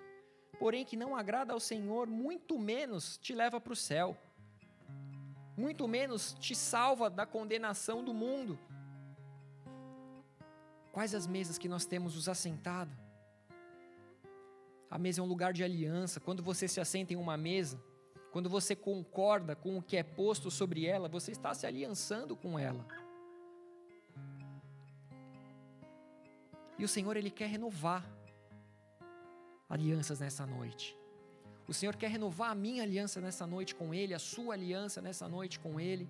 Porém, 0.59 0.85
que 0.85 0.97
não 0.97 1.15
agrada 1.15 1.53
ao 1.53 1.59
Senhor, 1.59 2.07
muito 2.07 2.59
menos 2.59 3.17
te 3.17 3.33
leva 3.33 3.59
para 3.59 3.73
o 3.73 3.75
céu, 3.75 4.17
muito 5.57 5.87
menos 5.87 6.33
te 6.33 6.53
salva 6.53 7.09
da 7.09 7.25
condenação 7.25 8.03
do 8.03 8.13
mundo. 8.13 8.59
Quais 10.91 11.15
as 11.15 11.27
mesas 11.27 11.57
que 11.57 11.67
nós 11.67 11.85
temos 11.85 12.15
nos 12.15 12.27
assentado? 12.27 13.04
A 14.95 14.97
mesa 14.97 15.19
é 15.19 15.23
um 15.25 15.27
lugar 15.27 15.51
de 15.51 15.61
aliança. 15.61 16.21
Quando 16.21 16.41
você 16.41 16.69
se 16.69 16.79
assenta 16.79 17.11
em 17.11 17.17
uma 17.17 17.35
mesa, 17.35 17.77
quando 18.31 18.49
você 18.49 18.73
concorda 18.73 19.53
com 19.53 19.77
o 19.77 19.81
que 19.81 19.97
é 19.97 20.03
posto 20.03 20.49
sobre 20.49 20.85
ela, 20.85 21.09
você 21.09 21.31
está 21.33 21.53
se 21.53 21.67
aliançando 21.67 22.33
com 22.33 22.57
ela. 22.57 22.87
E 26.79 26.85
o 26.85 26.87
Senhor, 26.87 27.17
Ele 27.17 27.29
quer 27.29 27.47
renovar 27.47 28.09
alianças 29.67 30.21
nessa 30.21 30.45
noite. 30.45 30.97
O 31.67 31.73
Senhor 31.73 31.97
quer 31.97 32.09
renovar 32.09 32.51
a 32.51 32.55
minha 32.55 32.81
aliança 32.81 33.19
nessa 33.19 33.45
noite 33.45 33.75
com 33.75 33.93
Ele, 33.93 34.13
a 34.13 34.19
sua 34.19 34.53
aliança 34.53 35.01
nessa 35.01 35.27
noite 35.27 35.59
com 35.59 35.77
Ele. 35.77 36.07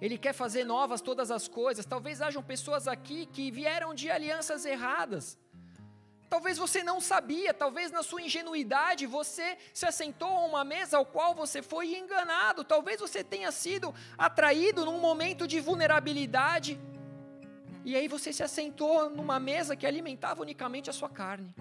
Ele 0.00 0.18
quer 0.18 0.32
fazer 0.32 0.64
novas 0.64 1.00
todas 1.00 1.30
as 1.30 1.46
coisas. 1.46 1.86
Talvez 1.86 2.20
hajam 2.20 2.42
pessoas 2.42 2.88
aqui 2.88 3.26
que 3.26 3.48
vieram 3.52 3.94
de 3.94 4.10
alianças 4.10 4.64
erradas. 4.64 5.38
Talvez 6.32 6.56
você 6.56 6.82
não 6.82 6.98
sabia, 6.98 7.52
talvez 7.52 7.90
na 7.90 8.02
sua 8.02 8.22
ingenuidade 8.22 9.04
você 9.04 9.58
se 9.74 9.84
assentou 9.84 10.30
a 10.30 10.46
uma 10.46 10.64
mesa 10.64 10.96
ao 10.96 11.04
qual 11.04 11.34
você 11.34 11.60
foi 11.60 11.94
enganado. 11.94 12.64
Talvez 12.64 12.98
você 12.98 13.22
tenha 13.22 13.52
sido 13.52 13.94
atraído 14.16 14.86
num 14.86 14.98
momento 14.98 15.46
de 15.46 15.60
vulnerabilidade. 15.60 16.80
E 17.84 17.94
aí 17.94 18.08
você 18.08 18.32
se 18.32 18.42
assentou 18.42 19.10
numa 19.10 19.38
mesa 19.38 19.76
que 19.76 19.86
alimentava 19.86 20.40
unicamente 20.40 20.88
a 20.88 20.92
sua 20.94 21.10
carne. 21.10 21.54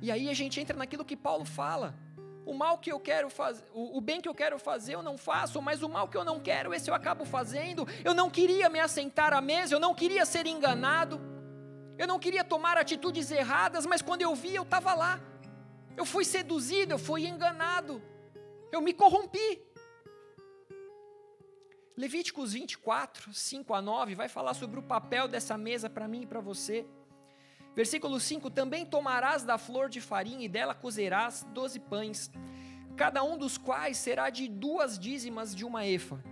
E 0.00 0.08
aí 0.12 0.28
a 0.28 0.34
gente 0.34 0.60
entra 0.60 0.76
naquilo 0.76 1.04
que 1.04 1.16
Paulo 1.16 1.44
fala. 1.44 1.92
O 2.46 2.54
mal 2.54 2.78
que 2.78 2.92
eu 2.92 3.00
quero 3.00 3.30
fazer, 3.30 3.64
o, 3.74 4.00
bem 4.00 4.20
que 4.20 4.28
eu 4.28 4.34
quero 4.34 4.60
fazer 4.60 4.94
eu 4.94 5.02
não 5.02 5.18
faço, 5.18 5.60
mas 5.60 5.82
o 5.82 5.88
mal 5.88 6.06
que 6.06 6.16
eu 6.16 6.24
não 6.24 6.38
quero, 6.38 6.72
esse 6.72 6.88
eu 6.88 6.94
acabo 6.94 7.24
fazendo. 7.24 7.84
Eu 8.04 8.14
não 8.14 8.30
queria 8.30 8.68
me 8.68 8.78
assentar 8.78 9.32
à 9.32 9.40
mesa, 9.40 9.74
eu 9.74 9.80
não 9.80 9.92
queria 9.92 10.24
ser 10.24 10.46
enganado, 10.46 11.31
eu 11.98 12.06
não 12.06 12.18
queria 12.18 12.44
tomar 12.44 12.76
atitudes 12.76 13.30
erradas, 13.30 13.86
mas 13.86 14.02
quando 14.02 14.22
eu 14.22 14.34
vi, 14.34 14.54
eu 14.54 14.62
estava 14.62 14.94
lá. 14.94 15.20
Eu 15.96 16.04
fui 16.04 16.24
seduzido, 16.24 16.94
eu 16.94 16.98
fui 16.98 17.26
enganado, 17.26 18.02
eu 18.70 18.80
me 18.80 18.92
corrompi. 18.92 19.62
Levíticos 21.96 22.54
24, 22.54 23.34
5 23.34 23.74
a 23.74 23.82
9, 23.82 24.14
vai 24.14 24.28
falar 24.28 24.54
sobre 24.54 24.80
o 24.80 24.82
papel 24.82 25.28
dessa 25.28 25.58
mesa 25.58 25.90
para 25.90 26.08
mim 26.08 26.22
e 26.22 26.26
para 26.26 26.40
você. 26.40 26.86
Versículo 27.74 28.18
5: 28.18 28.50
Também 28.50 28.86
tomarás 28.86 29.42
da 29.42 29.58
flor 29.58 29.90
de 29.90 30.00
farinha 30.00 30.44
e 30.44 30.48
dela 30.48 30.74
cozerás 30.74 31.46
doze 31.52 31.78
pães, 31.78 32.30
cada 32.96 33.22
um 33.22 33.36
dos 33.36 33.58
quais 33.58 33.98
será 33.98 34.30
de 34.30 34.48
duas 34.48 34.98
dízimas 34.98 35.54
de 35.54 35.64
uma 35.64 35.86
efa. 35.86 36.22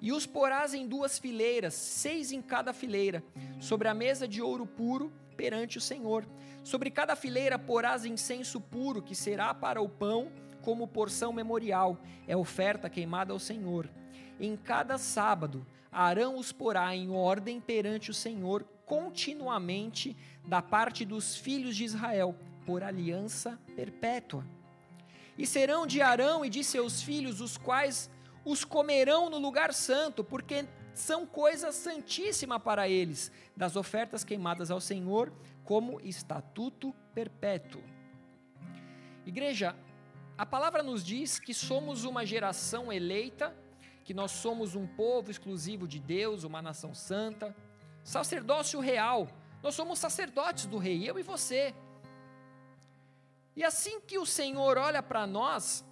E 0.00 0.12
os 0.12 0.26
porás 0.26 0.74
em 0.74 0.86
duas 0.86 1.18
fileiras, 1.18 1.74
seis 1.74 2.32
em 2.32 2.40
cada 2.40 2.72
fileira, 2.72 3.22
sobre 3.60 3.88
a 3.88 3.94
mesa 3.94 4.28
de 4.28 4.40
ouro 4.40 4.66
puro 4.66 5.12
perante 5.36 5.78
o 5.78 5.80
Senhor. 5.80 6.26
Sobre 6.62 6.90
cada 6.90 7.16
fileira 7.16 7.58
porás 7.58 8.04
incenso 8.04 8.60
puro, 8.60 9.02
que 9.02 9.14
será 9.14 9.52
para 9.54 9.80
o 9.80 9.88
pão 9.88 10.30
como 10.62 10.86
porção 10.86 11.32
memorial, 11.32 11.98
é 12.26 12.36
oferta 12.36 12.90
queimada 12.90 13.32
ao 13.32 13.38
Senhor. 13.38 13.88
Em 14.38 14.56
cada 14.56 14.98
sábado, 14.98 15.66
Arão 15.90 16.36
os 16.36 16.52
porá 16.52 16.94
em 16.94 17.10
ordem 17.10 17.60
perante 17.60 18.10
o 18.10 18.14
Senhor 18.14 18.64
continuamente 18.84 20.16
da 20.46 20.62
parte 20.62 21.04
dos 21.04 21.36
filhos 21.36 21.76
de 21.76 21.84
Israel, 21.84 22.34
por 22.64 22.82
aliança 22.82 23.58
perpétua. 23.74 24.44
E 25.36 25.46
serão 25.46 25.86
de 25.86 26.02
Arão 26.02 26.44
e 26.44 26.50
de 26.50 26.62
seus 26.64 27.00
filhos, 27.00 27.40
os 27.40 27.56
quais 27.56 28.10
os 28.50 28.64
comerão 28.64 29.28
no 29.28 29.38
lugar 29.38 29.74
santo, 29.74 30.24
porque 30.24 30.66
são 30.94 31.26
coisa 31.26 31.70
santíssima 31.70 32.58
para 32.58 32.88
eles, 32.88 33.30
das 33.54 33.76
ofertas 33.76 34.24
queimadas 34.24 34.70
ao 34.70 34.80
Senhor, 34.80 35.30
como 35.64 36.00
estatuto 36.00 36.94
perpétuo. 37.14 37.82
Igreja, 39.26 39.76
a 40.38 40.46
palavra 40.46 40.82
nos 40.82 41.04
diz 41.04 41.38
que 41.38 41.52
somos 41.52 42.04
uma 42.04 42.24
geração 42.24 42.90
eleita, 42.90 43.54
que 44.02 44.14
nós 44.14 44.30
somos 44.30 44.74
um 44.74 44.86
povo 44.86 45.30
exclusivo 45.30 45.86
de 45.86 46.00
Deus, 46.00 46.42
uma 46.42 46.62
nação 46.62 46.94
santa, 46.94 47.54
sacerdócio 48.02 48.80
real. 48.80 49.28
Nós 49.62 49.74
somos 49.74 49.98
sacerdotes 49.98 50.64
do 50.64 50.78
rei, 50.78 51.06
eu 51.06 51.18
e 51.18 51.22
você. 51.22 51.74
E 53.54 53.62
assim 53.62 54.00
que 54.00 54.18
o 54.18 54.24
Senhor 54.24 54.78
olha 54.78 55.02
para 55.02 55.26
nós, 55.26 55.84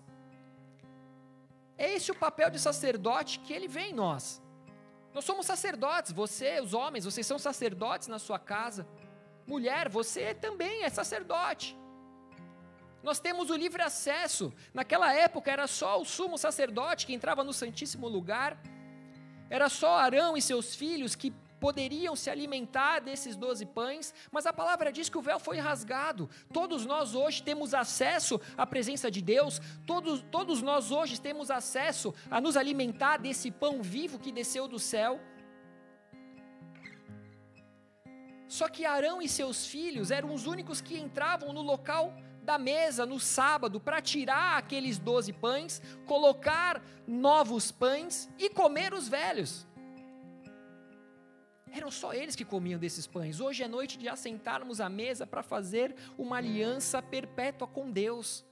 é 1.79 1.95
esse 1.95 2.11
o 2.11 2.15
papel 2.15 2.51
de 2.51 2.59
sacerdote 2.59 3.39
que 3.41 3.53
ele 3.53 3.69
vê 3.69 3.83
em 3.89 3.93
nós. 3.93 4.43
Nós 5.13 5.25
somos 5.25 5.47
sacerdotes, 5.47 6.13
você, 6.13 6.61
os 6.61 6.75
homens, 6.75 7.05
vocês 7.05 7.27
são 7.27 7.39
sacerdotes 7.39 8.09
na 8.09 8.19
sua 8.19 8.39
casa. 8.39 8.87
Mulher, 9.47 9.89
você 9.89 10.35
também 10.35 10.85
é 10.85 10.91
sacerdote. 10.91 11.77
Nós 13.03 13.21
temos 13.21 13.51
o 13.51 13.57
livre 13.57 13.83
acesso. 13.83 14.53
Naquela 14.75 15.15
época 15.15 15.51
era 15.51 15.67
só 15.67 16.01
o 16.01 16.05
sumo 16.05 16.37
sacerdote 16.37 17.07
que 17.07 17.15
entrava 17.15 17.45
no 17.45 17.53
Santíssimo 17.53 18.09
Lugar. 18.09 18.61
Era 19.49 19.69
só 19.69 19.97
Arão 19.97 20.37
e 20.37 20.43
seus 20.43 20.75
filhos 20.75 21.15
que 21.15 21.33
poderiam 21.61 22.15
se 22.15 22.31
alimentar 22.31 23.01
desses 23.01 23.37
doze 23.37 23.65
pães, 23.67 24.15
mas 24.31 24.47
a 24.47 24.53
palavra 24.53 24.93
diz 24.93 25.09
que 25.09 25.19
o 25.19 25.23
véu 25.23 25.39
foi 25.39 25.59
rasgado. 25.59 26.29
Todos 26.53 26.85
nós 26.85 27.15
hoje 27.15 27.43
temos 27.43 27.75
acesso 27.75 28.41
à 28.57 28.67
presença 28.67 29.11
de 29.11 29.23
Deus, 29.23 29.61
todos, 29.87 30.25
todos 30.31 30.63
nós 30.63 30.91
hoje 30.91 31.21
temos 31.21 31.51
acesso 31.51 32.15
a 32.31 32.41
nos 32.41 32.57
alimentar 32.57 33.19
desse 33.19 33.51
pão 33.51 33.83
vivo 33.83 34.19
que 34.19 34.33
desceu 34.33 34.69
do 34.69 34.79
céu. 34.79 35.21
Só 38.49 38.69
que 38.69 38.85
Arão 38.85 39.21
e 39.21 39.29
seus 39.29 39.67
filhos 39.67 40.11
eram 40.11 40.33
os 40.33 40.47
únicos 40.47 40.81
que 40.81 40.97
entravam 40.97 41.53
no 41.53 41.63
local 41.63 42.15
da 42.43 42.57
mesa 42.57 43.05
no 43.05 43.19
sábado 43.19 43.81
para 43.81 44.01
tirar 44.01 44.57
aqueles 44.57 44.99
doze 44.99 45.33
pães, 45.33 45.83
colocar 46.07 46.81
novos 47.07 47.73
pães 47.73 48.29
e 48.39 48.49
comer 48.49 48.95
os 48.95 49.09
velhos. 49.09 49.67
Eram 51.77 51.91
só 51.91 52.15
eles 52.15 52.35
que 52.35 52.43
comiam 52.45 52.81
desses 52.81 53.07
pães. 53.07 53.39
Hoje 53.39 53.63
é 53.63 53.69
noite 53.69 53.99
de 53.99 54.09
assentarmos 54.09 54.81
à 54.81 54.89
mesa 54.89 55.27
para 55.27 55.43
fazer 55.43 55.95
uma 56.17 56.39
aliança 56.39 57.03
perpétua 57.03 57.69
com 57.69 57.91
Deus. 57.91 58.47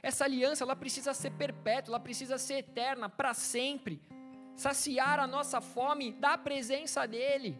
Essa 0.00 0.26
aliança 0.26 0.62
ela 0.62 0.76
precisa 0.76 1.12
ser 1.12 1.32
perpétua, 1.32 1.90
ela 1.90 2.00
precisa 2.00 2.38
ser 2.38 2.58
eterna, 2.58 3.08
para 3.08 3.34
sempre. 3.34 4.00
Saciar 4.54 5.18
a 5.18 5.26
nossa 5.26 5.60
fome 5.60 6.12
da 6.12 6.38
presença 6.38 7.04
dEle. 7.04 7.58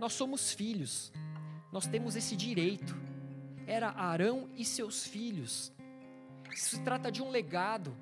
Nós 0.00 0.14
somos 0.14 0.52
filhos, 0.52 1.12
nós 1.70 1.86
temos 1.86 2.16
esse 2.16 2.34
direito. 2.34 2.96
Era 3.68 3.90
Arão 3.90 4.50
e 4.56 4.64
seus 4.64 5.06
filhos. 5.06 5.72
Isso 6.52 6.70
se 6.70 6.82
trata 6.82 7.12
de 7.12 7.22
um 7.22 7.30
legado. 7.30 7.96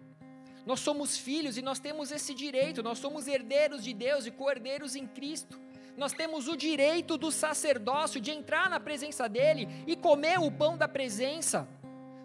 Nós 0.66 0.80
somos 0.80 1.16
filhos 1.16 1.56
e 1.56 1.62
nós 1.62 1.78
temos 1.78 2.10
esse 2.10 2.34
direito, 2.34 2.82
nós 2.82 2.98
somos 2.98 3.28
herdeiros 3.28 3.84
de 3.84 3.94
Deus 3.94 4.26
e 4.26 4.32
co-herdeiros 4.32 4.96
em 4.96 5.06
Cristo. 5.06 5.60
Nós 5.96 6.12
temos 6.12 6.48
o 6.48 6.56
direito 6.56 7.16
do 7.16 7.30
sacerdócio 7.30 8.20
de 8.20 8.32
entrar 8.32 8.68
na 8.68 8.80
presença 8.80 9.28
dele 9.28 9.68
e 9.86 9.94
comer 9.94 10.40
o 10.40 10.50
pão 10.50 10.76
da 10.76 10.88
presença. 10.88 11.68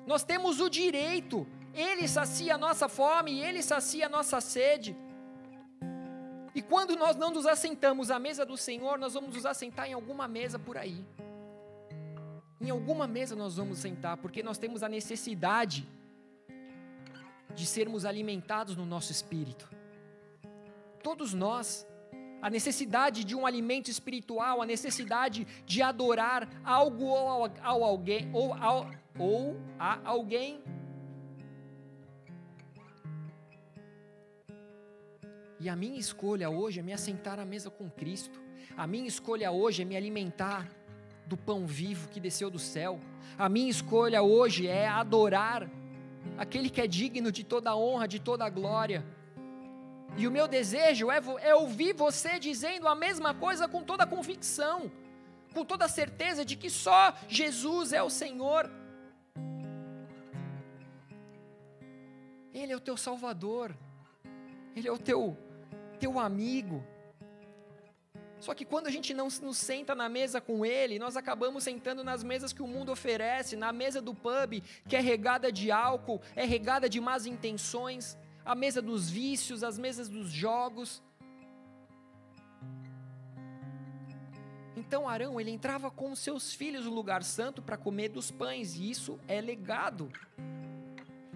Nós 0.07 0.23
temos 0.23 0.59
o 0.59 0.67
direito, 0.67 1.45
ele 1.71 2.07
sacia 2.07 2.55
a 2.55 2.57
nossa 2.57 2.89
fome, 2.89 3.39
ele 3.39 3.61
sacia 3.61 4.07
a 4.07 4.09
nossa 4.09 4.41
sede. 4.41 4.97
E 6.55 6.63
quando 6.63 6.95
nós 6.95 7.15
não 7.15 7.29
nos 7.29 7.45
assentamos 7.45 8.09
à 8.09 8.17
mesa 8.17 8.43
do 8.43 8.57
Senhor, 8.57 8.97
nós 8.97 9.13
vamos 9.13 9.35
nos 9.35 9.45
assentar 9.45 9.87
em 9.87 9.93
alguma 9.93 10.27
mesa 10.27 10.57
por 10.57 10.77
aí. 10.77 11.05
Em 12.59 12.71
alguma 12.71 13.05
mesa 13.07 13.35
nós 13.35 13.55
vamos 13.55 13.77
sentar, 13.77 14.17
porque 14.17 14.41
nós 14.41 14.57
temos 14.57 14.81
a 14.81 14.89
necessidade 14.89 15.87
de 17.55 17.65
sermos 17.65 18.05
alimentados 18.05 18.75
no 18.75 18.85
nosso 18.85 19.11
espírito. 19.11 19.69
Todos 21.03 21.33
nós, 21.33 21.87
a 22.41 22.49
necessidade 22.49 23.23
de 23.23 23.35
um 23.35 23.45
alimento 23.45 23.89
espiritual, 23.89 24.61
a 24.61 24.65
necessidade 24.65 25.45
de 25.65 25.81
adorar 25.81 26.49
algo 26.63 27.05
ou 27.05 27.51
ao, 27.61 27.83
alguém 27.83 28.29
ou, 28.33 28.55
ou 29.19 29.57
a 29.79 29.99
alguém 30.03 30.61
E 35.63 35.69
a 35.69 35.75
minha 35.75 35.99
escolha 35.99 36.49
hoje 36.49 36.79
é 36.79 36.81
me 36.81 36.91
assentar 36.91 37.39
à 37.39 37.45
mesa 37.45 37.69
com 37.69 37.87
Cristo. 37.87 38.41
A 38.75 38.87
minha 38.87 39.07
escolha 39.07 39.51
hoje 39.51 39.83
é 39.83 39.85
me 39.85 39.95
alimentar 39.95 40.67
do 41.27 41.37
pão 41.37 41.67
vivo 41.67 42.09
que 42.09 42.19
desceu 42.19 42.49
do 42.49 42.57
céu. 42.57 42.99
A 43.37 43.47
minha 43.47 43.69
escolha 43.69 44.23
hoje 44.23 44.65
é 44.65 44.87
adorar 44.87 45.69
aquele 46.37 46.69
que 46.69 46.81
é 46.81 46.87
digno 46.87 47.31
de 47.31 47.43
toda 47.43 47.75
honra, 47.75 48.07
de 48.07 48.19
toda 48.19 48.49
glória. 48.49 49.05
E 50.17 50.27
o 50.27 50.31
meu 50.31 50.47
desejo 50.47 51.09
é, 51.09 51.21
é 51.41 51.55
ouvir 51.55 51.93
você 51.93 52.39
dizendo 52.39 52.87
a 52.87 52.95
mesma 52.95 53.33
coisa 53.33 53.67
com 53.67 53.83
toda 53.83 54.05
convicção, 54.05 54.91
com 55.53 55.63
toda 55.63 55.87
certeza 55.87 56.43
de 56.43 56.55
que 56.55 56.69
só 56.69 57.13
Jesus 57.27 57.93
é 57.93 58.03
o 58.03 58.09
Senhor. 58.09 58.69
Ele 62.53 62.73
é 62.73 62.75
o 62.75 62.81
teu 62.81 62.97
Salvador, 62.97 63.75
Ele 64.75 64.87
é 64.87 64.91
o 64.91 64.97
teu 64.97 65.37
teu 66.01 66.17
amigo. 66.19 66.83
Só 68.41 68.55
que 68.55 68.65
quando 68.65 68.87
a 68.87 68.89
gente 68.89 69.13
não 69.13 69.27
nos 69.43 69.57
senta 69.57 69.93
na 69.93 70.09
mesa 70.09 70.41
com 70.41 70.65
ele, 70.65 70.97
nós 70.97 71.15
acabamos 71.15 71.63
sentando 71.63 72.03
nas 72.03 72.23
mesas 72.23 72.51
que 72.51 72.63
o 72.63 72.67
mundo 72.67 72.91
oferece, 72.91 73.55
na 73.55 73.71
mesa 73.71 74.01
do 74.01 74.15
pub, 74.15 74.63
que 74.89 74.95
é 74.95 74.99
regada 74.99 75.51
de 75.51 75.71
álcool, 75.71 76.19
é 76.35 76.43
regada 76.43 76.89
de 76.89 76.99
más 76.99 77.27
intenções, 77.27 78.17
a 78.43 78.55
mesa 78.55 78.81
dos 78.81 79.11
vícios, 79.11 79.63
as 79.63 79.77
mesas 79.77 80.09
dos 80.09 80.31
jogos. 80.31 81.03
Então 84.75 85.07
Arão, 85.07 85.39
ele 85.39 85.51
entrava 85.51 85.91
com 85.91 86.15
seus 86.15 86.51
filhos 86.51 86.85
no 86.85 86.91
lugar 86.91 87.23
santo 87.23 87.61
para 87.61 87.77
comer 87.77 88.09
dos 88.09 88.31
pães, 88.31 88.75
e 88.75 88.89
isso 88.89 89.19
é 89.27 89.39
legado. 89.39 90.11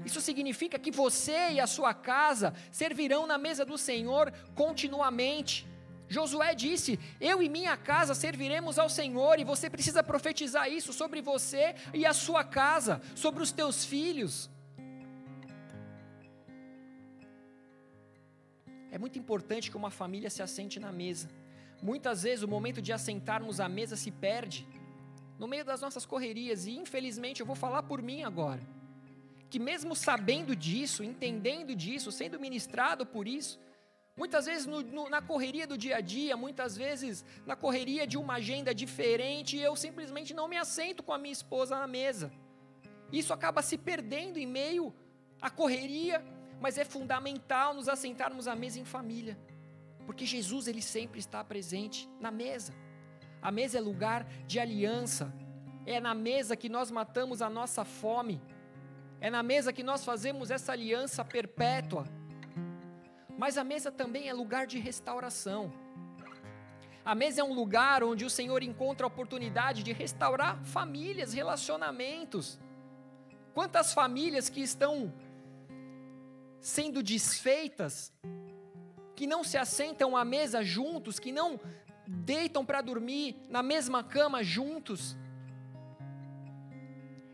Isso 0.04 0.20
significa 0.22 0.80
que 0.80 0.90
você 0.90 1.52
e 1.52 1.60
a 1.60 1.68
sua 1.68 1.94
casa 1.94 2.56
servirão 2.72 3.28
na 3.28 3.38
mesa 3.38 3.64
do 3.64 3.78
Senhor 3.78 4.34
continuamente. 4.56 5.75
Josué 6.08 6.54
disse: 6.54 7.00
Eu 7.20 7.42
e 7.42 7.50
minha 7.50 7.76
casa 7.76 8.14
serviremos 8.14 8.78
ao 8.78 8.90
Senhor, 8.90 9.40
e 9.40 9.44
você 9.44 9.70
precisa 9.70 10.04
profetizar 10.04 10.70
isso 10.70 10.94
sobre 10.94 11.22
você 11.22 11.76
e 11.94 12.06
a 12.06 12.14
sua 12.14 12.44
casa, 12.44 13.02
sobre 13.16 13.42
os 13.42 13.52
teus 13.52 13.86
filhos. 13.86 14.50
É 18.92 18.98
muito 18.98 19.20
importante 19.20 19.70
que 19.70 19.78
uma 19.78 19.92
família 19.92 20.30
se 20.30 20.42
assente 20.42 20.80
na 20.80 20.92
mesa. 20.92 21.28
Muitas 21.82 22.24
vezes 22.24 22.44
o 22.44 22.48
momento 22.48 22.82
de 22.82 22.94
assentarmos 22.94 23.60
à 23.60 23.68
mesa 23.68 23.96
se 23.96 24.10
perde 24.10 24.66
no 25.38 25.48
meio 25.48 25.66
das 25.66 25.82
nossas 25.82 26.06
correrias, 26.06 26.66
e 26.66 26.78
infelizmente 26.78 27.42
eu 27.42 27.46
vou 27.46 27.56
falar 27.56 27.84
por 27.84 28.02
mim 28.02 28.24
agora 28.24 28.62
que 29.50 29.60
mesmo 29.60 29.96
sabendo 29.96 30.56
disso, 30.56 31.04
entendendo 31.04 31.76
disso, 31.76 32.12
sendo 32.12 32.40
ministrado 32.40 33.06
por 33.06 33.28
isso, 33.28 33.60
muitas 34.16 34.46
vezes 34.46 34.66
no, 34.66 34.82
no, 34.82 35.10
na 35.10 35.22
correria 35.22 35.68
do 35.68 35.78
dia 35.78 35.98
a 35.98 36.02
dia, 36.02 36.36
muitas 36.38 36.76
vezes 36.78 37.26
na 37.46 37.56
correria 37.56 38.08
de 38.08 38.18
uma 38.18 38.36
agenda 38.36 38.74
diferente, 38.74 39.58
eu 39.58 39.76
simplesmente 39.76 40.34
não 40.34 40.48
me 40.48 40.58
assento 40.58 41.04
com 41.04 41.14
a 41.14 41.18
minha 41.18 41.32
esposa 41.32 41.78
na 41.78 41.88
mesa. 41.88 42.32
Isso 43.12 43.34
acaba 43.34 43.62
se 43.62 43.78
perdendo 43.78 44.38
em 44.38 44.46
meio 44.46 44.94
à 45.42 45.50
correria, 45.50 46.24
mas 46.60 46.78
é 46.78 46.86
fundamental 46.86 47.74
nos 47.74 47.90
assentarmos 47.90 48.48
à 48.48 48.56
mesa 48.56 48.80
em 48.80 48.86
família, 48.86 49.38
porque 50.06 50.26
Jesus 50.26 50.68
ele 50.68 50.82
sempre 50.82 51.20
está 51.20 51.44
presente 51.44 52.10
na 52.20 52.32
mesa. 52.32 52.74
A 53.42 53.52
mesa 53.52 53.78
é 53.78 53.82
lugar 53.82 54.26
de 54.48 54.60
aliança, 54.60 55.34
é 55.86 56.00
na 56.00 56.16
mesa 56.16 56.56
que 56.56 56.70
nós 56.70 56.90
matamos 56.90 57.42
a 57.42 57.50
nossa 57.50 57.86
fome 57.86 58.42
é 59.26 59.30
na 59.30 59.42
mesa 59.42 59.74
que 59.74 59.84
nós 59.84 60.04
fazemos 60.04 60.52
essa 60.52 60.72
aliança 60.72 61.24
perpétua. 61.24 62.06
Mas 63.38 63.58
a 63.58 63.64
mesa 63.64 63.92
também 63.92 64.30
é 64.30 64.34
lugar 64.34 64.66
de 64.66 64.80
restauração. 64.80 65.72
A 67.04 67.14
mesa 67.14 67.42
é 67.42 67.44
um 67.44 67.54
lugar 67.54 68.04
onde 68.04 68.26
o 68.26 68.30
Senhor 68.30 68.64
encontra 68.64 69.06
a 69.06 69.08
oportunidade 69.08 69.84
de 69.84 69.94
restaurar 69.94 70.64
famílias, 70.64 71.34
relacionamentos. 71.34 72.60
Quantas 73.54 73.94
famílias 73.94 74.50
que 74.50 74.62
estão 74.62 75.14
sendo 76.60 77.04
desfeitas, 77.04 78.12
que 79.16 79.28
não 79.28 79.44
se 79.44 79.56
assentam 79.56 80.18
à 80.18 80.26
mesa 80.26 80.64
juntos, 80.64 81.20
que 81.20 81.32
não 81.32 81.60
deitam 82.08 82.66
para 82.66 82.82
dormir 82.82 83.36
na 83.50 83.62
mesma 83.62 84.04
cama 84.04 84.44
juntos. 84.44 85.16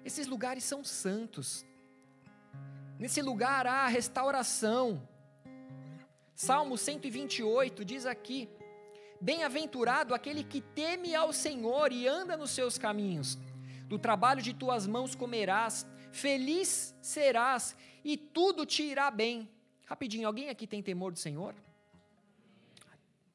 Esses 0.04 0.28
lugares 0.28 0.64
são 0.64 0.84
santos. 0.84 1.66
Nesse 3.00 3.22
lugar 3.22 3.66
há 3.66 3.88
restauração. 3.88 5.08
Salmo 6.42 6.76
128 6.76 7.86
diz 7.86 8.08
aqui: 8.08 8.50
Bem-aventurado 9.22 10.16
aquele 10.16 10.44
que 10.44 10.60
teme 10.60 11.14
ao 11.14 11.32
Senhor 11.32 11.92
e 11.92 12.08
anda 12.08 12.36
nos 12.36 12.50
seus 12.50 12.80
caminhos. 12.80 13.38
Do 13.86 14.00
trabalho 14.00 14.42
de 14.42 14.52
tuas 14.52 14.88
mãos 14.88 15.14
comerás, 15.14 15.86
Feliz 16.12 16.96
serás 17.00 17.78
e 18.04 18.18
tudo 18.18 18.66
te 18.66 18.82
irá 18.82 19.12
bem. 19.12 19.48
Rapidinho, 19.86 20.26
alguém 20.26 20.50
aqui 20.50 20.66
tem 20.66 20.82
temor 20.82 21.12
do 21.12 21.20
Senhor? 21.20 21.54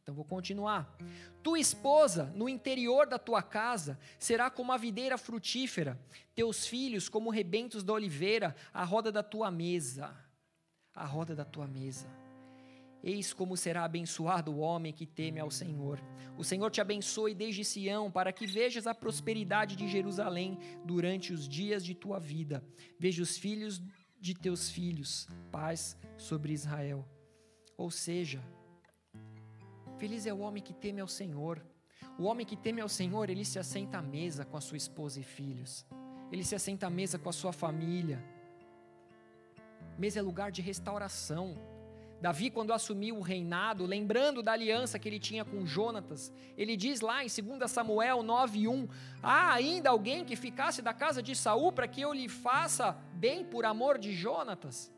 Então 0.02 0.12
vou 0.12 0.24
continuar. 0.24 0.92
Tua 1.44 1.61
esposa, 1.61 2.24
no 2.34 2.48
interior 2.48 3.07
da 3.07 3.20
tua 3.20 3.40
casa, 3.40 4.00
será 4.18 4.50
como 4.50 4.72
a 4.72 4.76
videira 4.76 5.16
frutífera, 5.16 5.96
teus 6.34 6.66
filhos 6.66 7.09
como 7.09 7.30
rebentos 7.30 7.84
da 7.84 7.92
oliveira, 7.92 8.57
a 8.74 8.82
roda 8.82 9.12
da 9.12 9.22
tua 9.22 9.48
mesa. 9.48 10.12
A 10.92 11.04
roda 11.04 11.36
da 11.36 11.44
tua 11.44 11.68
mesa. 11.68 12.26
Eis 13.07 13.32
como 13.32 13.57
será 13.57 13.84
abençoado 13.84 14.50
o 14.50 14.59
homem 14.59 14.92
que 14.92 15.07
teme 15.07 15.38
ao 15.38 15.48
Senhor. 15.48 16.02
O 16.36 16.42
Senhor 16.42 16.72
te 16.72 16.80
abençoe 16.80 17.36
desde 17.36 17.64
Sião, 17.64 18.11
para 18.11 18.32
que 18.32 18.48
vejas 18.48 18.84
a 18.84 18.92
prosperidade 18.92 19.76
de 19.76 19.86
Jerusalém 19.86 20.59
durante 20.84 21.32
os 21.32 21.48
dias 21.48 21.84
de 21.84 21.94
tua 21.94 22.18
vida. 22.18 22.64
Veja 22.98 23.22
os 23.22 23.38
filhos 23.38 23.80
de 24.20 24.34
teus 24.34 24.68
filhos, 24.68 25.28
paz 25.52 25.96
sobre 26.16 26.52
Israel. 26.52 27.09
Ou 27.76 27.92
seja, 27.92 28.42
feliz 29.98 30.26
é 30.26 30.34
o 30.34 30.40
homem 30.40 30.61
que 30.61 30.74
teme 30.74 31.00
ao 31.00 31.07
Senhor. 31.07 31.64
O 32.18 32.24
homem 32.24 32.44
que 32.44 32.57
teme 32.57 32.80
ao 32.80 32.88
Senhor, 32.88 33.30
ele 33.30 33.44
se 33.44 33.61
assenta 33.61 33.98
à 33.98 34.02
mesa 34.02 34.44
com 34.44 34.57
a 34.57 34.61
sua 34.61 34.78
esposa 34.78 35.20
e 35.20 35.22
filhos. 35.22 35.86
Ele 36.32 36.42
se 36.42 36.57
assenta 36.57 36.88
à 36.88 36.90
mesa 36.90 37.20
com 37.20 37.28
a 37.28 37.32
sua 37.32 37.52
família. 37.52 38.20
Mesa 39.96 40.18
é 40.18 40.22
lugar 40.22 40.50
de 40.50 40.61
restauração 40.61 41.76
Davi, 42.20 42.50
quando 42.50 42.72
assumiu 42.72 43.18
o 43.18 43.20
reinado, 43.20 43.84
lembrando 43.84 44.42
da 44.42 44.52
aliança 44.52 44.98
que 44.98 45.08
ele 45.08 45.18
tinha 45.18 45.44
com 45.44 45.66
Jonatas, 45.66 46.32
ele 46.56 46.74
diz 46.76 47.00
lá 47.00 47.22
em 47.22 47.28
2 47.28 47.70
Samuel 47.70 48.22
9:1: 48.22 48.88
Há 49.22 49.52
ainda 49.52 49.90
alguém 49.90 50.24
que 50.24 50.34
ficasse 50.34 50.80
da 50.80 50.94
casa 50.94 51.22
de 51.22 51.36
Saul 51.36 51.72
para 51.72 51.86
que 51.86 52.00
eu 52.00 52.12
lhe 52.14 52.28
faça 52.28 52.92
bem 53.12 53.44
por 53.44 53.66
amor 53.66 53.98
de 53.98 54.12
Jonatas? 54.12 54.90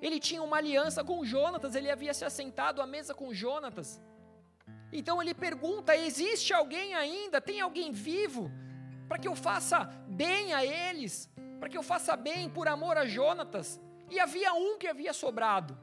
Ele 0.00 0.18
tinha 0.18 0.42
uma 0.42 0.56
aliança 0.56 1.04
com 1.04 1.24
Jonatas, 1.24 1.74
ele 1.74 1.90
havia 1.90 2.14
se 2.14 2.24
assentado 2.24 2.80
à 2.80 2.86
mesa 2.86 3.14
com 3.14 3.34
Jonatas. 3.34 4.00
Então 4.90 5.20
ele 5.20 5.34
pergunta: 5.34 5.94
existe 5.94 6.54
alguém 6.54 6.94
ainda? 6.94 7.40
Tem 7.40 7.60
alguém 7.60 7.92
vivo? 7.92 8.50
Para 9.06 9.18
que 9.18 9.28
eu 9.28 9.36
faça 9.36 9.84
bem 10.08 10.54
a 10.54 10.64
eles? 10.64 11.30
Para 11.60 11.68
que 11.68 11.76
eu 11.76 11.82
faça 11.82 12.16
bem 12.16 12.48
por 12.48 12.68
amor 12.68 12.96
a 12.96 13.04
Jonatas? 13.04 13.80
E 14.10 14.18
havia 14.18 14.54
um 14.54 14.78
que 14.78 14.86
havia 14.86 15.12
sobrado. 15.12 15.76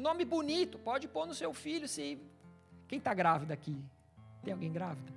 Nome 0.00 0.24
bonito, 0.24 0.78
pode 0.78 1.06
pôr 1.06 1.26
no 1.26 1.34
seu 1.34 1.52
filho 1.52 1.86
se. 1.86 2.18
Quem 2.88 2.98
está 2.98 3.12
grávida 3.12 3.52
aqui? 3.52 3.76
Tem 4.42 4.52
alguém 4.52 4.72
grávida? 4.72 5.12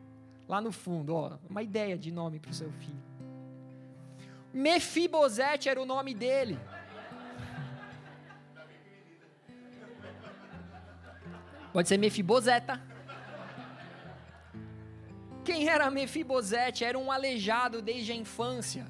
Lá 0.45 0.59
no 0.59 0.73
fundo, 0.73 1.15
ó, 1.15 1.37
uma 1.49 1.63
ideia 1.63 1.97
de 1.97 2.11
nome 2.11 2.37
para 2.37 2.51
o 2.51 2.53
seu 2.53 2.69
filho. 2.73 3.01
Mefibosete 4.53 5.69
era 5.69 5.81
o 5.81 5.85
nome 5.85 6.13
dele. 6.13 6.59
Pode 11.71 11.87
ser 11.87 11.97
Mefiboseta. 11.97 12.79
Quem 15.45 15.69
era 15.69 15.89
Mefibosete? 15.89 16.83
Era 16.83 16.99
um 16.99 17.09
aleijado 17.09 17.81
desde 17.81 18.11
a 18.11 18.15
infância. 18.15 18.85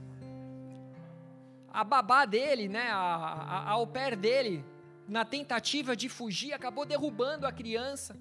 A 1.71 1.83
babá 1.83 2.25
dele, 2.25 2.67
né, 2.67 2.89
a, 2.89 2.97
a, 2.97 3.59
a 3.59 3.69
au 3.71 3.87
pair 3.87 4.15
dele, 4.15 4.65
na 5.07 5.25
tentativa 5.25 5.95
de 5.95 6.07
fugir, 6.07 6.53
acabou 6.53 6.85
derrubando 6.85 7.45
a 7.45 7.51
criança. 7.51 8.17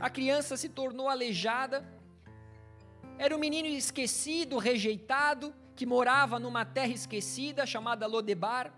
A 0.00 0.08
criança 0.10 0.56
se 0.56 0.68
tornou 0.68 1.08
aleijada. 1.08 1.84
Era 3.18 3.34
um 3.34 3.38
menino 3.38 3.68
esquecido, 3.68 4.58
rejeitado, 4.58 5.54
que 5.74 5.86
morava 5.86 6.38
numa 6.38 6.64
terra 6.64 6.92
esquecida 6.92 7.66
chamada 7.66 8.06
Lodebar. 8.06 8.72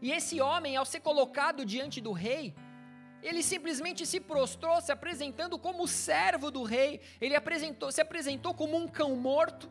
E 0.00 0.12
esse 0.12 0.40
homem, 0.40 0.76
ao 0.76 0.84
ser 0.84 1.00
colocado 1.00 1.64
diante 1.64 2.00
do 2.00 2.12
rei, 2.12 2.54
ele 3.22 3.42
simplesmente 3.42 4.06
se 4.06 4.18
prostrou, 4.18 4.80
se 4.80 4.90
apresentando 4.90 5.58
como 5.58 5.86
servo 5.86 6.50
do 6.50 6.62
rei. 6.62 7.00
Ele 7.20 7.36
apresentou, 7.36 7.92
se 7.92 8.00
apresentou 8.00 8.54
como 8.54 8.76
um 8.76 8.88
cão 8.88 9.14
morto. 9.14 9.70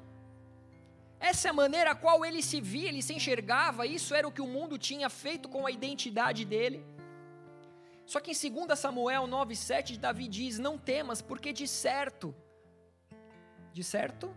Essa 1.19 1.49
é 1.49 1.51
a 1.51 1.53
maneira 1.53 1.91
a 1.91 1.95
qual 1.95 2.25
ele 2.25 2.41
se 2.41 2.61
via, 2.61 2.87
ele 2.87 3.01
se 3.01 3.13
enxergava, 3.13 3.85
isso 3.85 4.15
era 4.15 4.27
o 4.27 4.31
que 4.31 4.41
o 4.41 4.47
mundo 4.47 4.77
tinha 4.77 5.09
feito 5.09 5.49
com 5.49 5.65
a 5.65 5.71
identidade 5.71 6.45
dele. 6.45 6.85
Só 8.05 8.19
que 8.19 8.31
em 8.31 8.65
2 8.65 8.79
Samuel 8.79 9.27
9,7, 9.27 9.97
Davi 9.97 10.27
diz: 10.27 10.57
Não 10.57 10.77
temas, 10.77 11.21
porque 11.21 11.53
de 11.53 11.67
certo, 11.67 12.33
de 13.71 13.83
certo, 13.83 14.33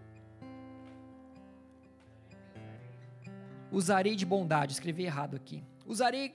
usarei 3.70 4.14
de 4.14 4.26
bondade. 4.26 4.72
Escrevi 4.72 5.04
errado 5.04 5.36
aqui. 5.36 5.64
Usarei 5.86 6.34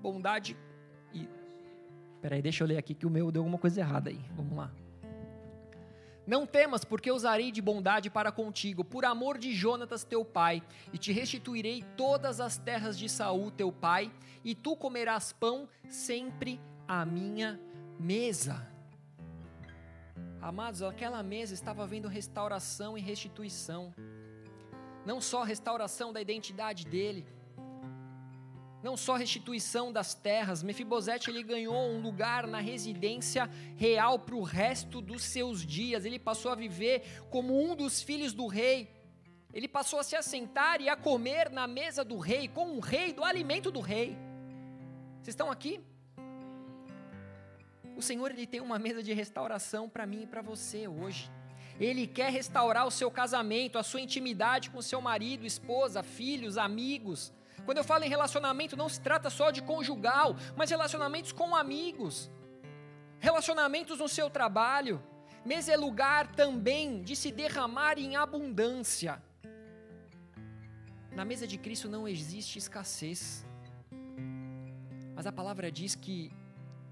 bondade 0.00 0.56
e. 1.12 1.28
Peraí, 2.22 2.40
deixa 2.40 2.64
eu 2.64 2.68
ler 2.68 2.78
aqui 2.78 2.94
que 2.94 3.06
o 3.06 3.10
meu 3.10 3.30
deu 3.30 3.42
alguma 3.42 3.58
coisa 3.58 3.80
errada 3.80 4.08
aí. 4.08 4.20
Vamos 4.34 4.56
lá. 4.56 4.72
Não 6.30 6.46
temas, 6.46 6.84
porque 6.84 7.10
usarei 7.10 7.50
de 7.50 7.60
bondade 7.60 8.08
para 8.08 8.30
contigo, 8.30 8.84
por 8.84 9.04
amor 9.04 9.36
de 9.36 9.52
Jonatas 9.52 10.04
teu 10.04 10.24
pai, 10.24 10.62
e 10.92 10.96
te 10.96 11.10
restituirei 11.10 11.84
todas 11.96 12.40
as 12.40 12.56
terras 12.56 12.96
de 12.96 13.08
Saul 13.08 13.50
teu 13.50 13.72
pai, 13.72 14.12
e 14.44 14.54
tu 14.54 14.76
comerás 14.76 15.32
pão 15.32 15.68
sempre 15.88 16.60
à 16.86 17.04
minha 17.04 17.60
mesa. 17.98 18.64
Amados, 20.40 20.82
aquela 20.82 21.20
mesa 21.20 21.52
estava 21.52 21.82
havendo 21.82 22.06
restauração 22.06 22.96
e 22.96 23.00
restituição. 23.00 23.92
Não 25.04 25.20
só 25.20 25.42
restauração 25.42 26.12
da 26.12 26.20
identidade 26.20 26.86
dele, 26.86 27.26
não 28.82 28.96
só 28.96 29.14
restituição 29.14 29.92
das 29.92 30.14
terras, 30.14 30.62
Mefibosete 30.62 31.30
ele 31.30 31.42
ganhou 31.42 31.90
um 31.90 32.00
lugar 32.00 32.46
na 32.46 32.60
residência 32.60 33.48
real 33.76 34.18
para 34.18 34.34
o 34.34 34.42
resto 34.42 35.00
dos 35.00 35.22
seus 35.22 35.64
dias. 35.64 36.04
Ele 36.04 36.18
passou 36.18 36.50
a 36.50 36.54
viver 36.54 37.22
como 37.30 37.62
um 37.62 37.76
dos 37.76 38.02
filhos 38.02 38.32
do 38.32 38.46
rei. 38.46 38.90
Ele 39.52 39.68
passou 39.68 39.98
a 39.98 40.02
se 40.02 40.16
assentar 40.16 40.80
e 40.80 40.88
a 40.88 40.96
comer 40.96 41.50
na 41.50 41.66
mesa 41.66 42.04
do 42.04 42.18
rei, 42.18 42.48
com 42.48 42.76
o 42.76 42.80
rei, 42.80 43.12
do 43.12 43.22
alimento 43.22 43.70
do 43.70 43.80
rei. 43.80 44.16
Vocês 45.16 45.28
estão 45.28 45.50
aqui? 45.50 45.80
O 47.96 48.00
Senhor 48.00 48.30
ele 48.30 48.46
tem 48.46 48.60
uma 48.60 48.78
mesa 48.78 49.02
de 49.02 49.12
restauração 49.12 49.88
para 49.88 50.06
mim 50.06 50.22
e 50.22 50.26
para 50.26 50.40
você 50.40 50.88
hoje. 50.88 51.30
Ele 51.78 52.06
quer 52.06 52.30
restaurar 52.30 52.86
o 52.86 52.90
seu 52.90 53.10
casamento, 53.10 53.78
a 53.78 53.82
sua 53.82 54.00
intimidade 54.00 54.70
com 54.70 54.80
seu 54.80 55.00
marido, 55.00 55.44
esposa, 55.44 56.02
filhos, 56.02 56.56
amigos. 56.56 57.32
Quando 57.64 57.78
eu 57.78 57.84
falo 57.84 58.04
em 58.04 58.08
relacionamento, 58.08 58.76
não 58.76 58.88
se 58.88 59.00
trata 59.00 59.30
só 59.30 59.50
de 59.50 59.62
conjugal, 59.62 60.36
mas 60.56 60.70
relacionamentos 60.70 61.32
com 61.32 61.54
amigos, 61.54 62.30
relacionamentos 63.18 63.98
no 63.98 64.08
seu 64.08 64.28
trabalho. 64.30 65.02
Mesa 65.44 65.72
é 65.72 65.76
lugar 65.76 66.28
também 66.34 67.02
de 67.02 67.16
se 67.16 67.30
derramar 67.30 67.98
em 67.98 68.16
abundância. 68.16 69.22
Na 71.14 71.24
mesa 71.24 71.46
de 71.46 71.58
Cristo 71.58 71.88
não 71.88 72.06
existe 72.06 72.58
escassez, 72.58 73.44
mas 75.14 75.26
a 75.26 75.32
palavra 75.32 75.70
diz 75.70 75.94
que 75.94 76.32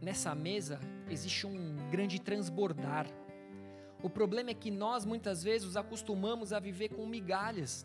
nessa 0.00 0.34
mesa 0.34 0.80
existe 1.08 1.46
um 1.46 1.76
grande 1.90 2.20
transbordar. 2.20 3.06
O 4.02 4.08
problema 4.08 4.50
é 4.50 4.54
que 4.54 4.70
nós 4.70 5.04
muitas 5.04 5.42
vezes 5.42 5.66
nos 5.66 5.76
acostumamos 5.76 6.52
a 6.52 6.60
viver 6.60 6.88
com 6.88 7.06
migalhas 7.06 7.84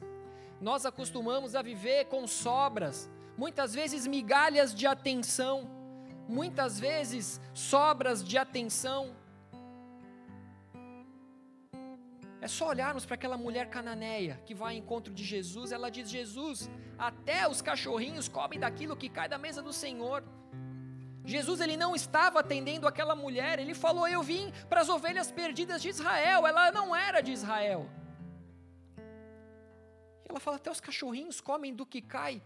nós 0.64 0.86
acostumamos 0.86 1.56
a 1.56 1.62
viver 1.62 2.06
com 2.06 2.26
sobras, 2.26 3.10
muitas 3.38 3.74
vezes 3.74 4.08
migalhas 4.08 4.74
de 4.74 4.88
atenção, 4.88 5.70
muitas 6.28 6.80
vezes 6.80 7.42
sobras 7.54 8.24
de 8.24 8.38
atenção. 8.38 9.14
É 12.40 12.48
só 12.48 12.70
olharmos 12.70 13.06
para 13.06 13.16
aquela 13.16 13.38
mulher 13.38 13.70
cananeia 13.70 14.42
que 14.46 14.56
vai 14.56 14.76
ao 14.76 14.80
encontro 14.80 15.14
de 15.14 15.24
Jesus, 15.24 15.74
ela 15.74 15.92
diz: 15.92 16.10
Jesus, 16.10 16.70
até 16.98 17.46
os 17.48 17.62
cachorrinhos 17.62 18.30
comem 18.30 18.58
daquilo 18.58 18.96
que 18.96 19.10
cai 19.10 19.28
da 19.28 19.38
mesa 19.38 19.62
do 19.62 19.74
Senhor. 19.74 20.24
Jesus 21.26 21.60
ele 21.60 21.76
não 21.76 21.94
estava 21.94 22.40
atendendo 22.40 22.88
aquela 22.88 23.16
mulher, 23.16 23.60
ele 23.60 23.74
falou: 23.74 24.08
Eu 24.08 24.24
vim 24.24 24.52
para 24.70 24.80
as 24.80 24.88
ovelhas 24.88 25.30
perdidas 25.30 25.82
de 25.82 25.90
Israel, 25.90 26.48
ela 26.48 26.72
não 26.72 26.96
era 26.96 27.20
de 27.20 27.34
Israel. 27.34 27.90
Ela 30.34 30.40
fala: 30.40 30.58
até 30.58 30.72
os 30.72 30.82
cachorrinhos 30.82 31.40
comem 31.40 31.76
do 31.76 31.86
que 31.86 32.02
cai 32.02 32.42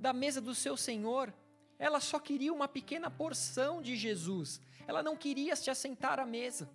da 0.00 0.10
mesa 0.12 0.40
do 0.40 0.54
seu 0.54 0.74
Senhor. 0.74 1.32
Ela 1.78 2.00
só 2.00 2.18
queria 2.18 2.50
uma 2.50 2.66
pequena 2.66 3.10
porção 3.10 3.82
de 3.82 3.94
Jesus. 3.94 4.58
Ela 4.86 5.02
não 5.02 5.14
queria 5.14 5.54
se 5.54 5.68
assentar 5.68 6.18
à 6.18 6.24
mesa. 6.24 6.66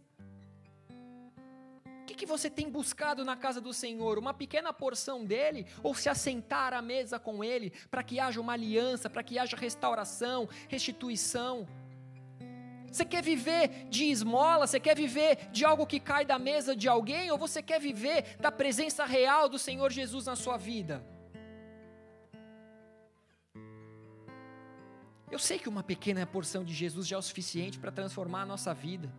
O 2.03 2.05
que, 2.05 2.13
que 2.13 2.25
você 2.27 2.47
tem 2.47 2.69
buscado 2.69 3.25
na 3.25 3.35
casa 3.35 3.59
do 3.59 3.73
Senhor? 3.73 4.19
Uma 4.19 4.35
pequena 4.35 4.71
porção 4.71 5.25
dele 5.25 5.65
ou 5.81 5.95
se 5.95 6.07
assentar 6.07 6.73
à 6.73 6.81
mesa 6.81 7.17
com 7.17 7.43
ele 7.43 7.71
para 7.89 8.03
que 8.03 8.19
haja 8.19 8.39
uma 8.39 8.53
aliança, 8.53 9.09
para 9.09 9.23
que 9.23 9.39
haja 9.39 9.57
restauração, 9.57 10.47
restituição? 10.67 11.67
Você 12.91 13.05
quer 13.05 13.23
viver 13.23 13.87
de 13.89 14.05
esmola? 14.05 14.67
Você 14.67 14.79
quer 14.79 14.95
viver 14.95 15.49
de 15.51 15.63
algo 15.63 15.87
que 15.87 15.99
cai 15.99 16.25
da 16.25 16.37
mesa 16.37 16.75
de 16.75 16.89
alguém? 16.89 17.31
Ou 17.31 17.37
você 17.37 17.61
quer 17.61 17.79
viver 17.79 18.35
da 18.39 18.51
presença 18.51 19.05
real 19.05 19.47
do 19.47 19.57
Senhor 19.57 19.89
Jesus 19.91 20.25
na 20.25 20.35
sua 20.35 20.57
vida? 20.57 21.03
Eu 25.31 25.39
sei 25.39 25.57
que 25.57 25.69
uma 25.69 25.81
pequena 25.81 26.25
porção 26.25 26.65
de 26.65 26.73
Jesus 26.73 27.07
já 27.07 27.15
é 27.15 27.19
o 27.19 27.21
suficiente 27.21 27.79
para 27.79 27.89
transformar 27.89 28.41
a 28.41 28.45
nossa 28.45 28.73
vida. 28.73 29.09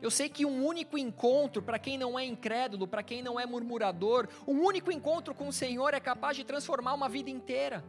Eu 0.00 0.10
sei 0.10 0.28
que 0.28 0.46
um 0.46 0.64
único 0.64 0.96
encontro, 0.96 1.60
para 1.60 1.78
quem 1.78 1.98
não 1.98 2.16
é 2.16 2.24
incrédulo, 2.24 2.86
para 2.86 3.02
quem 3.02 3.20
não 3.22 3.40
é 3.40 3.44
murmurador, 3.44 4.28
um 4.46 4.60
único 4.60 4.92
encontro 4.92 5.34
com 5.34 5.48
o 5.48 5.52
Senhor 5.52 5.94
é 5.94 5.98
capaz 5.98 6.36
de 6.36 6.44
transformar 6.44 6.94
uma 6.94 7.08
vida 7.08 7.30
inteira. 7.30 7.82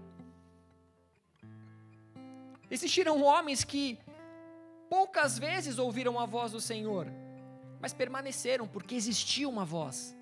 Existiram 2.72 3.22
homens 3.22 3.64
que 3.64 4.00
poucas 4.96 5.38
vezes 5.38 5.78
ouviram 5.78 6.18
a 6.18 6.26
voz 6.26 6.54
do 6.54 6.62
Senhor, 6.62 7.06
mas 7.82 7.94
permaneceram 7.94 8.66
porque 8.66 8.96
existia 8.96 9.48
uma 9.50 9.66
voz. 9.66 10.16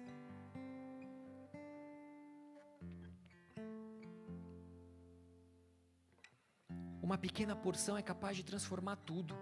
Uma 7.03 7.19
pequena 7.19 7.55
porção 7.55 7.95
é 7.95 8.01
capaz 8.01 8.35
de 8.35 8.43
transformar 8.43 8.95
tudo 8.95 9.37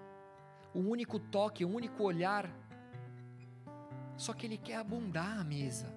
um 0.75 0.89
único 0.89 1.17
toque, 1.17 1.63
um 1.63 1.75
único 1.75 2.03
olhar. 2.03 2.45
Só 4.17 4.33
que 4.33 4.45
ele 4.45 4.57
quer 4.57 4.75
abundar 4.75 5.39
a 5.39 5.45
mesa. 5.45 5.87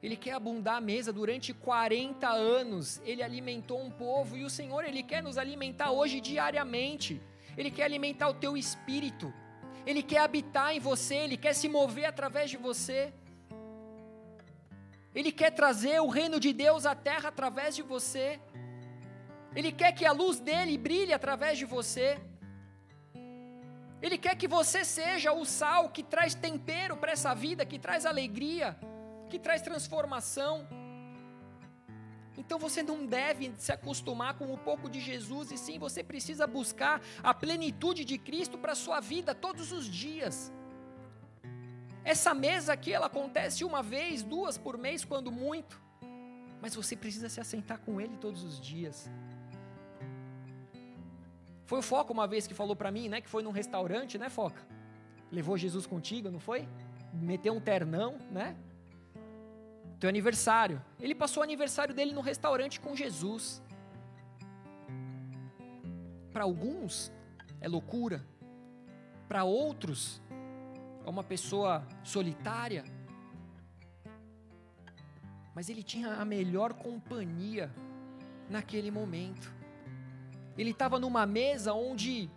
Ele 0.00 0.16
quer 0.16 0.34
abundar 0.34 0.76
a 0.76 0.80
mesa 0.80 1.12
durante 1.12 1.52
40 1.52 2.28
anos. 2.28 3.02
Ele 3.04 3.20
alimentou 3.20 3.82
um 3.82 3.90
povo 3.90 4.36
e 4.36 4.44
o 4.44 4.50
Senhor, 4.50 4.84
ele 4.84 5.02
quer 5.02 5.24
nos 5.24 5.36
alimentar 5.36 5.90
hoje 5.90 6.20
diariamente. 6.20 7.20
Ele 7.56 7.70
quer 7.70 7.84
alimentar 7.84 8.28
o 8.28 8.34
teu 8.34 8.56
espírito. 8.56 9.32
Ele 9.86 10.02
quer 10.02 10.18
habitar 10.18 10.74
em 10.74 10.80
você, 10.80 11.16
ele 11.16 11.36
quer 11.36 11.54
se 11.54 11.68
mover 11.68 12.04
através 12.04 12.50
de 12.50 12.56
você. 12.56 13.12
Ele 15.14 15.32
quer 15.32 15.50
trazer 15.50 16.00
o 16.00 16.08
reino 16.08 16.38
de 16.38 16.52
Deus 16.52 16.86
à 16.86 16.94
terra 16.94 17.28
através 17.30 17.74
de 17.74 17.82
você. 17.82 18.40
Ele 19.54 19.72
quer 19.72 19.92
que 19.92 20.06
a 20.06 20.12
luz 20.12 20.38
dele 20.38 20.78
brilhe 20.78 21.12
através 21.12 21.58
de 21.58 21.64
você. 21.64 22.18
Ele 24.00 24.16
quer 24.16 24.34
que 24.36 24.48
você 24.48 24.84
seja 24.84 25.32
o 25.32 25.44
sal 25.44 25.90
que 25.90 26.02
traz 26.02 26.34
tempero 26.34 26.96
para 26.96 27.12
essa 27.12 27.34
vida, 27.34 27.66
que 27.66 27.78
traz 27.78 28.06
alegria, 28.06 28.78
que 29.28 29.38
traz 29.38 29.60
transformação. 29.60 30.66
Então 32.36 32.58
você 32.58 32.82
não 32.82 33.04
deve 33.04 33.52
se 33.58 33.72
acostumar 33.72 34.34
com 34.34 34.52
um 34.52 34.56
pouco 34.56 34.88
de 34.88 35.00
Jesus, 35.00 35.50
e 35.50 35.58
sim 35.58 35.78
você 35.78 36.02
precisa 36.02 36.46
buscar 36.46 37.02
a 37.22 37.34
plenitude 37.34 38.04
de 38.04 38.16
Cristo 38.18 38.56
para 38.56 38.72
a 38.72 38.76
sua 38.76 39.00
vida 39.00 39.34
todos 39.34 39.72
os 39.72 39.86
dias. 39.86 40.52
Essa 42.02 42.32
mesa 42.32 42.72
aqui, 42.72 42.92
ela 42.92 43.06
acontece 43.06 43.64
uma 43.64 43.82
vez, 43.82 44.22
duas 44.22 44.56
por 44.56 44.78
mês, 44.78 45.04
quando 45.04 45.30
muito, 45.30 45.80
mas 46.60 46.74
você 46.74 46.96
precisa 46.96 47.28
se 47.28 47.40
assentar 47.40 47.78
com 47.80 48.00
Ele 48.00 48.16
todos 48.16 48.42
os 48.42 48.58
dias. 48.60 49.10
Foi 51.66 51.78
o 51.78 51.82
Foca 51.82 52.12
uma 52.12 52.26
vez 52.26 52.46
que 52.46 52.54
falou 52.54 52.74
para 52.74 52.90
mim, 52.90 53.08
né? 53.08 53.20
Que 53.20 53.28
foi 53.28 53.42
num 53.42 53.52
restaurante, 53.52 54.18
né, 54.18 54.28
Foca? 54.28 54.60
Levou 55.30 55.56
Jesus 55.56 55.86
contigo, 55.86 56.30
não 56.30 56.40
foi? 56.40 56.68
Meteu 57.12 57.52
um 57.52 57.60
ternão, 57.60 58.18
né? 58.30 58.56
Teu 60.00 60.08
aniversário. 60.08 60.82
Ele 60.98 61.14
passou 61.14 61.42
o 61.42 61.44
aniversário 61.44 61.94
dele 61.94 62.12
no 62.12 62.22
restaurante 62.22 62.80
com 62.80 62.96
Jesus. 62.96 63.62
Para 66.32 66.44
alguns 66.44 67.12
é 67.60 67.68
loucura. 67.68 68.24
Para 69.28 69.44
outros 69.44 70.22
é 71.04 71.10
uma 71.10 71.22
pessoa 71.22 71.86
solitária. 72.02 72.82
Mas 75.54 75.68
ele 75.68 75.82
tinha 75.82 76.14
a 76.14 76.24
melhor 76.24 76.72
companhia 76.72 77.70
naquele 78.48 78.90
momento. 78.90 79.52
Ele 80.56 80.70
estava 80.70 80.98
numa 80.98 81.26
mesa 81.26 81.74
onde 81.74 82.30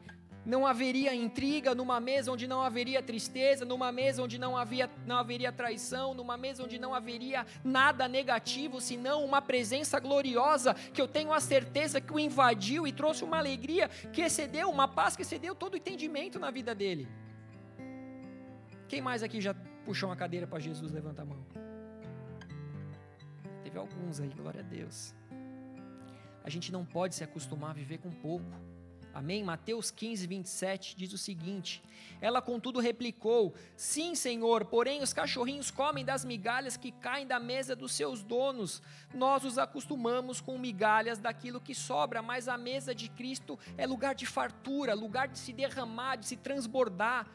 não 0.45 0.67
haveria 0.67 1.13
intriga, 1.15 1.73
numa 1.73 1.99
mesa 1.99 2.31
onde 2.31 2.47
não 2.47 2.61
haveria 2.61 3.01
tristeza, 3.01 3.65
numa 3.65 3.91
mesa 3.91 4.21
onde 4.21 4.37
não, 4.37 4.57
havia, 4.57 4.89
não 5.05 5.17
haveria 5.17 5.51
traição, 5.51 6.13
numa 6.13 6.37
mesa 6.37 6.63
onde 6.63 6.77
não 6.77 6.93
haveria 6.93 7.45
nada 7.63 8.07
negativo, 8.07 8.81
senão 8.81 9.23
uma 9.23 9.41
presença 9.41 9.99
gloriosa 9.99 10.73
que 10.73 11.01
eu 11.01 11.07
tenho 11.07 11.31
a 11.31 11.39
certeza 11.39 12.01
que 12.01 12.13
o 12.13 12.19
invadiu 12.19 12.85
e 12.85 12.91
trouxe 12.91 13.23
uma 13.23 13.37
alegria 13.37 13.87
que 13.87 14.21
excedeu, 14.21 14.69
uma 14.69 14.87
paz 14.87 15.15
que 15.15 15.21
excedeu 15.21 15.55
todo 15.55 15.73
o 15.73 15.77
entendimento 15.77 16.39
na 16.39 16.51
vida 16.51 16.75
dele. 16.75 17.07
Quem 18.87 19.01
mais 19.01 19.23
aqui 19.23 19.39
já 19.39 19.53
puxou 19.85 20.09
uma 20.09 20.15
cadeira 20.15 20.45
para 20.45 20.59
Jesus? 20.59 20.91
Levanta 20.91 21.21
a 21.21 21.25
mão. 21.25 21.43
Teve 23.63 23.77
alguns 23.77 24.19
aí, 24.19 24.29
glória 24.29 24.59
a 24.59 24.63
Deus. 24.63 25.15
A 26.43 26.49
gente 26.49 26.71
não 26.71 26.85
pode 26.85 27.15
se 27.15 27.23
acostumar 27.23 27.71
a 27.71 27.73
viver 27.73 27.97
com 27.99 28.11
pouco. 28.11 28.45
Amém? 29.14 29.43
Mateus 29.43 29.91
15, 29.91 30.26
27 30.26 30.95
diz 30.95 31.14
o 31.14 31.20
seguinte: 31.20 31.84
Ela, 32.20 32.41
contudo, 32.41 32.80
replicou: 32.80 33.53
Sim, 33.78 34.16
Senhor, 34.16 34.66
porém 34.66 35.03
os 35.03 35.14
cachorrinhos 35.14 35.70
comem 35.70 36.03
das 36.03 36.26
migalhas 36.26 36.76
que 36.76 36.91
caem 36.91 37.28
da 37.28 37.39
mesa 37.39 37.76
dos 37.76 37.93
seus 37.93 38.24
donos. 38.24 38.82
Nós 39.14 39.45
os 39.45 39.59
acostumamos 39.59 40.41
com 40.41 40.57
migalhas 40.57 41.20
daquilo 41.20 41.61
que 41.61 41.76
sobra, 41.76 42.24
mas 42.24 42.47
a 42.47 42.57
mesa 42.57 42.95
de 42.95 43.07
Cristo 43.07 43.59
é 43.78 43.86
lugar 43.86 44.16
de 44.16 44.26
fartura, 44.26 44.95
lugar 44.95 45.28
de 45.28 45.38
se 45.38 45.53
derramar, 45.53 46.16
de 46.16 46.26
se 46.26 46.36
transbordar. 46.36 47.28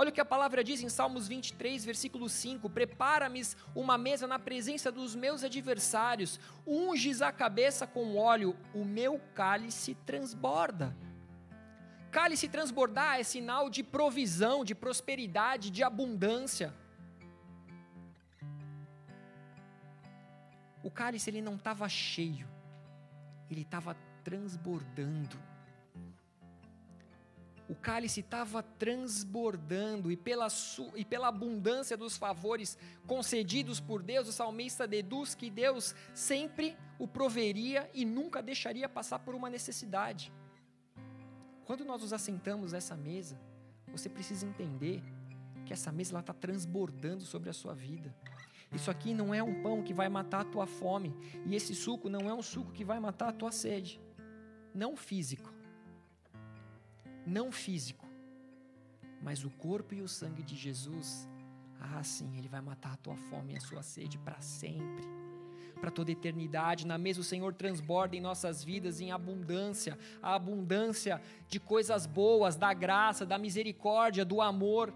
Olha 0.00 0.10
o 0.10 0.12
que 0.12 0.20
a 0.20 0.24
palavra 0.24 0.62
diz 0.62 0.80
em 0.80 0.88
Salmos 0.88 1.26
23, 1.26 1.84
versículo 1.84 2.28
5: 2.28 2.70
Prepara-me 2.70 3.42
uma 3.74 3.98
mesa 3.98 4.28
na 4.28 4.38
presença 4.38 4.92
dos 4.92 5.16
meus 5.16 5.42
adversários, 5.42 6.38
unges 6.64 7.20
a 7.20 7.32
cabeça 7.32 7.84
com 7.84 8.16
óleo, 8.16 8.56
o 8.72 8.84
meu 8.84 9.20
cálice 9.34 9.96
transborda. 10.06 10.96
Cálice 12.12 12.48
transbordar 12.48 13.18
é 13.18 13.24
sinal 13.24 13.68
de 13.68 13.82
provisão, 13.82 14.64
de 14.64 14.72
prosperidade, 14.72 15.68
de 15.68 15.82
abundância. 15.82 16.72
O 20.80 20.92
cálice 20.92 21.28
ele 21.28 21.42
não 21.42 21.56
estava 21.56 21.88
cheio, 21.88 22.46
ele 23.50 23.62
estava 23.62 23.96
transbordando 24.22 25.47
o 27.68 27.74
cálice 27.74 28.20
estava 28.20 28.62
transbordando, 28.62 30.10
e 30.10 30.16
pela, 30.16 30.48
e 30.96 31.04
pela 31.04 31.28
abundância 31.28 31.96
dos 31.96 32.16
favores 32.16 32.78
concedidos 33.06 33.78
por 33.78 34.02
Deus, 34.02 34.26
o 34.26 34.32
salmista 34.32 34.86
deduz 34.86 35.34
que 35.34 35.50
Deus 35.50 35.94
sempre 36.14 36.76
o 36.98 37.06
proveria 37.06 37.88
e 37.92 38.06
nunca 38.06 38.42
deixaria 38.42 38.88
passar 38.88 39.18
por 39.18 39.34
uma 39.34 39.50
necessidade. 39.50 40.32
Quando 41.66 41.84
nós 41.84 42.00
nos 42.00 42.14
assentamos 42.14 42.72
nessa 42.72 42.96
mesa, 42.96 43.38
você 43.88 44.08
precisa 44.08 44.46
entender 44.46 45.02
que 45.66 45.72
essa 45.72 45.92
mesa 45.92 46.18
está 46.18 46.32
transbordando 46.32 47.24
sobre 47.24 47.50
a 47.50 47.52
sua 47.52 47.74
vida. 47.74 48.14
Isso 48.72 48.90
aqui 48.90 49.12
não 49.12 49.34
é 49.34 49.42
um 49.42 49.62
pão 49.62 49.82
que 49.82 49.92
vai 49.92 50.08
matar 50.08 50.40
a 50.40 50.44
tua 50.44 50.66
fome, 50.66 51.14
e 51.44 51.54
esse 51.54 51.74
suco 51.74 52.08
não 52.08 52.30
é 52.30 52.32
um 52.32 52.42
suco 52.42 52.72
que 52.72 52.84
vai 52.84 52.98
matar 52.98 53.28
a 53.28 53.32
tua 53.32 53.52
sede, 53.52 54.00
não 54.74 54.96
físico 54.96 55.57
não 57.28 57.52
físico, 57.52 58.06
mas 59.22 59.44
o 59.44 59.50
corpo 59.50 59.94
e 59.94 60.00
o 60.00 60.08
sangue 60.08 60.42
de 60.42 60.56
Jesus, 60.56 61.28
ah, 61.80 62.02
sim, 62.02 62.36
ele 62.38 62.48
vai 62.48 62.60
matar 62.60 62.94
a 62.94 62.96
tua 62.96 63.16
fome 63.16 63.52
e 63.52 63.56
a 63.56 63.60
sua 63.60 63.82
sede 63.82 64.18
para 64.18 64.40
sempre, 64.40 65.04
para 65.80 65.90
toda 65.90 66.10
eternidade. 66.10 66.86
Na 66.86 66.96
mesa 66.96 67.20
o 67.20 67.24
Senhor 67.24 67.52
transborda 67.54 68.16
em 68.16 68.20
nossas 68.20 68.64
vidas 68.64 69.00
em 69.00 69.12
abundância, 69.12 69.98
a 70.22 70.34
abundância 70.34 71.20
de 71.48 71.60
coisas 71.60 72.06
boas, 72.06 72.56
da 72.56 72.72
graça, 72.72 73.26
da 73.26 73.38
misericórdia, 73.38 74.24
do 74.24 74.40
amor. 74.40 74.92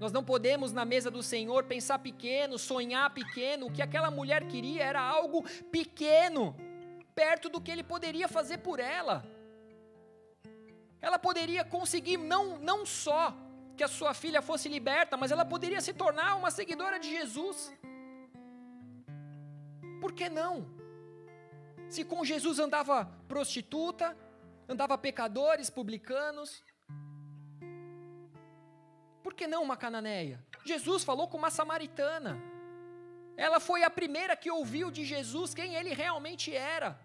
Nós 0.00 0.12
não 0.12 0.24
podemos 0.24 0.72
na 0.72 0.84
mesa 0.84 1.10
do 1.10 1.22
Senhor 1.22 1.64
pensar 1.64 1.98
pequeno, 1.98 2.58
sonhar 2.58 3.12
pequeno. 3.12 3.66
O 3.66 3.72
que 3.72 3.82
aquela 3.82 4.10
mulher 4.10 4.46
queria 4.46 4.84
era 4.84 5.00
algo 5.00 5.42
pequeno, 5.70 6.54
perto 7.14 7.48
do 7.48 7.60
que 7.60 7.70
ele 7.70 7.82
poderia 7.82 8.28
fazer 8.28 8.58
por 8.58 8.78
ela 8.78 9.35
ela 11.06 11.20
poderia 11.20 11.64
conseguir 11.64 12.16
não, 12.16 12.58
não 12.58 12.84
só 12.84 13.32
que 13.76 13.84
a 13.84 13.88
sua 13.96 14.12
filha 14.12 14.42
fosse 14.42 14.68
liberta, 14.68 15.16
mas 15.16 15.30
ela 15.30 15.44
poderia 15.44 15.80
se 15.80 15.92
tornar 15.92 16.34
uma 16.34 16.50
seguidora 16.50 16.98
de 16.98 17.08
Jesus. 17.08 17.72
Por 20.00 20.12
que 20.12 20.28
não? 20.28 20.54
Se 21.88 22.04
com 22.04 22.24
Jesus 22.24 22.58
andava 22.58 23.04
prostituta, 23.28 24.18
andava 24.68 24.98
pecadores, 24.98 25.70
publicanos, 25.70 26.64
por 29.22 29.32
que 29.32 29.46
não 29.46 29.62
uma 29.62 29.76
cananeia? 29.76 30.44
Jesus 30.64 31.04
falou 31.04 31.28
com 31.28 31.38
uma 31.38 31.50
samaritana. 31.50 32.36
Ela 33.36 33.60
foi 33.60 33.84
a 33.84 33.90
primeira 33.90 34.34
que 34.34 34.50
ouviu 34.50 34.90
de 34.90 35.04
Jesus 35.04 35.54
quem 35.54 35.76
ele 35.76 35.94
realmente 35.94 36.52
era. 36.52 36.98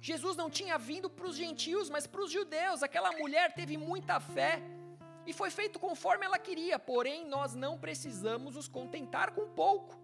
Jesus 0.00 0.36
não 0.36 0.48
tinha 0.50 0.78
vindo 0.78 1.08
para 1.08 1.26
os 1.26 1.36
gentios, 1.36 1.90
mas 1.90 2.06
para 2.06 2.22
os 2.22 2.30
judeus. 2.30 2.82
Aquela 2.82 3.12
mulher 3.12 3.54
teve 3.54 3.76
muita 3.76 4.20
fé 4.20 4.62
e 5.26 5.32
foi 5.32 5.50
feito 5.50 5.78
conforme 5.78 6.24
ela 6.24 6.38
queria, 6.38 6.78
porém 6.78 7.26
nós 7.26 7.54
não 7.54 7.78
precisamos 7.78 8.54
nos 8.54 8.68
contentar 8.68 9.32
com 9.32 9.48
pouco. 9.48 9.98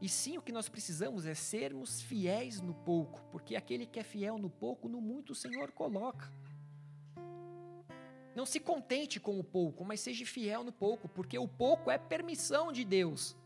E 0.00 0.08
sim, 0.08 0.36
o 0.36 0.42
que 0.42 0.50
nós 0.50 0.68
precisamos 0.68 1.26
é 1.26 1.34
sermos 1.34 2.02
fiéis 2.02 2.60
no 2.60 2.74
pouco, 2.74 3.22
porque 3.30 3.54
aquele 3.54 3.86
que 3.86 4.00
é 4.00 4.02
fiel 4.02 4.36
no 4.36 4.50
pouco, 4.50 4.88
no 4.88 5.00
muito 5.00 5.30
o 5.30 5.34
Senhor 5.34 5.70
coloca. 5.70 6.28
Não 8.34 8.46
se 8.46 8.58
contente 8.58 9.20
com 9.20 9.38
o 9.38 9.44
pouco, 9.44 9.84
mas 9.84 10.00
seja 10.00 10.24
fiel 10.24 10.64
no 10.64 10.72
pouco, 10.72 11.08
porque 11.08 11.38
o 11.38 11.46
pouco 11.46 11.90
é 11.90 11.98
permissão 11.98 12.72
de 12.72 12.84
Deus. 12.84 13.36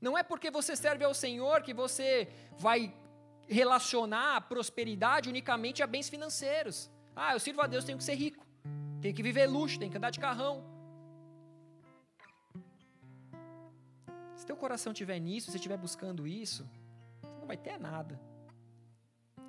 Não 0.00 0.16
é 0.16 0.22
porque 0.22 0.50
você 0.50 0.76
serve 0.76 1.04
ao 1.04 1.12
Senhor 1.12 1.62
que 1.62 1.74
você 1.74 2.28
vai 2.56 2.94
relacionar 3.48 4.36
a 4.36 4.40
prosperidade 4.40 5.28
unicamente 5.28 5.82
a 5.82 5.86
bens 5.86 6.08
financeiros. 6.08 6.90
Ah, 7.16 7.32
eu 7.32 7.40
sirvo 7.40 7.62
a 7.62 7.66
Deus, 7.66 7.84
tenho 7.84 7.98
que 7.98 8.04
ser 8.04 8.14
rico, 8.14 8.46
tenho 9.00 9.14
que 9.14 9.22
viver 9.22 9.46
luxo, 9.46 9.78
tenho 9.78 9.90
que 9.90 9.96
andar 9.96 10.10
de 10.10 10.20
carrão. 10.20 10.62
Se 14.36 14.46
teu 14.46 14.56
coração 14.56 14.92
estiver 14.92 15.18
nisso, 15.18 15.50
se 15.50 15.56
estiver 15.56 15.76
buscando 15.76 16.28
isso, 16.28 16.68
não 17.40 17.46
vai 17.46 17.56
ter 17.56 17.78
nada. 17.78 18.20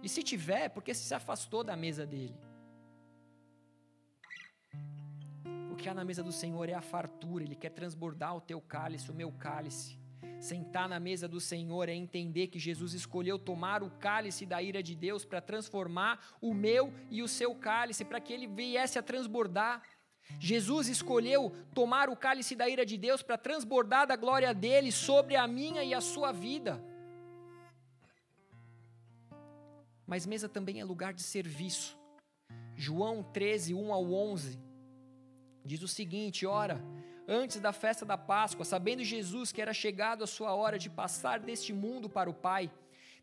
E 0.02 0.08
se 0.08 0.24
tiver, 0.24 0.64
é 0.64 0.70
porque 0.70 0.93
se 0.93 1.14
afastou 1.14 1.64
da 1.64 1.76
mesa 1.76 2.06
dele. 2.08 2.36
O 5.72 5.76
que 5.76 5.88
há 5.88 5.93
na 5.93 6.06
mesa 6.06 6.24
do 6.24 6.32
Senhor 6.32 6.70
é 6.70 6.74
a 6.74 6.82
fartura, 6.82 7.43
Ele 7.43 7.56
quer 7.56 7.70
transbordar 7.70 8.36
o 8.36 8.41
teu 8.41 8.60
cálice, 8.62 9.12
o 9.12 9.14
meu 9.14 9.32
cálice. 9.32 9.99
Sentar 10.39 10.87
na 10.87 10.99
mesa 10.99 11.27
do 11.27 11.39
Senhor 11.39 11.89
é 11.89 11.93
entender 11.93 12.47
que 12.47 12.57
Jesus 12.57 12.93
escolheu 12.93 13.37
tomar 13.37 13.83
o 13.83 13.89
cálice 13.89 14.45
da 14.45 14.61
ira 14.61 14.81
de 14.81 14.95
Deus 14.95 15.25
para 15.25 15.41
transformar 15.41 16.37
o 16.39 16.53
meu 16.53 16.93
e 17.11 17.21
o 17.21 17.27
seu 17.27 17.53
cálice, 17.53 18.05
para 18.05 18.21
que 18.21 18.31
ele 18.31 18.47
viesse 18.47 18.97
a 18.97 19.03
transbordar. 19.03 19.83
Jesus 20.39 20.87
escolheu 20.87 21.53
tomar 21.73 22.07
o 22.07 22.15
cálice 22.15 22.55
da 22.55 22.69
ira 22.69 22.85
de 22.85 22.97
Deus 22.97 23.21
para 23.21 23.37
transbordar 23.37 24.07
da 24.07 24.15
glória 24.15 24.53
dele 24.53 24.91
sobre 24.91 25.35
a 25.35 25.45
minha 25.45 25.83
e 25.83 25.93
a 25.93 25.99
sua 25.99 26.31
vida. 26.31 26.81
Mas 30.07 30.25
mesa 30.25 30.47
também 30.47 30.79
é 30.79 30.85
lugar 30.85 31.13
de 31.13 31.21
serviço. 31.21 31.97
João 32.75 33.21
13, 33.21 33.73
1 33.73 33.93
ao 33.93 34.13
11, 34.13 34.57
diz 35.65 35.81
o 35.83 35.87
seguinte: 35.87 36.45
ora 36.45 36.81
antes 37.30 37.59
da 37.59 37.71
festa 37.71 38.03
da 38.03 38.17
Páscoa, 38.17 38.65
sabendo 38.65 39.03
Jesus 39.03 39.51
que 39.51 39.61
era 39.61 39.71
chegado 39.71 40.23
a 40.23 40.27
sua 40.27 40.55
hora 40.55 40.80
de 40.80 40.89
passar 40.89 41.39
deste 41.39 41.71
mundo 41.71 42.09
para 42.09 42.30
o 42.30 42.34
Pai, 42.34 42.71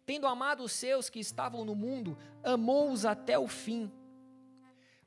tendo 0.07 0.28
amado 0.28 0.62
os 0.62 0.70
seus 0.70 1.11
que 1.11 1.18
estavam 1.18 1.64
no 1.64 1.74
mundo, 1.74 2.16
amou-os 2.44 3.04
até 3.04 3.36
o 3.36 3.48
fim. 3.48 3.90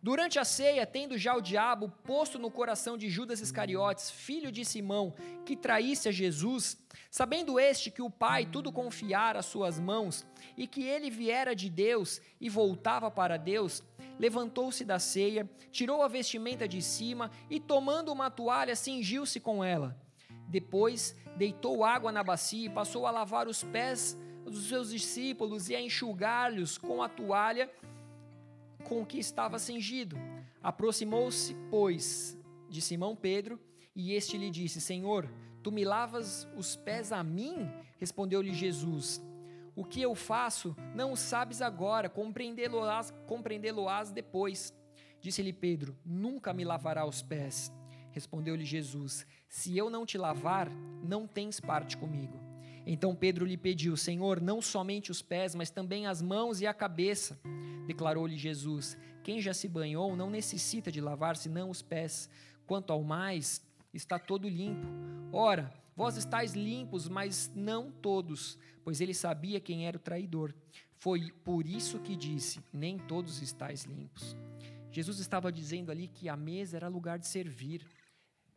Durante 0.01 0.39
a 0.39 0.45
ceia, 0.45 0.85
tendo 0.85 1.17
já 1.17 1.35
o 1.35 1.41
diabo 1.41 1.89
posto 2.03 2.37
no 2.39 2.51
coração 2.51 2.97
de 2.97 3.09
Judas 3.09 3.41
Iscariotes, 3.41 4.09
filho 4.09 4.51
de 4.51 4.63
Simão, 4.63 5.13
que 5.45 5.57
traísse 5.57 6.07
a 6.07 6.11
Jesus, 6.11 6.77
sabendo 7.09 7.59
este 7.59 7.91
que 7.91 8.01
o 8.01 8.09
Pai 8.09 8.45
tudo 8.45 8.71
confiara 8.71 9.39
às 9.39 9.45
suas 9.45 9.79
mãos 9.79 10.25
e 10.55 10.67
que 10.67 10.83
ele 10.83 11.09
viera 11.09 11.53
de 11.53 11.69
Deus 11.69 12.21
e 12.39 12.49
voltava 12.49 13.11
para 13.11 13.35
Deus, 13.35 13.83
levantou-se 14.19 14.83
da 14.83 14.99
ceia, 14.99 15.49
tirou 15.71 16.03
a 16.03 16.07
vestimenta 16.07 16.67
de 16.67 16.81
cima 16.81 17.31
e, 17.49 17.59
tomando 17.59 18.11
uma 18.11 18.29
toalha, 18.29 18.75
cingiu-se 18.75 19.39
com 19.39 19.63
ela. 19.63 19.97
Depois, 20.47 21.15
deitou 21.37 21.83
água 21.83 22.11
na 22.11 22.23
bacia 22.23 22.65
e 22.65 22.69
passou 22.69 23.07
a 23.07 23.11
lavar 23.11 23.47
os 23.47 23.63
pés 23.63 24.17
dos 24.43 24.67
seus 24.67 24.89
discípulos 24.89 25.69
e 25.69 25.75
a 25.75 25.81
enxugar-lhes 25.81 26.77
com 26.77 27.01
a 27.01 27.07
toalha 27.07 27.71
com 28.83 29.05
que 29.05 29.19
estava 29.19 29.57
cingido. 29.59 30.17
Aproximou-se, 30.61 31.55
pois, 31.69 32.37
de 32.67 32.81
Simão 32.81 33.15
Pedro, 33.15 33.59
e 33.95 34.13
este 34.13 34.37
lhe 34.37 34.49
disse: 34.49 34.81
Senhor, 34.81 35.29
tu 35.63 35.71
me 35.71 35.85
lavas 35.85 36.47
os 36.55 36.75
pés 36.75 37.11
a 37.11 37.23
mim? 37.23 37.69
Respondeu-lhe 37.97 38.53
Jesus: 38.53 39.21
o 39.79 39.85
que 39.85 40.01
eu 40.01 40.13
faço 40.13 40.75
não 40.93 41.15
sabes 41.15 41.61
agora, 41.61 42.09
compreendê-lo-ás 42.09 43.13
compreendê 43.25 43.71
depois. 44.13 44.77
Disse-lhe 45.21 45.53
Pedro: 45.53 45.97
Nunca 46.05 46.51
me 46.51 46.65
lavará 46.65 47.05
os 47.05 47.21
pés. 47.21 47.71
Respondeu-lhe 48.11 48.65
Jesus: 48.65 49.25
Se 49.47 49.77
eu 49.77 49.89
não 49.89 50.05
te 50.05 50.17
lavar, 50.17 50.69
não 51.01 51.25
tens 51.25 51.61
parte 51.61 51.95
comigo. 51.95 52.37
Então 52.85 53.15
Pedro 53.15 53.45
lhe 53.45 53.55
pediu: 53.55 53.95
Senhor, 53.95 54.41
não 54.41 54.61
somente 54.61 55.11
os 55.11 55.21
pés, 55.21 55.55
mas 55.55 55.69
também 55.69 56.07
as 56.07 56.21
mãos 56.21 56.59
e 56.59 56.67
a 56.67 56.73
cabeça. 56.73 57.39
Declarou-lhe 57.87 58.35
Jesus: 58.35 58.97
Quem 59.23 59.39
já 59.39 59.53
se 59.53 59.69
banhou 59.69 60.13
não 60.13 60.29
necessita 60.29 60.91
de 60.91 60.99
lavar 60.99 61.37
senão 61.37 61.69
os 61.69 61.81
pés. 61.81 62.29
Quanto 62.67 62.91
ao 62.91 63.01
mais, 63.01 63.65
está 63.93 64.19
todo 64.19 64.49
limpo. 64.49 64.85
Ora, 65.31 65.73
vós 65.99 66.15
estáis 66.17 66.53
limpos, 66.53 67.07
mas 67.07 67.51
não 67.53 67.91
todos 67.91 68.57
pois 68.89 69.01
ele 69.01 69.13
sabia 69.13 69.59
quem 69.59 69.85
era 69.85 69.97
o 69.97 69.99
traidor. 69.99 70.51
Foi 70.97 71.31
por 71.43 71.67
isso 71.67 71.99
que 71.99 72.15
disse: 72.15 72.59
Nem 72.73 72.97
todos 72.97 73.39
estáis 73.39 73.83
limpos. 73.83 74.35
Jesus 74.91 75.19
estava 75.19 75.51
dizendo 75.51 75.91
ali 75.91 76.07
que 76.07 76.27
a 76.27 76.35
mesa 76.35 76.77
era 76.77 76.87
lugar 76.87 77.19
de 77.19 77.27
servir. 77.27 77.85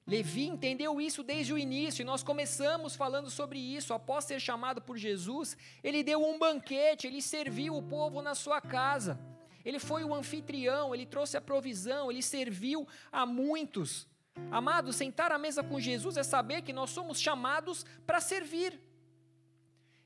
Levi 0.07 0.47
entendeu 0.47 0.99
isso 1.03 1.23
desde 1.23 1.53
o 1.53 1.59
início 1.59 2.01
e 2.01 2.05
nós 2.05 2.23
começamos 2.23 2.97
falando 2.97 3.29
sobre 3.29 3.59
isso. 3.59 3.93
Após 3.93 4.25
ser 4.25 4.41
chamado 4.41 4.81
por 4.81 4.97
Jesus, 4.97 5.55
ele 5.85 6.03
deu 6.03 6.25
um 6.25 6.39
banquete, 6.39 7.07
ele 7.07 7.21
serviu 7.21 7.77
o 7.77 7.83
povo 7.83 8.23
na 8.23 8.35
sua 8.35 8.59
casa. 8.59 9.21
Ele 9.63 9.79
foi 9.79 10.03
o 10.03 10.15
anfitrião, 10.15 10.95
ele 10.95 11.05
trouxe 11.05 11.37
a 11.37 11.43
provisão, 11.43 12.11
ele 12.11 12.23
serviu 12.23 12.89
a 13.13 13.27
muitos. 13.27 14.09
Amado, 14.51 14.93
sentar 14.93 15.33
à 15.33 15.39
mesa 15.39 15.63
com 15.63 15.81
Jesus 15.81 16.17
é 16.17 16.23
saber 16.23 16.63
que 16.63 16.73
nós 16.73 16.91
somos 16.91 17.21
chamados 17.21 17.85
para 18.07 18.21
servir. 18.21 18.79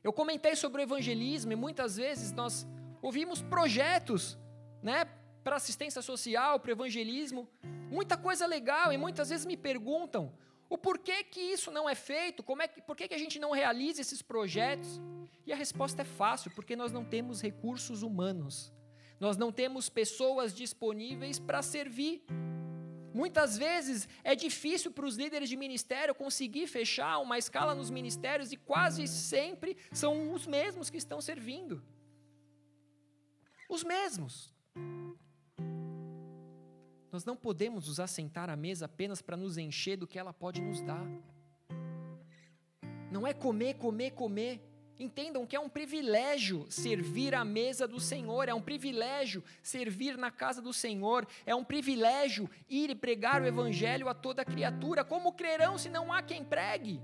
Eu 0.02 0.12
comentei 0.12 0.54
sobre 0.54 0.82
o 0.82 0.84
evangelismo 0.84 1.52
e 1.52 1.56
muitas 1.56 1.96
vezes 1.96 2.32
nós 2.32 2.66
ouvimos 3.02 3.42
projetos, 3.42 4.38
né, 4.82 5.04
para 5.42 5.56
assistência 5.56 6.00
social, 6.02 6.60
para 6.60 6.72
evangelismo, 6.72 7.48
muita 7.90 8.16
coisa 8.16 8.46
legal 8.46 8.92
e 8.92 8.96
muitas 8.96 9.30
vezes 9.30 9.46
me 9.46 9.56
perguntam 9.56 10.32
o 10.68 10.76
porquê 10.76 11.22
que 11.22 11.40
isso 11.40 11.70
não 11.70 11.88
é 11.88 11.94
feito, 11.94 12.42
como 12.42 12.62
é 12.62 12.68
que, 12.68 12.82
por 12.82 12.96
que, 12.96 13.06
que 13.08 13.14
a 13.14 13.18
gente 13.18 13.38
não 13.38 13.52
realiza 13.52 14.00
esses 14.00 14.20
projetos? 14.20 15.00
E 15.46 15.52
a 15.52 15.56
resposta 15.56 16.02
é 16.02 16.04
fácil, 16.04 16.50
porque 16.50 16.74
nós 16.74 16.92
não 16.92 17.04
temos 17.04 17.40
recursos 17.40 18.02
humanos. 18.02 18.72
Nós 19.20 19.36
não 19.36 19.52
temos 19.52 19.88
pessoas 19.88 20.52
disponíveis 20.52 21.38
para 21.38 21.62
servir. 21.62 22.24
Muitas 23.16 23.56
vezes 23.56 24.06
é 24.22 24.34
difícil 24.34 24.92
para 24.92 25.06
os 25.06 25.16
líderes 25.16 25.48
de 25.48 25.56
ministério 25.56 26.14
conseguir 26.14 26.66
fechar 26.66 27.16
uma 27.18 27.38
escala 27.38 27.74
nos 27.74 27.88
ministérios 27.88 28.52
e 28.52 28.58
quase 28.58 29.08
sempre 29.08 29.74
são 29.90 30.34
os 30.34 30.46
mesmos 30.46 30.90
que 30.90 30.98
estão 30.98 31.18
servindo. 31.18 31.82
Os 33.70 33.82
mesmos. 33.82 34.52
Nós 37.10 37.24
não 37.24 37.34
podemos 37.34 37.88
nos 37.88 37.98
assentar 37.98 38.50
à 38.50 38.56
mesa 38.56 38.84
apenas 38.84 39.22
para 39.22 39.34
nos 39.34 39.56
encher 39.56 39.96
do 39.96 40.06
que 40.06 40.18
ela 40.18 40.34
pode 40.34 40.60
nos 40.60 40.82
dar. 40.82 41.06
Não 43.10 43.26
é 43.26 43.32
comer, 43.32 43.78
comer, 43.78 44.10
comer. 44.10 44.60
Entendam 44.98 45.44
que 45.44 45.54
é 45.54 45.60
um 45.60 45.68
privilégio 45.68 46.66
servir 46.70 47.34
à 47.34 47.44
mesa 47.44 47.86
do 47.86 48.00
Senhor, 48.00 48.48
é 48.48 48.54
um 48.54 48.62
privilégio 48.62 49.44
servir 49.62 50.16
na 50.16 50.30
casa 50.30 50.62
do 50.62 50.72
Senhor, 50.72 51.26
é 51.44 51.54
um 51.54 51.64
privilégio 51.64 52.48
ir 52.68 52.88
e 52.88 52.94
pregar 52.94 53.42
o 53.42 53.46
Evangelho 53.46 54.08
a 54.08 54.14
toda 54.14 54.44
criatura. 54.44 55.04
Como 55.04 55.32
crerão 55.32 55.76
se 55.76 55.90
não 55.90 56.10
há 56.10 56.22
quem 56.22 56.42
pregue? 56.42 57.02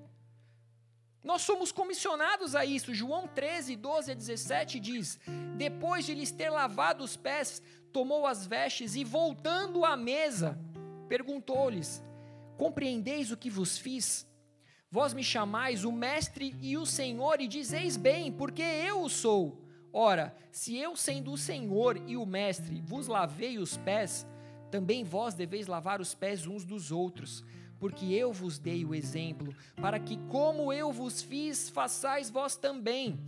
Nós 1.23 1.43
somos 1.43 1.71
comissionados 1.71 2.55
a 2.55 2.65
isso. 2.65 2.95
João 2.95 3.29
13, 3.29 3.77
12 3.77 4.11
a 4.11 4.15
17 4.15 4.81
diz: 4.81 5.21
Depois 5.57 6.07
de 6.07 6.15
lhes 6.15 6.33
ter 6.33 6.51
lavado 6.51 7.05
os 7.05 7.17
pés, 7.17 7.63
tomou 7.93 8.27
as 8.27 8.47
vestes 8.47 8.97
e, 8.97 9.05
voltando 9.05 9.85
à 9.85 9.97
mesa, 9.97 10.59
perguntou-lhes: 11.09 12.03
Compreendeis 12.57 13.31
o 13.31 13.37
que 13.37 13.51
vos 13.51 13.77
fiz? 13.79 14.27
Vós 14.93 15.15
me 15.15 15.25
chamais 15.25 15.87
o 15.87 15.91
Mestre 15.91 16.55
e 16.61 16.77
o 16.77 16.85
Senhor, 16.85 17.41
e 17.41 17.49
dizeis 17.49 17.97
bem, 17.97 18.31
porque 18.31 18.61
eu 18.61 19.01
o 19.01 19.09
sou. 19.09 19.59
Ora, 19.91 20.37
se 20.51 20.77
eu, 20.77 20.95
sendo 20.97 21.33
o 21.33 21.39
Senhor 21.39 21.97
e 22.07 22.15
o 22.15 22.27
Mestre, 22.27 22.83
vos 22.85 23.07
lavei 23.07 23.57
os 23.57 23.75
pés, 23.75 24.27
também 24.71 25.03
vós 25.03 25.33
deveis 25.33 25.67
lavar 25.67 25.99
os 25.99 26.15
pés 26.15 26.47
uns 26.47 26.63
dos 26.63 26.93
outros, 26.93 27.43
porque 27.81 28.05
eu 28.13 28.35
vos 28.35 28.59
dei 28.59 28.85
o 28.85 28.95
exemplo, 28.95 29.55
para 29.77 29.99
que, 29.99 30.19
como 30.29 30.71
eu 30.71 30.93
vos 30.93 31.23
fiz, 31.23 31.71
façais 31.71 32.29
vós 32.29 32.55
também. 32.55 33.19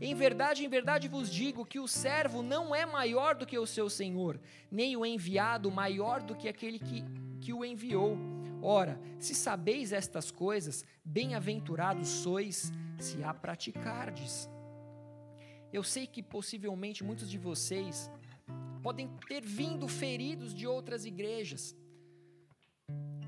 Em 0.00 0.16
verdade, 0.16 0.64
em 0.64 0.68
verdade 0.68 1.06
vos 1.06 1.30
digo 1.30 1.64
que 1.64 1.78
o 1.78 1.86
servo 1.86 2.42
não 2.42 2.74
é 2.74 2.84
maior 2.84 3.36
do 3.36 3.46
que 3.46 3.56
o 3.56 3.64
seu 3.64 3.88
senhor, 3.88 4.40
nem 4.68 4.96
o 4.96 5.06
enviado 5.06 5.70
maior 5.70 6.20
do 6.20 6.34
que 6.34 6.48
aquele 6.48 6.80
que, 6.80 7.04
que 7.40 7.52
o 7.52 7.64
enviou. 7.64 8.18
Ora, 8.62 8.96
se 9.18 9.34
sabeis 9.34 9.92
estas 9.92 10.30
coisas, 10.30 10.84
bem-aventurados 11.04 12.08
sois 12.08 12.72
se 12.96 13.24
a 13.24 13.34
praticardes. 13.34 14.48
Eu 15.72 15.82
sei 15.82 16.06
que 16.06 16.22
possivelmente 16.22 17.02
muitos 17.02 17.28
de 17.28 17.38
vocês 17.38 18.08
podem 18.80 19.08
ter 19.26 19.44
vindo 19.44 19.88
feridos 19.88 20.54
de 20.54 20.64
outras 20.64 21.04
igrejas. 21.04 21.74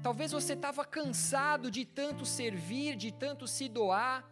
Talvez 0.05 0.30
você 0.30 0.53
estava 0.53 0.85
cansado 0.85 1.68
de 1.68 1.85
tanto 1.85 2.24
servir, 2.24 2.95
de 2.95 3.11
tanto 3.11 3.49
se 3.49 3.68
doar, 3.68 4.24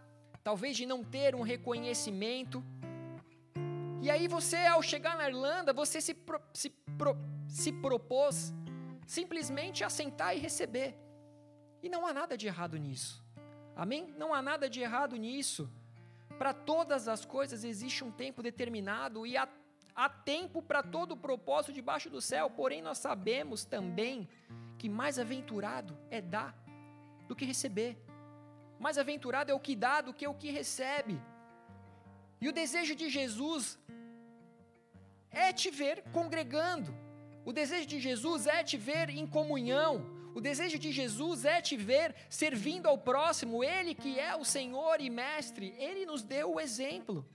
talvez 0.45 0.77
de 0.77 0.87
não 0.87 1.03
ter 1.03 1.35
um 1.35 1.43
reconhecimento. 1.43 2.63
E 4.01 4.09
aí 4.09 4.29
você, 4.29 4.59
ao 4.67 4.83
chegar 4.83 5.17
na 5.17 5.29
Irlanda, 5.29 5.73
você 5.73 6.01
se, 6.01 6.15
pro, 6.15 6.41
se, 6.53 6.71
pro, 6.97 7.17
se 7.49 7.73
propôs 7.73 8.53
simplesmente 9.07 9.85
a 9.85 9.91
sentar 9.91 10.37
e 10.37 10.41
receber. 10.41 10.97
E 11.83 11.89
não 11.89 12.07
há 12.07 12.13
nada 12.13 12.37
de 12.37 12.47
errado 12.47 12.77
nisso. 12.77 13.23
Amém? 13.75 14.15
Não 14.17 14.33
há 14.33 14.41
nada 14.43 14.69
de 14.69 14.81
errado 14.81 15.17
nisso. 15.17 15.71
Para 16.39 16.53
todas 16.53 17.09
as 17.09 17.25
coisas 17.25 17.65
existe 17.65 18.05
um 18.05 18.11
tempo 18.11 18.43
determinado 18.43 19.27
e 19.27 19.37
há, 19.37 19.49
há 19.95 20.09
tempo 20.09 20.63
para 20.63 20.83
todo 20.83 21.13
o 21.13 21.17
propósito 21.17 21.73
debaixo 21.73 22.09
do 22.09 22.21
céu. 22.21 22.51
Porém, 22.51 22.83
nós 22.83 22.99
sabemos 22.99 23.65
também 23.65 24.29
que 24.79 24.89
mais 24.89 25.19
aventurado 25.19 25.97
é 26.11 26.21
dar 26.21 26.57
do 27.29 27.37
que 27.37 27.45
receber. 27.45 27.97
Mais 28.79 28.99
aventurado 28.99 29.51
é 29.51 29.55
o 29.55 29.61
que 29.61 29.77
dá 29.77 30.01
do 30.01 30.13
que 30.13 30.27
o 30.27 30.35
que 30.35 30.51
recebe. 30.51 31.21
E 32.41 32.49
o 32.49 32.53
desejo 32.53 32.95
de 32.97 33.09
Jesus 33.09 33.79
é 35.31 35.53
te 35.53 35.71
ver 35.71 36.03
congregando. 36.13 37.02
O 37.45 37.53
desejo 37.53 37.87
de 37.87 37.99
Jesus 38.01 38.47
é 38.47 38.63
te 38.63 38.77
ver 38.77 39.11
em 39.11 39.27
comunhão. 39.27 40.07
O 40.35 40.41
desejo 40.41 40.79
de 40.79 40.93
Jesus 40.93 41.45
é 41.45 41.61
te 41.61 41.77
ver 41.77 42.15
servindo 42.31 42.87
ao 42.87 42.97
próximo. 42.97 43.63
Ele 43.63 43.95
que 43.95 44.19
é 44.19 44.35
o 44.37 44.45
Senhor 44.45 45.01
e 45.01 45.11
Mestre, 45.11 45.75
ele 45.77 46.07
nos 46.07 46.23
deu 46.23 46.55
o 46.55 46.61
exemplo. 46.61 47.27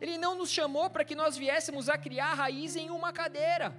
Ele 0.00 0.18
não 0.18 0.36
nos 0.36 0.50
chamou 0.50 0.90
para 0.90 1.04
que 1.04 1.14
nós 1.14 1.36
viéssemos 1.36 1.88
a 1.88 1.96
criar 1.96 2.34
raiz 2.34 2.76
em 2.76 2.90
uma 2.90 3.12
cadeira. 3.12 3.74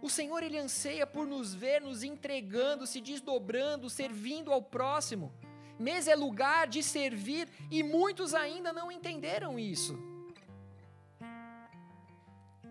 O 0.00 0.08
Senhor 0.08 0.42
ele 0.42 0.58
anseia 0.58 1.06
por 1.06 1.26
nos 1.26 1.54
ver 1.54 1.80
nos 1.80 2.02
entregando, 2.02 2.86
se 2.86 3.00
desdobrando, 3.00 3.90
servindo 3.90 4.52
ao 4.52 4.62
próximo. 4.62 5.32
Mesa 5.78 6.12
é 6.12 6.14
lugar 6.14 6.68
de 6.68 6.82
servir 6.82 7.48
e 7.70 7.82
muitos 7.82 8.34
ainda 8.34 8.72
não 8.72 8.92
entenderam 8.92 9.58
isso. 9.58 10.13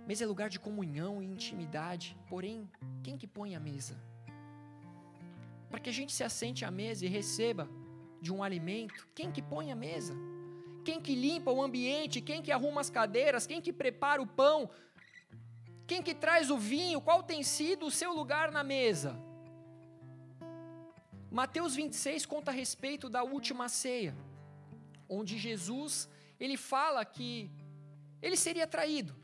Mesa 0.06 0.26
é 0.26 0.28
lugar 0.28 0.49
de 0.49 0.60
comunhão 0.60 1.24
e 1.24 1.26
intimidade. 1.26 2.18
Porém, 2.28 2.70
quem 3.01 3.18
que 3.18 3.26
põe 3.26 3.56
a 3.56 3.60
mesa? 3.60 3.95
Para 5.70 5.80
que 5.80 5.89
a 5.89 5.93
gente 5.93 6.12
se 6.12 6.24
assente 6.24 6.66
à 6.66 6.72
mesa 6.72 7.06
e 7.06 7.10
receba 7.10 7.70
de 8.22 8.32
um 8.32 8.43
alimento, 8.43 9.08
quem 9.16 9.32
que 9.32 9.41
põe 9.41 9.72
a 9.72 9.76
mesa? 9.76 10.14
Quem 10.84 10.99
que 10.99 11.16
limpa 11.16 11.51
o 11.51 11.62
ambiente? 11.62 12.20
Quem 12.20 12.41
que 12.41 12.51
arruma 12.51 12.82
as 12.82 12.89
cadeiras? 12.89 13.47
Quem 13.47 13.62
que 13.62 13.72
prepara 13.72 14.22
o 14.22 14.28
pão? 14.28 14.70
Quem 15.88 16.04
que 16.04 16.14
traz 16.14 16.51
o 16.51 16.58
vinho? 16.58 16.99
Qual 16.99 17.24
tem 17.24 17.41
sido 17.41 17.86
o 17.86 17.91
seu 17.91 18.14
lugar 18.14 18.51
na 18.51 18.64
mesa? 18.64 19.18
Mateus 21.32 21.76
26 21.76 22.26
conta 22.26 22.51
a 22.51 22.54
respeito 22.54 23.10
da 23.10 23.24
última 23.24 23.68
ceia, 23.68 24.16
onde 25.10 25.38
Jesus, 25.38 26.10
ele 26.39 26.58
fala 26.58 27.04
que 27.04 27.49
ele 28.22 28.36
seria 28.36 28.68
traído. 28.68 29.22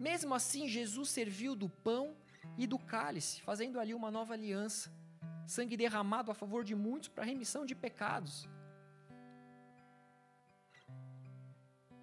Mesmo 0.00 0.34
assim, 0.34 0.66
Jesus 0.66 1.10
serviu 1.10 1.54
do 1.54 1.68
pão 1.68 2.16
e 2.56 2.66
do 2.66 2.78
cálice, 2.78 3.42
fazendo 3.42 3.78
ali 3.78 3.92
uma 3.92 4.10
nova 4.10 4.32
aliança. 4.32 4.90
Sangue 5.46 5.76
derramado 5.76 6.30
a 6.30 6.34
favor 6.34 6.64
de 6.64 6.74
muitos 6.74 7.10
para 7.10 7.22
remissão 7.22 7.66
de 7.66 7.74
pecados. 7.74 8.48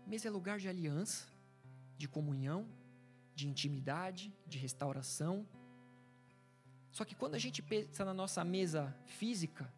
Mesa 0.05 0.27
é 0.27 0.31
lugar 0.31 0.59
de 0.59 0.69
aliança, 0.69 1.27
de 1.97 2.07
comunhão, 2.07 2.69
de 3.33 3.47
intimidade, 3.47 4.31
de 4.45 4.59
restauração. 4.59 5.43
Só 6.91 7.03
que 7.03 7.15
quando 7.15 7.33
a 7.33 7.39
gente 7.39 7.63
pensa 7.63 8.05
na 8.05 8.13
nossa 8.13 8.43
mesa 8.43 8.95
física, 9.07 9.73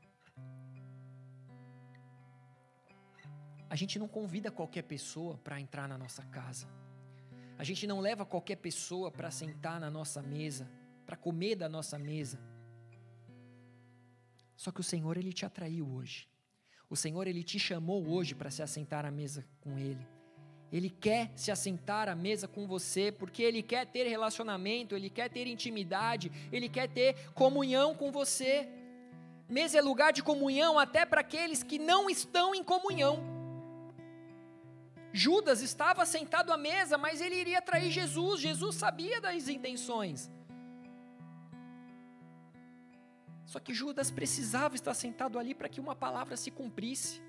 a 3.70 3.76
gente 3.78 3.97
não 3.97 4.09
convida 4.09 4.51
qualquer 4.51 4.82
pessoa 4.82 5.38
para 5.38 5.57
entrar 5.61 5.88
na 5.88 5.97
nossa 5.97 6.26
casa. 6.26 6.67
A 7.60 7.64
gente 7.66 7.86
não 7.86 7.99
leva 7.99 8.26
qualquer 8.26 8.55
pessoa 8.55 9.12
para 9.12 9.30
sentar 9.30 9.82
na 9.82 9.91
nossa 9.91 10.22
mesa, 10.22 10.66
para 11.05 11.18
comer 11.18 11.55
da 11.55 11.68
nossa 11.68 11.99
mesa. 11.99 12.39
Só 14.55 14.72
que 14.72 14.80
o 14.80 14.84
Senhor 14.84 15.18
ele 15.18 15.34
te 15.34 15.45
atraiu 15.45 15.86
hoje. 15.86 16.30
O 16.89 16.95
Senhor 16.95 17.28
ele 17.28 17.43
te 17.43 17.60
chamou 17.60 18.07
hoje 18.07 18.34
para 18.34 18.49
se 18.49 18.64
assentar 18.64 19.05
à 19.05 19.12
mesa 19.12 19.45
com 19.60 19.78
ele. 19.78 20.07
Ele 20.72 20.89
quer 20.89 21.34
se 21.36 21.51
assentar 21.51 22.07
à 22.07 22.16
mesa 22.16 22.47
com 22.47 22.66
você, 22.66 23.12
porque 23.12 23.43
ele 23.43 23.62
quer 23.62 23.86
ter 23.86 24.07
relacionamento, 24.07 24.95
ele 24.95 25.10
quer 25.10 25.30
ter 25.30 25.45
intimidade, 25.45 26.32
ele 26.53 26.70
quer 26.70 26.88
ter 26.88 27.30
comunhão 27.32 27.93
com 27.93 28.10
você. 28.10 28.70
Mesa 29.49 29.80
é 29.80 29.82
lugar 29.82 30.14
de 30.14 30.24
comunhão 30.24 30.80
até 30.80 31.05
para 31.05 31.20
aqueles 31.20 31.62
que 31.62 31.78
não 31.78 32.10
estão 32.10 32.55
em 32.55 32.64
comunhão. 32.64 33.28
Judas 35.12 35.62
estava 35.62 36.05
sentado 36.05 36.53
à 36.53 36.57
mesa, 36.57 36.97
mas 36.97 37.22
ele 37.22 37.36
iria 37.36 37.62
trair 37.62 37.91
Jesus. 37.91 38.41
Jesus 38.41 38.76
sabia 38.76 39.20
das 39.20 39.47
intenções. 39.47 40.30
Só 43.45 43.60
que 43.60 43.74
Judas 43.74 44.12
precisava 44.12 44.76
estar 44.76 44.93
sentado 44.93 45.39
ali 45.39 45.55
para 45.55 45.68
que 45.68 45.80
uma 45.80 45.95
palavra 45.95 46.38
se 46.38 46.51
cumprisse 46.51 47.22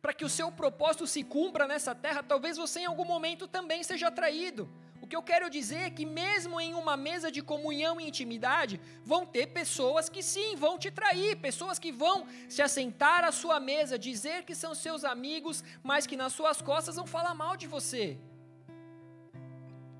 para 0.00 0.14
que 0.14 0.24
o 0.24 0.28
seu 0.28 0.50
propósito 0.50 1.06
se 1.06 1.22
cumpra 1.22 1.66
nessa 1.66 1.94
terra, 1.94 2.22
talvez 2.22 2.56
você 2.56 2.80
em 2.80 2.86
algum 2.86 3.04
momento 3.04 3.46
também 3.46 3.82
seja 3.82 4.10
traído. 4.10 4.68
Que 5.10 5.16
eu 5.16 5.22
quero 5.30 5.46
dizer 5.50 5.80
é 5.86 5.90
que, 5.90 6.04
mesmo 6.06 6.60
em 6.64 6.72
uma 6.72 6.96
mesa 6.96 7.28
de 7.36 7.42
comunhão 7.42 8.00
e 8.00 8.06
intimidade, 8.10 8.80
vão 9.12 9.22
ter 9.26 9.48
pessoas 9.48 10.08
que 10.08 10.22
sim, 10.22 10.54
vão 10.64 10.78
te 10.82 10.88
trair, 10.88 11.32
pessoas 11.48 11.80
que 11.80 11.90
vão 11.90 12.16
se 12.48 12.62
assentar 12.62 13.24
à 13.24 13.32
sua 13.32 13.58
mesa, 13.58 13.98
dizer 13.98 14.44
que 14.44 14.54
são 14.54 14.72
seus 14.72 15.02
amigos, 15.04 15.64
mas 15.82 16.06
que 16.06 16.16
nas 16.22 16.32
suas 16.32 16.62
costas 16.62 16.94
vão 16.94 17.08
falar 17.08 17.34
mal 17.34 17.56
de 17.56 17.66
você. 17.66 18.04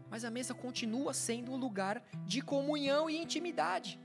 Mas 0.08 0.24
a 0.24 0.30
mesa 0.30 0.54
continua 0.54 1.12
sendo 1.12 1.50
um 1.54 1.56
lugar 1.56 1.96
de 2.24 2.40
comunhão 2.40 3.10
e 3.10 3.20
intimidade. 3.20 3.98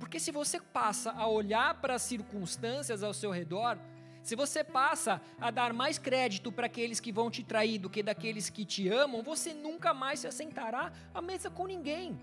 Porque 0.00 0.18
se 0.18 0.32
você 0.32 0.58
passa 0.80 1.12
a 1.12 1.28
olhar 1.28 1.80
para 1.80 1.94
as 1.94 2.02
circunstâncias 2.02 3.04
ao 3.04 3.14
seu 3.14 3.30
redor, 3.30 3.78
se 4.26 4.34
você 4.34 4.64
passa 4.64 5.22
a 5.40 5.52
dar 5.52 5.72
mais 5.72 5.98
crédito 5.98 6.50
para 6.50 6.66
aqueles 6.66 6.98
que 6.98 7.12
vão 7.12 7.30
te 7.30 7.44
trair 7.44 7.78
do 7.78 7.88
que 7.88 8.02
daqueles 8.02 8.50
que 8.50 8.64
te 8.64 8.88
amam, 8.88 9.22
você 9.22 9.54
nunca 9.54 9.94
mais 9.94 10.18
se 10.18 10.26
assentará 10.26 10.92
à 11.14 11.22
mesa 11.22 11.48
com 11.48 11.64
ninguém. 11.64 12.18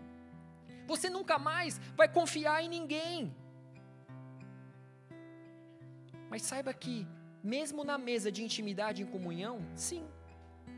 Você 0.86 1.10
nunca 1.10 1.40
mais 1.40 1.80
vai 1.96 2.10
confiar 2.10 2.62
em 2.62 2.68
ninguém. 2.68 3.34
Mas 6.30 6.42
saiba 6.42 6.74
que, 6.74 7.08
mesmo 7.42 7.86
na 7.86 7.98
mesa 7.98 8.30
de 8.30 8.44
intimidade 8.44 9.02
e 9.02 9.06
comunhão, 9.06 9.66
sim, 9.74 10.04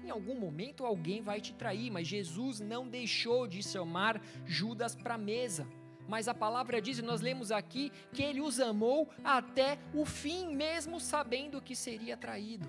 em 0.04 0.12
algum 0.12 0.40
momento 0.40 0.86
alguém 0.86 1.24
vai 1.24 1.42
te 1.42 1.56
trair, 1.56 1.90
mas 1.90 2.06
Jesus 2.06 2.60
não 2.60 2.88
deixou 2.88 3.48
de 3.48 3.64
chamar 3.64 4.22
Judas 4.46 4.94
para 4.94 5.16
a 5.16 5.18
mesa. 5.18 5.66
Mas 6.08 6.28
a 6.28 6.34
palavra 6.34 6.82
diz, 6.82 7.00
e 7.00 7.02
nós 7.02 7.22
lemos 7.22 7.52
aqui, 7.52 7.92
que 8.14 8.22
ele 8.22 8.42
os 8.42 8.60
amou 8.60 9.10
até 9.24 9.78
o 9.94 10.06
fim, 10.06 10.56
mesmo 10.56 11.00
sabendo 11.00 11.62
que 11.62 11.76
seria 11.76 12.16
traído. 12.16 12.68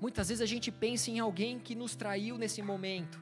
Muitas 0.00 0.28
vezes 0.28 0.42
a 0.42 0.46
gente 0.46 0.70
pensa 0.70 1.10
em 1.10 1.20
alguém 1.20 1.58
que 1.58 1.74
nos 1.74 1.94
traiu 1.94 2.36
nesse 2.36 2.60
momento. 2.60 3.20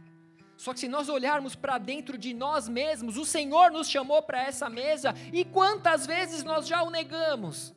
Só 0.56 0.74
que 0.74 0.80
se 0.80 0.88
nós 0.88 1.08
olharmos 1.08 1.54
para 1.54 1.78
dentro 1.78 2.18
de 2.18 2.34
nós 2.34 2.68
mesmos, 2.68 3.16
o 3.16 3.24
Senhor 3.24 3.70
nos 3.70 3.88
chamou 3.88 4.22
para 4.22 4.42
essa 4.42 4.68
mesa 4.68 5.14
e 5.32 5.44
quantas 5.44 6.06
vezes 6.06 6.42
nós 6.42 6.66
já 6.66 6.82
o 6.82 6.90
negamos. 6.90 7.74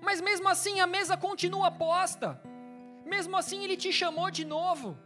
Mas 0.00 0.20
mesmo 0.20 0.48
assim 0.48 0.80
a 0.80 0.86
mesa 0.86 1.16
continua 1.16 1.70
posta. 1.70 2.40
Mesmo 3.04 3.36
assim 3.36 3.62
ele 3.62 3.76
te 3.76 3.92
chamou 3.92 4.30
de 4.30 4.44
novo. 4.44 4.98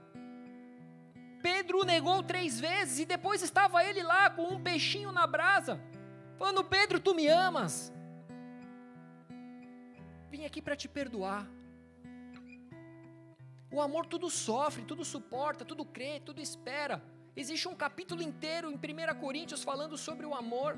Pedro 1.43 1.80
o 1.80 1.84
negou 1.84 2.22
três 2.22 2.59
vezes 2.59 2.99
e 2.99 3.05
depois 3.05 3.43
estava 3.43 3.84
ele 3.84 4.03
lá 4.03 4.28
com 4.30 4.43
um 4.55 4.61
peixinho 4.61 5.12
na 5.12 5.26
brasa, 5.26 5.80
falando: 6.36 6.64
Pedro, 6.64 6.99
tu 7.01 7.14
me 7.14 7.28
amas. 7.28 7.93
Vim 10.30 10.45
aqui 10.45 10.61
para 10.61 10.76
te 10.76 10.89
perdoar. 10.89 11.47
O 13.70 13.80
amor 13.80 14.07
tudo 14.07 14.30
sofre, 14.30 14.82
tudo 14.82 15.05
suporta, 15.05 15.64
tudo 15.64 15.84
crê, 15.84 16.20
tudo 16.20 16.41
espera. 16.41 17.03
Existe 17.36 17.68
um 17.68 17.74
capítulo 17.74 18.22
inteiro 18.22 18.70
em 18.70 18.74
1 18.74 19.20
Coríntios 19.20 19.62
falando 19.62 19.97
sobre 19.97 20.26
o 20.26 20.34
amor. 20.34 20.76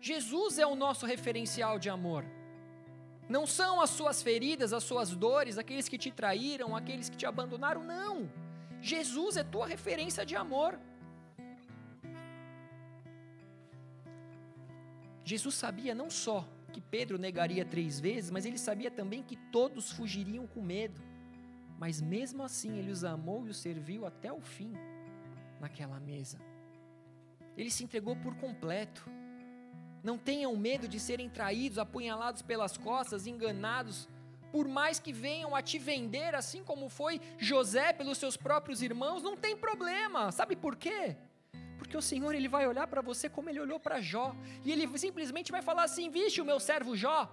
Jesus 0.00 0.58
é 0.58 0.66
o 0.66 0.74
nosso 0.74 1.06
referencial 1.06 1.78
de 1.78 1.88
amor. 1.88 2.24
Não 3.28 3.46
são 3.46 3.80
as 3.80 3.90
suas 3.90 4.22
feridas, 4.22 4.72
as 4.72 4.82
suas 4.82 5.10
dores, 5.10 5.58
aqueles 5.58 5.88
que 5.88 5.98
te 5.98 6.10
traíram, 6.10 6.74
aqueles 6.74 7.08
que 7.08 7.16
te 7.16 7.26
abandonaram, 7.26 7.82
não. 7.84 8.30
Jesus 8.80 9.36
é 9.36 9.44
tua 9.44 9.66
referência 9.66 10.24
de 10.24 10.36
amor. 10.36 10.78
Jesus 15.24 15.54
sabia 15.54 15.94
não 15.94 16.08
só 16.08 16.46
que 16.72 16.80
Pedro 16.80 17.18
negaria 17.18 17.64
três 17.64 17.98
vezes, 18.00 18.30
mas 18.30 18.46
ele 18.46 18.58
sabia 18.58 18.90
também 18.90 19.22
que 19.22 19.36
todos 19.36 19.90
fugiriam 19.92 20.46
com 20.46 20.62
medo. 20.62 21.00
Mas 21.78 22.00
mesmo 22.00 22.42
assim, 22.42 22.78
ele 22.78 22.90
os 22.90 23.04
amou 23.04 23.46
e 23.46 23.50
os 23.50 23.58
serviu 23.58 24.06
até 24.06 24.32
o 24.32 24.40
fim 24.40 24.72
naquela 25.60 26.00
mesa. 26.00 26.38
Ele 27.56 27.70
se 27.70 27.84
entregou 27.84 28.16
por 28.16 28.34
completo. 28.36 29.08
Não 30.02 30.16
tenham 30.16 30.56
medo 30.56 30.88
de 30.88 30.98
serem 30.98 31.28
traídos, 31.28 31.78
apunhalados 31.78 32.40
pelas 32.40 32.76
costas, 32.76 33.26
enganados, 33.26 34.08
por 34.58 34.66
mais 34.66 34.98
que 34.98 35.12
venham 35.12 35.54
a 35.54 35.62
te 35.62 35.78
vender, 35.78 36.34
assim 36.34 36.64
como 36.64 36.88
foi 36.88 37.20
José 37.38 37.92
pelos 37.92 38.18
seus 38.18 38.36
próprios 38.36 38.82
irmãos, 38.82 39.22
não 39.22 39.36
tem 39.36 39.56
problema. 39.56 40.32
Sabe 40.32 40.56
por 40.56 40.74
quê? 40.74 41.16
Porque 41.78 41.96
o 41.96 42.02
Senhor 42.02 42.34
ele 42.34 42.48
vai 42.48 42.66
olhar 42.66 42.88
para 42.88 43.00
você 43.00 43.28
como 43.28 43.48
ele 43.48 43.60
olhou 43.60 43.78
para 43.78 44.00
Jó, 44.00 44.34
e 44.64 44.72
ele 44.72 44.98
simplesmente 44.98 45.52
vai 45.52 45.62
falar 45.62 45.84
assim: 45.84 46.10
"Vixe, 46.10 46.40
o 46.40 46.44
meu 46.44 46.58
servo 46.58 46.96
Jó, 46.96 47.32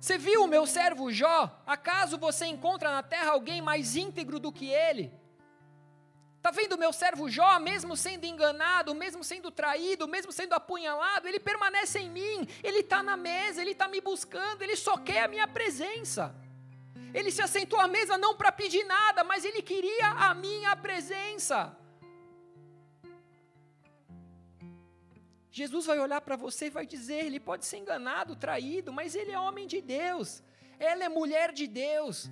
você 0.00 0.18
viu 0.18 0.42
o 0.42 0.48
meu 0.48 0.66
servo 0.66 1.12
Jó? 1.12 1.62
Acaso 1.64 2.18
você 2.18 2.46
encontra 2.46 2.90
na 2.90 3.02
terra 3.04 3.30
alguém 3.30 3.62
mais 3.62 3.94
íntegro 3.94 4.40
do 4.40 4.50
que 4.50 4.66
ele? 4.66 5.12
Está 6.44 6.60
vendo 6.60 6.76
meu 6.76 6.92
servo 6.92 7.26
Jó, 7.26 7.58
mesmo 7.58 7.96
sendo 7.96 8.26
enganado, 8.26 8.94
mesmo 8.94 9.24
sendo 9.24 9.50
traído, 9.50 10.06
mesmo 10.06 10.30
sendo 10.30 10.52
apunhalado, 10.52 11.26
ele 11.26 11.40
permanece 11.40 12.00
em 12.00 12.10
mim, 12.10 12.46
ele 12.62 12.80
está 12.80 13.02
na 13.02 13.16
mesa, 13.16 13.62
ele 13.62 13.70
está 13.70 13.88
me 13.88 13.98
buscando, 13.98 14.60
ele 14.60 14.76
só 14.76 14.98
quer 14.98 15.22
a 15.22 15.28
minha 15.28 15.48
presença. 15.48 16.34
Ele 17.14 17.30
se 17.30 17.40
assentou 17.40 17.80
à 17.80 17.88
mesa 17.88 18.18
não 18.18 18.36
para 18.36 18.52
pedir 18.52 18.84
nada, 18.84 19.24
mas 19.24 19.42
ele 19.42 19.62
queria 19.62 20.06
a 20.06 20.34
minha 20.34 20.76
presença. 20.76 21.74
Jesus 25.50 25.86
vai 25.86 25.98
olhar 25.98 26.20
para 26.20 26.36
você 26.36 26.66
e 26.66 26.76
vai 26.78 26.84
dizer: 26.84 27.24
ele 27.24 27.40
pode 27.40 27.64
ser 27.64 27.78
enganado, 27.78 28.36
traído, 28.36 28.92
mas 28.92 29.14
ele 29.14 29.32
é 29.32 29.38
homem 29.38 29.66
de 29.66 29.80
Deus, 29.80 30.42
ela 30.78 31.04
é 31.04 31.08
mulher 31.08 31.52
de 31.52 31.66
Deus. 31.66 32.30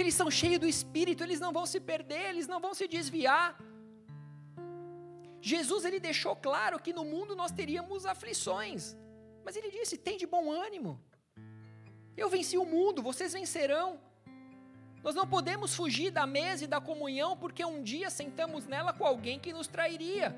Eles 0.00 0.14
são 0.14 0.30
cheios 0.30 0.60
do 0.60 0.68
Espírito, 0.74 1.22
eles 1.24 1.40
não 1.44 1.52
vão 1.52 1.66
se 1.66 1.80
perder, 1.90 2.24
eles 2.32 2.46
não 2.52 2.60
vão 2.64 2.72
se 2.80 2.86
desviar. 2.86 3.48
Jesus 5.40 5.84
ele 5.84 6.00
deixou 6.08 6.34
claro 6.36 6.78
que 6.84 6.92
no 6.98 7.04
mundo 7.12 7.34
nós 7.40 7.52
teríamos 7.60 8.06
aflições, 8.14 8.96
mas 9.44 9.56
ele 9.56 9.70
disse: 9.70 9.96
tem 9.96 10.16
de 10.16 10.26
bom 10.26 10.52
ânimo. 10.66 10.92
Eu 12.16 12.28
venci 12.28 12.56
o 12.58 12.64
mundo, 12.64 13.02
vocês 13.02 13.32
vencerão. 13.32 13.88
Nós 15.02 15.14
não 15.14 15.26
podemos 15.26 15.74
fugir 15.74 16.10
da 16.10 16.26
mesa 16.26 16.64
e 16.64 16.72
da 16.74 16.80
comunhão 16.80 17.36
porque 17.36 17.64
um 17.64 17.82
dia 17.82 18.10
sentamos 18.10 18.66
nela 18.66 18.92
com 18.92 19.04
alguém 19.04 19.38
que 19.38 19.52
nos 19.52 19.68
trairia. 19.68 20.28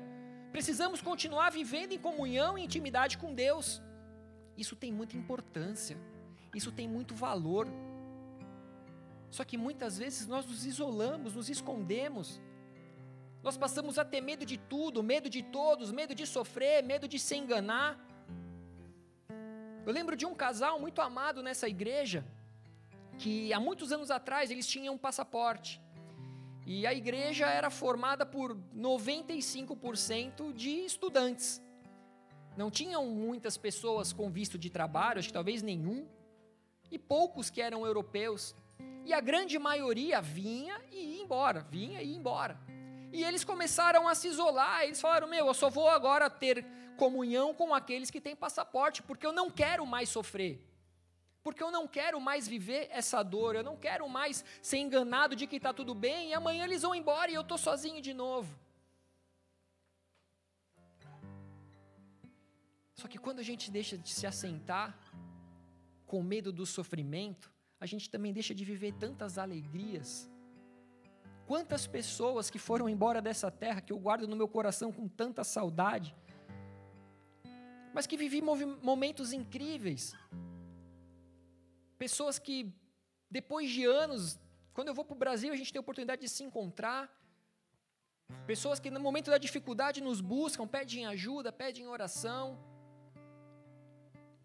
Precisamos 0.51 1.01
continuar 1.01 1.49
vivendo 1.51 1.93
em 1.93 1.99
comunhão 1.99 2.57
e 2.57 2.63
intimidade 2.63 3.17
com 3.17 3.33
Deus. 3.33 3.81
Isso 4.57 4.75
tem 4.75 4.91
muita 4.91 5.17
importância, 5.17 5.97
isso 6.53 6.71
tem 6.71 6.87
muito 6.87 7.15
valor. 7.15 7.67
Só 9.31 9.43
que 9.45 9.57
muitas 9.57 9.97
vezes 9.97 10.27
nós 10.27 10.45
nos 10.45 10.65
isolamos, 10.65 11.35
nos 11.35 11.49
escondemos. 11.49 12.41
Nós 13.41 13.57
passamos 13.57 13.97
a 13.97 14.05
ter 14.05 14.21
medo 14.21 14.45
de 14.45 14.57
tudo, 14.57 15.01
medo 15.01 15.29
de 15.29 15.41
todos, 15.41 15.91
medo 15.91 16.13
de 16.13 16.27
sofrer, 16.27 16.83
medo 16.83 17.07
de 17.07 17.17
se 17.17 17.35
enganar. 17.35 17.97
Eu 19.85 19.91
lembro 19.91 20.15
de 20.15 20.25
um 20.25 20.35
casal 20.35 20.79
muito 20.79 21.01
amado 21.01 21.41
nessa 21.41 21.67
igreja, 21.67 22.23
que 23.17 23.51
há 23.53 23.59
muitos 23.59 23.91
anos 23.91 24.11
atrás 24.11 24.51
eles 24.51 24.67
tinham 24.67 24.93
um 24.93 24.97
passaporte. 24.97 25.81
E 26.65 26.85
a 26.85 26.93
igreja 26.93 27.47
era 27.47 27.69
formada 27.71 28.25
por 28.25 28.55
95% 28.75 30.53
de 30.53 30.69
estudantes. 30.85 31.61
Não 32.55 32.69
tinham 32.69 33.05
muitas 33.07 33.57
pessoas 33.57 34.13
com 34.13 34.29
visto 34.29 34.57
de 34.57 34.69
trabalho, 34.69 35.19
acho 35.19 35.29
que 35.29 35.33
talvez 35.33 35.63
nenhum, 35.63 36.05
e 36.91 36.99
poucos 36.99 37.49
que 37.49 37.61
eram 37.61 37.85
europeus. 37.85 38.53
E 39.05 39.13
a 39.13 39.19
grande 39.19 39.57
maioria 39.59 40.21
vinha 40.21 40.79
e 40.91 41.15
ia 41.15 41.23
embora, 41.23 41.65
vinha 41.69 42.01
e 42.01 42.11
ia 42.11 42.17
embora. 42.17 42.59
E 43.11 43.23
eles 43.23 43.43
começaram 43.43 44.07
a 44.07 44.15
se 44.15 44.27
isolar, 44.27 44.83
eles 44.83 45.01
falaram: 45.01 45.27
Meu, 45.27 45.47
eu 45.47 45.53
só 45.53 45.69
vou 45.69 45.89
agora 45.89 46.29
ter 46.29 46.65
comunhão 46.97 47.53
com 47.53 47.73
aqueles 47.73 48.11
que 48.11 48.21
têm 48.21 48.35
passaporte, 48.35 49.01
porque 49.03 49.25
eu 49.25 49.33
não 49.33 49.49
quero 49.49 49.85
mais 49.85 50.09
sofrer 50.09 50.71
porque 51.43 51.63
eu 51.63 51.71
não 51.71 51.87
quero 51.87 52.19
mais 52.21 52.47
viver 52.47 52.87
essa 52.91 53.23
dor, 53.23 53.55
eu 53.55 53.63
não 53.63 53.75
quero 53.75 54.07
mais 54.07 54.45
ser 54.61 54.77
enganado 54.77 55.35
de 55.35 55.47
que 55.47 55.55
está 55.55 55.73
tudo 55.73 55.95
bem 55.95 56.29
e 56.29 56.33
amanhã 56.33 56.63
eles 56.63 56.83
vão 56.83 56.93
embora 56.93 57.31
e 57.31 57.33
eu 57.33 57.41
estou 57.41 57.57
sozinho 57.57 58.01
de 58.01 58.13
novo. 58.13 58.59
Só 62.93 63.07
que 63.07 63.17
quando 63.17 63.39
a 63.39 63.43
gente 63.43 63.71
deixa 63.71 63.97
de 63.97 64.09
se 64.09 64.27
assentar 64.27 64.95
com 66.05 66.21
medo 66.21 66.51
do 66.51 66.65
sofrimento, 66.65 67.51
a 67.81 67.85
gente 67.85 68.09
também 68.09 68.31
deixa 68.31 68.55
de 68.55 68.63
viver 68.63 68.93
tantas 68.93 69.37
alegrias. 69.37 70.31
Quantas 71.45 71.85
pessoas 71.85 72.49
que 72.49 72.57
foram 72.57 72.87
embora 72.87 73.21
dessa 73.21 73.51
terra 73.51 73.81
que 73.81 73.91
eu 73.91 73.99
guardo 73.99 74.27
no 74.27 74.37
meu 74.37 74.47
coração 74.47 74.89
com 74.93 75.09
tanta 75.09 75.43
saudade, 75.43 76.15
mas 77.93 78.07
que 78.07 78.15
vivi 78.15 78.41
momentos 78.41 79.33
incríveis, 79.33 80.15
Pessoas 82.03 82.39
que, 82.39 82.73
depois 83.29 83.69
de 83.69 83.85
anos, 83.85 84.39
quando 84.73 84.87
eu 84.87 84.93
vou 84.99 85.05
para 85.05 85.13
o 85.13 85.23
Brasil, 85.23 85.53
a 85.53 85.55
gente 85.55 85.71
tem 85.71 85.79
a 85.79 85.85
oportunidade 85.85 86.19
de 86.23 86.29
se 86.29 86.43
encontrar. 86.43 87.01
Pessoas 88.47 88.79
que, 88.79 88.89
no 88.89 88.99
momento 88.99 89.29
da 89.29 89.37
dificuldade, 89.37 90.01
nos 90.01 90.19
buscam, 90.19 90.67
pedem 90.67 91.05
ajuda, 91.05 91.51
pedem 91.51 91.85
oração. 91.87 92.57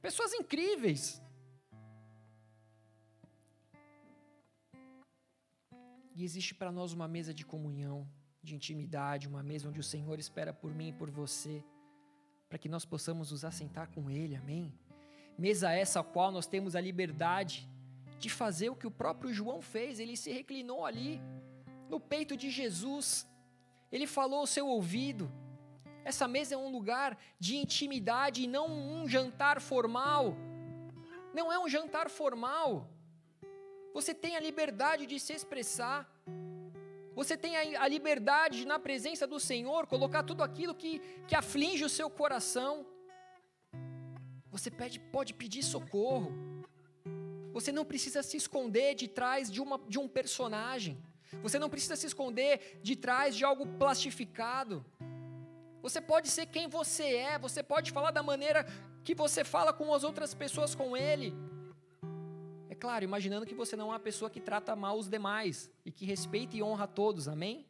Pessoas 0.03 0.35
incríveis. 0.35 1.23
E 6.17 6.25
existe 6.25 6.55
para 6.55 6.73
nós 6.73 6.95
uma 6.95 7.07
mesa 7.07 7.35
de 7.35 7.45
comunhão, 7.45 8.09
de 8.43 8.55
intimidade, 8.55 9.29
uma 9.29 9.43
mesa 9.43 9.69
onde 9.69 9.79
o 9.79 9.83
Senhor 9.83 10.19
espera 10.19 10.51
por 10.51 10.75
mim 10.75 10.89
e 10.89 10.93
por 10.95 11.11
você, 11.11 11.63
para 12.49 12.57
que 12.57 12.71
nós 12.71 12.87
possamos 12.87 13.33
nos 13.33 13.45
assentar 13.45 13.91
com 13.91 14.11
Ele, 14.11 14.35
amém? 14.35 14.73
Mesa 15.37 15.71
essa 15.71 16.01
a 16.01 16.03
qual 16.03 16.33
nós 16.33 16.47
temos 16.47 16.75
a 16.75 16.81
liberdade 16.81 17.69
de 18.19 18.31
fazer 18.31 18.71
o 18.71 18.75
que 18.75 18.87
o 18.87 18.91
próprio 18.91 19.31
João 19.31 19.61
fez. 19.61 20.01
Ele 20.01 20.17
se 20.17 20.33
reclinou 20.33 20.87
ali, 20.87 21.21
no 21.91 22.01
peito 22.01 22.35
de 22.35 22.49
Jesus. 22.49 23.29
Ele 23.93 24.07
falou 24.07 24.39
ao 24.39 24.47
seu 24.47 24.67
ouvido. 24.67 25.31
Essa 26.03 26.27
mesa 26.27 26.55
é 26.55 26.59
um 26.59 26.71
lugar 26.71 27.19
de 27.39 27.57
intimidade 27.57 28.43
e 28.43 28.47
não 28.47 28.71
um 28.71 29.07
jantar 29.07 29.61
formal. 29.61 30.35
Não 31.35 31.53
é 31.53 31.59
um 31.59 31.69
jantar 31.69 32.09
formal. 32.09 32.89
Você 33.97 34.13
tem 34.13 34.37
a 34.37 34.41
liberdade 34.41 35.07
de 35.11 35.19
se 35.19 35.33
expressar. 35.33 35.99
Você 37.15 37.35
tem 37.35 37.53
a, 37.57 37.89
liberdade 37.89 38.59
de, 38.59 38.67
na 38.67 38.79
presença 38.79 39.27
do 39.27 39.39
Senhor, 39.41 39.87
colocar 39.87 40.23
tudo 40.23 40.43
aquilo 40.43 40.75
que, 40.75 40.93
que 41.27 41.35
aflige 41.35 41.83
o 41.83 41.89
seu 41.89 42.11
coração. 42.11 42.85
Você 44.51 44.71
pede, 44.71 44.99
pode 45.17 45.33
pedir 45.33 45.63
socorro. 45.63 46.31
Você 47.55 47.73
não 47.73 47.87
precisa 47.87 48.23
se 48.23 48.37
esconder 48.37 48.95
de 48.95 49.09
trás 49.09 49.51
de, 49.51 49.63
uma, 49.63 49.79
de 49.89 49.99
um 49.99 50.07
personagem. 50.07 50.95
Você 51.43 51.59
não 51.59 51.71
precisa 51.71 51.97
se 51.97 52.07
esconder 52.07 52.79
de 52.83 52.97
trás 52.97 53.35
de 53.35 53.47
algo 53.47 53.65
plastificado. 53.79 54.85
Você 55.81 56.03
pode 56.03 56.29
ser 56.29 56.45
quem 56.45 56.69
você 56.69 57.07
é, 57.31 57.39
você 57.39 57.63
pode 57.63 57.93
falar 57.93 58.11
da 58.11 58.23
maneira 58.23 58.67
que 59.03 59.15
você 59.15 59.43
fala 59.43 59.73
com 59.73 59.95
as 59.95 60.05
outras 60.05 60.35
pessoas 60.35 60.75
com 60.75 60.95
ele. 60.95 61.33
É 62.77 62.79
claro, 62.79 63.03
imaginando 63.03 63.47
que 63.47 63.55
você 63.55 63.75
não 63.75 63.87
é 63.87 63.93
uma 63.95 63.99
pessoa 63.99 64.31
que 64.31 64.39
trata 64.39 64.77
mal 64.77 64.99
os 64.99 65.09
demais 65.09 65.71
e 65.83 65.91
que 65.91 66.05
respeita 66.05 66.55
e 66.59 66.63
honra 66.63 66.87
todos, 66.87 67.27
amém? 67.27 67.65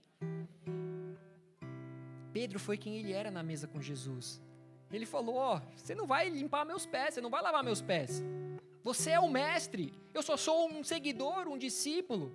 Pedro 2.33 2.59
foi 2.59 2.77
quem 2.77 2.97
ele 2.99 3.13
era 3.13 3.31
na 3.31 3.41
mesa 3.41 3.69
com 3.69 3.81
Jesus. 3.81 4.43
Ele 4.91 5.07
falou: 5.07 5.37
Ó, 5.37 5.59
oh, 5.59 5.61
você 5.77 5.95
não 5.95 6.09
vai 6.09 6.29
limpar 6.29 6.67
meus 6.67 6.85
pés, 6.85 7.15
você 7.15 7.21
não 7.21 7.31
vai 7.31 7.41
lavar 7.41 7.63
meus 7.63 7.81
pés. 7.81 8.21
Você 8.83 9.11
é 9.13 9.21
o 9.21 9.29
mestre, 9.29 9.95
eu 10.13 10.25
só 10.25 10.37
sou 10.37 10.69
um 10.69 10.83
seguidor, 10.83 11.47
um 11.47 11.57
discípulo. 11.57 12.35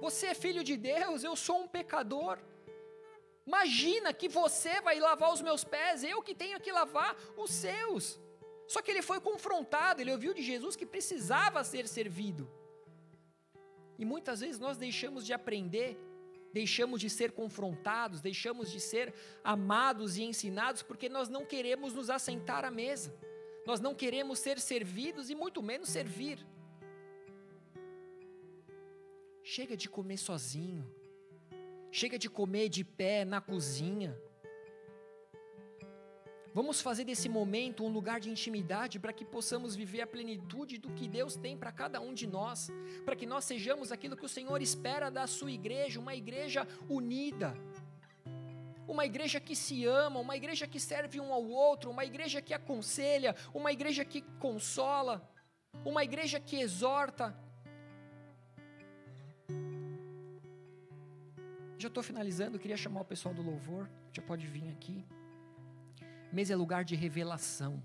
Você 0.00 0.26
é 0.26 0.34
filho 0.34 0.64
de 0.64 0.76
Deus, 0.76 1.22
eu 1.22 1.36
sou 1.36 1.60
um 1.60 1.68
pecador. 1.68 2.40
Imagina 3.46 4.12
que 4.12 4.28
você 4.28 4.80
vai 4.80 4.98
lavar 4.98 5.32
os 5.32 5.40
meus 5.40 5.62
pés, 5.62 6.02
eu 6.02 6.20
que 6.22 6.34
tenho 6.34 6.58
que 6.58 6.72
lavar 6.72 7.14
os 7.36 7.52
seus. 7.52 8.18
Só 8.66 8.80
que 8.80 8.90
ele 8.90 9.02
foi 9.02 9.20
confrontado, 9.20 10.00
ele 10.00 10.12
ouviu 10.12 10.32
de 10.32 10.42
Jesus 10.42 10.74
que 10.76 10.86
precisava 10.86 11.62
ser 11.64 11.86
servido. 11.86 12.50
E 13.98 14.04
muitas 14.04 14.40
vezes 14.40 14.58
nós 14.58 14.76
deixamos 14.76 15.24
de 15.24 15.32
aprender 15.32 15.98
deixamos 16.54 17.00
de 17.00 17.10
ser 17.10 17.32
confrontados, 17.32 18.20
deixamos 18.20 18.70
de 18.70 18.78
ser 18.78 19.12
amados 19.42 20.16
e 20.16 20.22
ensinados 20.22 20.84
porque 20.84 21.08
nós 21.08 21.28
não 21.28 21.44
queremos 21.44 21.92
nos 21.92 22.08
assentar 22.08 22.64
à 22.64 22.70
mesa, 22.70 23.12
nós 23.66 23.80
não 23.80 23.92
queremos 23.92 24.38
ser 24.38 24.60
servidos 24.60 25.30
e 25.30 25.34
muito 25.34 25.60
menos 25.60 25.88
servir. 25.88 26.46
Chega 29.42 29.76
de 29.76 29.88
comer 29.88 30.16
sozinho, 30.16 30.88
chega 31.90 32.16
de 32.16 32.30
comer 32.30 32.68
de 32.68 32.84
pé 32.84 33.24
na 33.24 33.40
cozinha, 33.40 34.16
Vamos 36.54 36.80
fazer 36.80 37.04
desse 37.04 37.28
momento 37.28 37.84
um 37.84 37.88
lugar 37.88 38.20
de 38.20 38.30
intimidade 38.30 39.00
para 39.00 39.12
que 39.12 39.24
possamos 39.24 39.74
viver 39.74 40.02
a 40.02 40.06
plenitude 40.06 40.78
do 40.78 40.88
que 40.88 41.08
Deus 41.08 41.34
tem 41.34 41.56
para 41.56 41.72
cada 41.72 42.00
um 42.00 42.14
de 42.14 42.28
nós, 42.28 42.70
para 43.04 43.16
que 43.16 43.26
nós 43.26 43.44
sejamos 43.44 43.90
aquilo 43.90 44.16
que 44.16 44.24
o 44.24 44.28
Senhor 44.28 44.62
espera 44.62 45.10
da 45.10 45.26
sua 45.26 45.50
igreja, 45.50 45.98
uma 45.98 46.14
igreja 46.14 46.64
unida, 46.88 47.52
uma 48.86 49.04
igreja 49.04 49.40
que 49.40 49.56
se 49.56 49.84
ama, 49.84 50.20
uma 50.20 50.36
igreja 50.36 50.64
que 50.64 50.78
serve 50.78 51.18
um 51.18 51.32
ao 51.32 51.44
outro, 51.44 51.90
uma 51.90 52.04
igreja 52.04 52.40
que 52.40 52.54
aconselha, 52.54 53.34
uma 53.52 53.72
igreja 53.72 54.04
que 54.04 54.20
consola, 54.38 55.28
uma 55.84 56.04
igreja 56.04 56.38
que 56.38 56.60
exorta. 56.60 57.36
Já 61.76 61.88
estou 61.88 62.02
finalizando, 62.04 62.60
queria 62.60 62.76
chamar 62.76 63.00
o 63.00 63.04
pessoal 63.04 63.34
do 63.34 63.42
louvor, 63.42 63.90
já 64.12 64.22
pode 64.22 64.46
vir 64.46 64.68
aqui. 64.68 65.04
Mesa 66.34 66.52
é 66.52 66.56
lugar 66.56 66.84
de 66.84 66.96
revelação. 66.96 67.80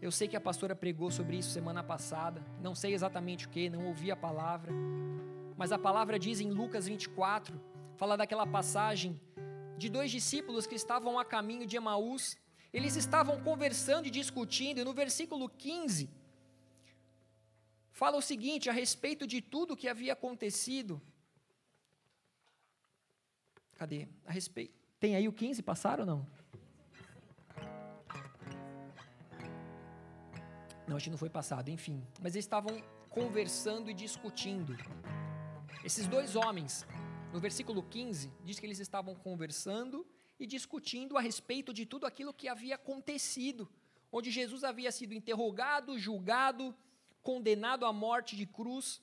Eu 0.00 0.10
sei 0.10 0.26
que 0.26 0.36
a 0.36 0.40
pastora 0.40 0.74
pregou 0.74 1.10
sobre 1.10 1.36
isso 1.36 1.50
semana 1.50 1.84
passada, 1.84 2.42
não 2.62 2.74
sei 2.74 2.94
exatamente 2.94 3.46
o 3.46 3.50
que, 3.50 3.68
não 3.68 3.88
ouvi 3.88 4.10
a 4.10 4.16
palavra, 4.16 4.72
mas 5.54 5.70
a 5.70 5.78
palavra 5.78 6.18
diz 6.18 6.40
em 6.40 6.50
Lucas 6.50 6.88
24, 6.88 7.60
fala 7.98 8.16
daquela 8.16 8.46
passagem 8.46 9.20
de 9.76 9.90
dois 9.90 10.10
discípulos 10.10 10.66
que 10.66 10.76
estavam 10.76 11.18
a 11.18 11.26
caminho 11.26 11.66
de 11.66 11.76
Emaús, 11.76 12.38
eles 12.72 12.96
estavam 12.96 13.38
conversando 13.42 14.06
e 14.06 14.10
discutindo, 14.10 14.80
e 14.80 14.84
no 14.84 14.94
versículo 14.94 15.46
15, 15.46 16.08
fala 17.92 18.16
o 18.16 18.22
seguinte 18.22 18.70
a 18.70 18.72
respeito 18.72 19.26
de 19.26 19.42
tudo 19.42 19.76
que 19.76 19.88
havia 19.88 20.14
acontecido. 20.14 21.02
Cadê? 23.76 24.08
A 24.24 24.32
respeito. 24.32 24.72
Tem 24.98 25.14
aí 25.14 25.28
o 25.28 25.34
15, 25.34 25.62
passaram 25.62 26.04
ou 26.04 26.06
não? 26.06 26.37
Não, 30.88 30.96
acho 30.96 31.04
que 31.04 31.10
não 31.10 31.18
foi 31.18 31.28
passado, 31.28 31.68
enfim. 31.68 32.02
Mas 32.18 32.34
eles 32.34 32.46
estavam 32.46 32.82
conversando 33.10 33.90
e 33.90 33.94
discutindo. 33.94 34.74
Esses 35.84 36.06
dois 36.06 36.34
homens, 36.34 36.86
no 37.30 37.38
versículo 37.38 37.82
15, 37.82 38.32
diz 38.42 38.58
que 38.58 38.64
eles 38.64 38.78
estavam 38.78 39.14
conversando 39.14 40.06
e 40.40 40.46
discutindo 40.46 41.18
a 41.18 41.20
respeito 41.20 41.74
de 41.74 41.84
tudo 41.84 42.06
aquilo 42.06 42.32
que 42.32 42.48
havia 42.48 42.76
acontecido, 42.76 43.68
onde 44.10 44.30
Jesus 44.30 44.64
havia 44.64 44.90
sido 44.90 45.12
interrogado, 45.12 45.98
julgado, 45.98 46.74
condenado 47.22 47.84
à 47.84 47.92
morte 47.92 48.34
de 48.34 48.46
cruz. 48.46 49.02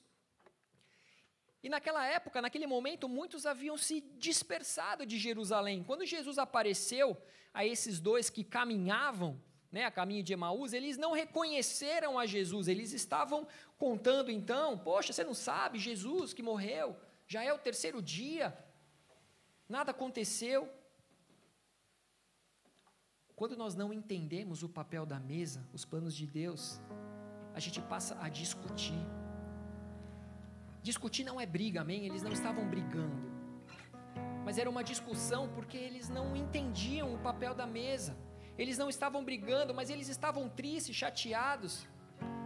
E 1.62 1.68
naquela 1.68 2.04
época, 2.04 2.42
naquele 2.42 2.66
momento, 2.66 3.08
muitos 3.08 3.46
haviam 3.46 3.78
se 3.78 4.00
dispersado 4.18 5.06
de 5.06 5.18
Jerusalém. 5.18 5.84
Quando 5.84 6.04
Jesus 6.04 6.36
apareceu 6.36 7.16
a 7.54 7.64
esses 7.64 8.00
dois 8.00 8.28
que 8.28 8.42
caminhavam, 8.42 9.40
né, 9.76 9.84
a 9.84 9.90
caminho 9.90 10.22
de 10.22 10.32
Emaús, 10.32 10.72
eles 10.72 10.96
não 10.96 11.12
reconheceram 11.12 12.18
a 12.18 12.24
Jesus, 12.24 12.66
eles 12.66 12.94
estavam 12.94 13.46
contando 13.76 14.30
então, 14.30 14.78
poxa, 14.78 15.12
você 15.12 15.22
não 15.22 15.34
sabe, 15.34 15.78
Jesus 15.78 16.32
que 16.32 16.42
morreu, 16.42 16.96
já 17.26 17.44
é 17.44 17.52
o 17.52 17.58
terceiro 17.58 18.00
dia, 18.00 18.56
nada 19.68 19.90
aconteceu. 19.90 20.66
Quando 23.34 23.54
nós 23.54 23.74
não 23.74 23.92
entendemos 23.92 24.62
o 24.62 24.68
papel 24.78 25.04
da 25.04 25.20
mesa, 25.20 25.68
os 25.74 25.84
planos 25.84 26.16
de 26.16 26.26
Deus, 26.26 26.80
a 27.52 27.60
gente 27.60 27.78
passa 27.82 28.16
a 28.18 28.30
discutir. 28.30 29.04
Discutir 30.82 31.22
não 31.22 31.38
é 31.38 31.44
briga, 31.44 31.82
amém? 31.82 32.06
Eles 32.06 32.22
não 32.22 32.32
estavam 32.32 32.66
brigando. 32.66 33.26
Mas 34.42 34.56
era 34.56 34.70
uma 34.70 34.82
discussão 34.82 35.50
porque 35.54 35.76
eles 35.76 36.08
não 36.08 36.34
entendiam 36.34 37.14
o 37.14 37.18
papel 37.18 37.54
da 37.54 37.66
mesa. 37.66 38.16
Eles 38.58 38.78
não 38.78 38.88
estavam 38.88 39.24
brigando, 39.24 39.74
mas 39.74 39.90
eles 39.90 40.08
estavam 40.08 40.48
tristes, 40.48 40.96
chateados. 40.96 41.86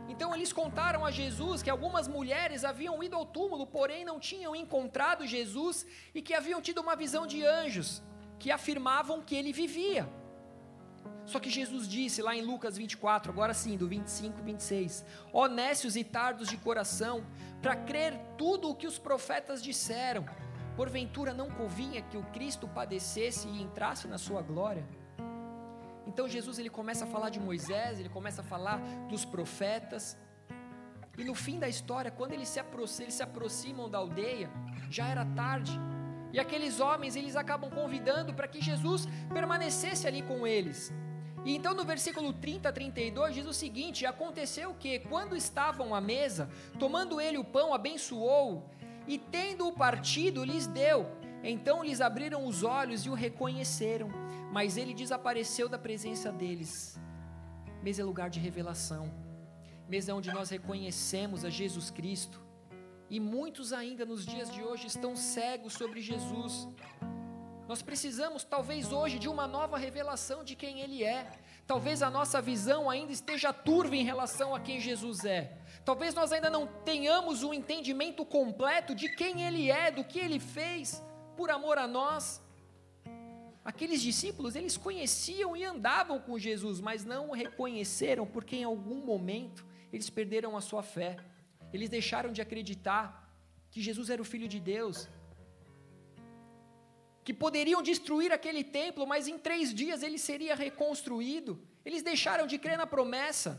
Então 0.08 0.34
eles 0.34 0.52
contaram 0.52 1.06
a 1.06 1.10
Jesus 1.10 1.62
que 1.62 1.70
algumas 1.70 2.08
mulheres 2.08 2.64
haviam 2.64 3.02
ido 3.02 3.14
ao 3.14 3.24
túmulo, 3.24 3.66
porém 3.66 4.04
não 4.04 4.18
tinham 4.18 4.56
encontrado 4.56 5.26
Jesus 5.26 5.86
e 6.14 6.20
que 6.20 6.34
haviam 6.34 6.60
tido 6.60 6.80
uma 6.80 6.96
visão 6.96 7.26
de 7.26 7.44
anjos 7.44 8.02
que 8.38 8.50
afirmavam 8.50 9.22
que 9.22 9.36
ele 9.36 9.52
vivia. 9.52 10.08
Só 11.26 11.38
que 11.38 11.48
Jesus 11.48 11.86
disse 11.86 12.22
lá 12.22 12.34
em 12.34 12.42
Lucas 12.42 12.76
24, 12.76 13.30
agora 13.30 13.54
sim, 13.54 13.76
do 13.76 13.86
25 13.86 14.40
e 14.40 14.42
26, 14.42 15.04
honestos 15.32 15.94
e 15.94 16.02
tardos 16.02 16.48
de 16.48 16.56
coração, 16.56 17.24
para 17.62 17.76
crer 17.76 18.18
tudo 18.36 18.68
o 18.68 18.74
que 18.74 18.86
os 18.86 18.98
profetas 18.98 19.62
disseram, 19.62 20.26
porventura 20.74 21.32
não 21.32 21.48
convinha 21.50 22.02
que 22.02 22.16
o 22.16 22.22
Cristo 22.32 22.66
padecesse 22.66 23.46
e 23.46 23.62
entrasse 23.62 24.08
na 24.08 24.18
sua 24.18 24.42
glória? 24.42 24.84
Então 26.10 26.28
Jesus 26.28 26.58
ele 26.58 26.68
começa 26.68 27.04
a 27.04 27.06
falar 27.06 27.30
de 27.30 27.38
Moisés, 27.38 28.00
ele 28.00 28.08
começa 28.08 28.40
a 28.42 28.44
falar 28.44 28.78
dos 29.08 29.24
profetas. 29.24 30.18
E 31.16 31.22
no 31.22 31.36
fim 31.36 31.56
da 31.60 31.68
história, 31.68 32.10
quando 32.10 32.32
eles 32.32 32.48
se, 32.48 32.58
aproximam, 32.58 33.04
eles 33.04 33.14
se 33.14 33.22
aproximam 33.22 33.88
da 33.88 33.98
aldeia, 33.98 34.50
já 34.90 35.06
era 35.06 35.24
tarde. 35.24 35.78
E 36.32 36.40
aqueles 36.40 36.80
homens, 36.80 37.14
eles 37.14 37.36
acabam 37.36 37.70
convidando 37.70 38.34
para 38.34 38.48
que 38.48 38.60
Jesus 38.60 39.06
permanecesse 39.32 40.08
ali 40.08 40.22
com 40.22 40.44
eles. 40.44 40.92
E 41.44 41.54
então 41.54 41.74
no 41.74 41.84
versículo 41.84 42.32
30 42.32 42.68
a 42.68 42.72
32 42.72 43.34
diz 43.36 43.46
o 43.46 43.52
seguinte: 43.52 44.04
Aconteceu 44.04 44.74
que, 44.74 44.98
quando 44.98 45.36
estavam 45.36 45.94
à 45.94 46.00
mesa, 46.00 46.50
tomando 46.76 47.20
ele 47.20 47.38
o 47.38 47.44
pão, 47.44 47.72
abençoou, 47.72 48.68
e 49.06 49.16
tendo-o 49.16 49.72
partido, 49.72 50.44
lhes 50.44 50.66
deu. 50.66 51.06
Então 51.42 51.84
lhes 51.84 52.00
abriram 52.00 52.46
os 52.46 52.64
olhos 52.64 53.06
e 53.06 53.10
o 53.10 53.14
reconheceram 53.14 54.10
mas 54.50 54.76
ele 54.76 54.94
desapareceu 54.94 55.68
da 55.68 55.78
presença 55.78 56.30
deles. 56.32 56.98
Mesa 57.82 58.02
é 58.02 58.04
lugar 58.04 58.28
de 58.28 58.40
revelação, 58.40 59.12
mesa 59.88 60.12
é 60.12 60.14
onde 60.14 60.32
nós 60.32 60.50
reconhecemos 60.50 61.44
a 61.44 61.50
Jesus 61.50 61.90
Cristo, 61.90 62.40
e 63.08 63.18
muitos 63.18 63.72
ainda 63.72 64.04
nos 64.04 64.24
dias 64.24 64.52
de 64.52 64.62
hoje 64.62 64.86
estão 64.86 65.16
cegos 65.16 65.72
sobre 65.72 66.00
Jesus. 66.00 66.68
Nós 67.70 67.82
precisamos, 67.82 68.42
talvez 68.42 68.92
hoje, 68.92 69.16
de 69.16 69.28
uma 69.28 69.46
nova 69.46 69.78
revelação 69.78 70.42
de 70.42 70.56
quem 70.56 70.80
Ele 70.80 71.04
é. 71.04 71.30
Talvez 71.68 72.02
a 72.02 72.10
nossa 72.10 72.42
visão 72.42 72.90
ainda 72.90 73.12
esteja 73.12 73.52
turva 73.52 73.94
em 73.94 74.02
relação 74.02 74.54
a 74.54 74.58
quem 74.58 74.80
Jesus 74.80 75.24
é. 75.24 75.56
Talvez 75.84 76.12
nós 76.12 76.32
ainda 76.32 76.50
não 76.50 76.66
tenhamos 76.66 77.44
um 77.44 77.54
entendimento 77.54 78.24
completo 78.24 78.92
de 78.92 79.08
quem 79.14 79.42
Ele 79.42 79.70
é, 79.70 79.88
do 79.88 80.02
que 80.02 80.18
Ele 80.18 80.40
fez 80.40 81.00
por 81.36 81.48
amor 81.48 81.78
a 81.78 81.86
nós. 81.86 82.42
Aqueles 83.70 84.00
discípulos, 84.02 84.56
eles 84.56 84.76
conheciam 84.76 85.50
e 85.56 85.62
andavam 85.72 86.18
com 86.26 86.36
Jesus, 86.46 86.80
mas 86.86 87.04
não 87.04 87.22
o 87.28 87.36
reconheceram 87.42 88.26
porque 88.34 88.56
em 88.56 88.64
algum 88.64 88.98
momento 89.10 89.64
eles 89.92 90.10
perderam 90.10 90.56
a 90.56 90.62
sua 90.68 90.82
fé. 90.82 91.10
Eles 91.72 91.88
deixaram 91.88 92.32
de 92.32 92.42
acreditar 92.42 93.04
que 93.70 93.80
Jesus 93.80 94.10
era 94.10 94.20
o 94.20 94.24
filho 94.32 94.48
de 94.54 94.58
Deus. 94.58 95.08
Que 97.22 97.32
poderiam 97.32 97.80
destruir 97.80 98.32
aquele 98.32 98.64
templo, 98.64 99.06
mas 99.06 99.28
em 99.28 99.38
três 99.38 99.72
dias 99.72 100.02
ele 100.02 100.18
seria 100.18 100.56
reconstruído. 100.56 101.52
Eles 101.84 102.02
deixaram 102.02 102.48
de 102.48 102.58
crer 102.58 102.76
na 102.76 102.88
promessa. 102.88 103.50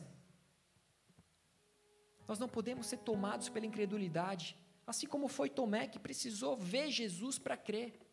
Nós 2.27 2.37
não 2.37 2.49
podemos 2.49 2.85
ser 2.85 2.97
tomados 2.97 3.47
pela 3.47 3.65
incredulidade, 3.65 4.57
assim 4.85 5.07
como 5.07 5.29
foi 5.29 5.49
Tomé 5.49 5.87
que 5.87 6.05
precisou 6.07 6.57
ver 6.57 6.87
Jesus 6.91 7.39
para 7.39 7.55
crer. 7.55 8.10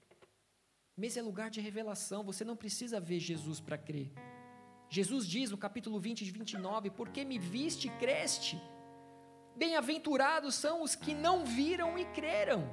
Mesa 1.03 1.21
é 1.21 1.23
lugar 1.23 1.49
de 1.49 1.61
revelação, 1.61 2.25
você 2.25 2.45
não 2.45 2.57
precisa 2.57 2.99
ver 2.99 3.21
Jesus 3.21 3.61
para 3.61 3.79
crer. 3.79 4.11
Jesus 4.91 5.29
diz 5.29 5.49
no 5.49 5.57
capítulo 5.57 6.01
20 6.01 6.25
de 6.25 6.33
29: 6.33 6.91
Porque 6.91 7.25
me 7.25 7.39
viste 7.39 7.87
e 7.87 7.91
creste. 7.99 8.61
Bem-aventurados 9.55 10.57
são 10.57 10.83
os 10.83 10.97
que 10.97 11.15
não 11.15 11.45
viram 11.45 11.97
e 11.97 12.05
creram. 12.07 12.69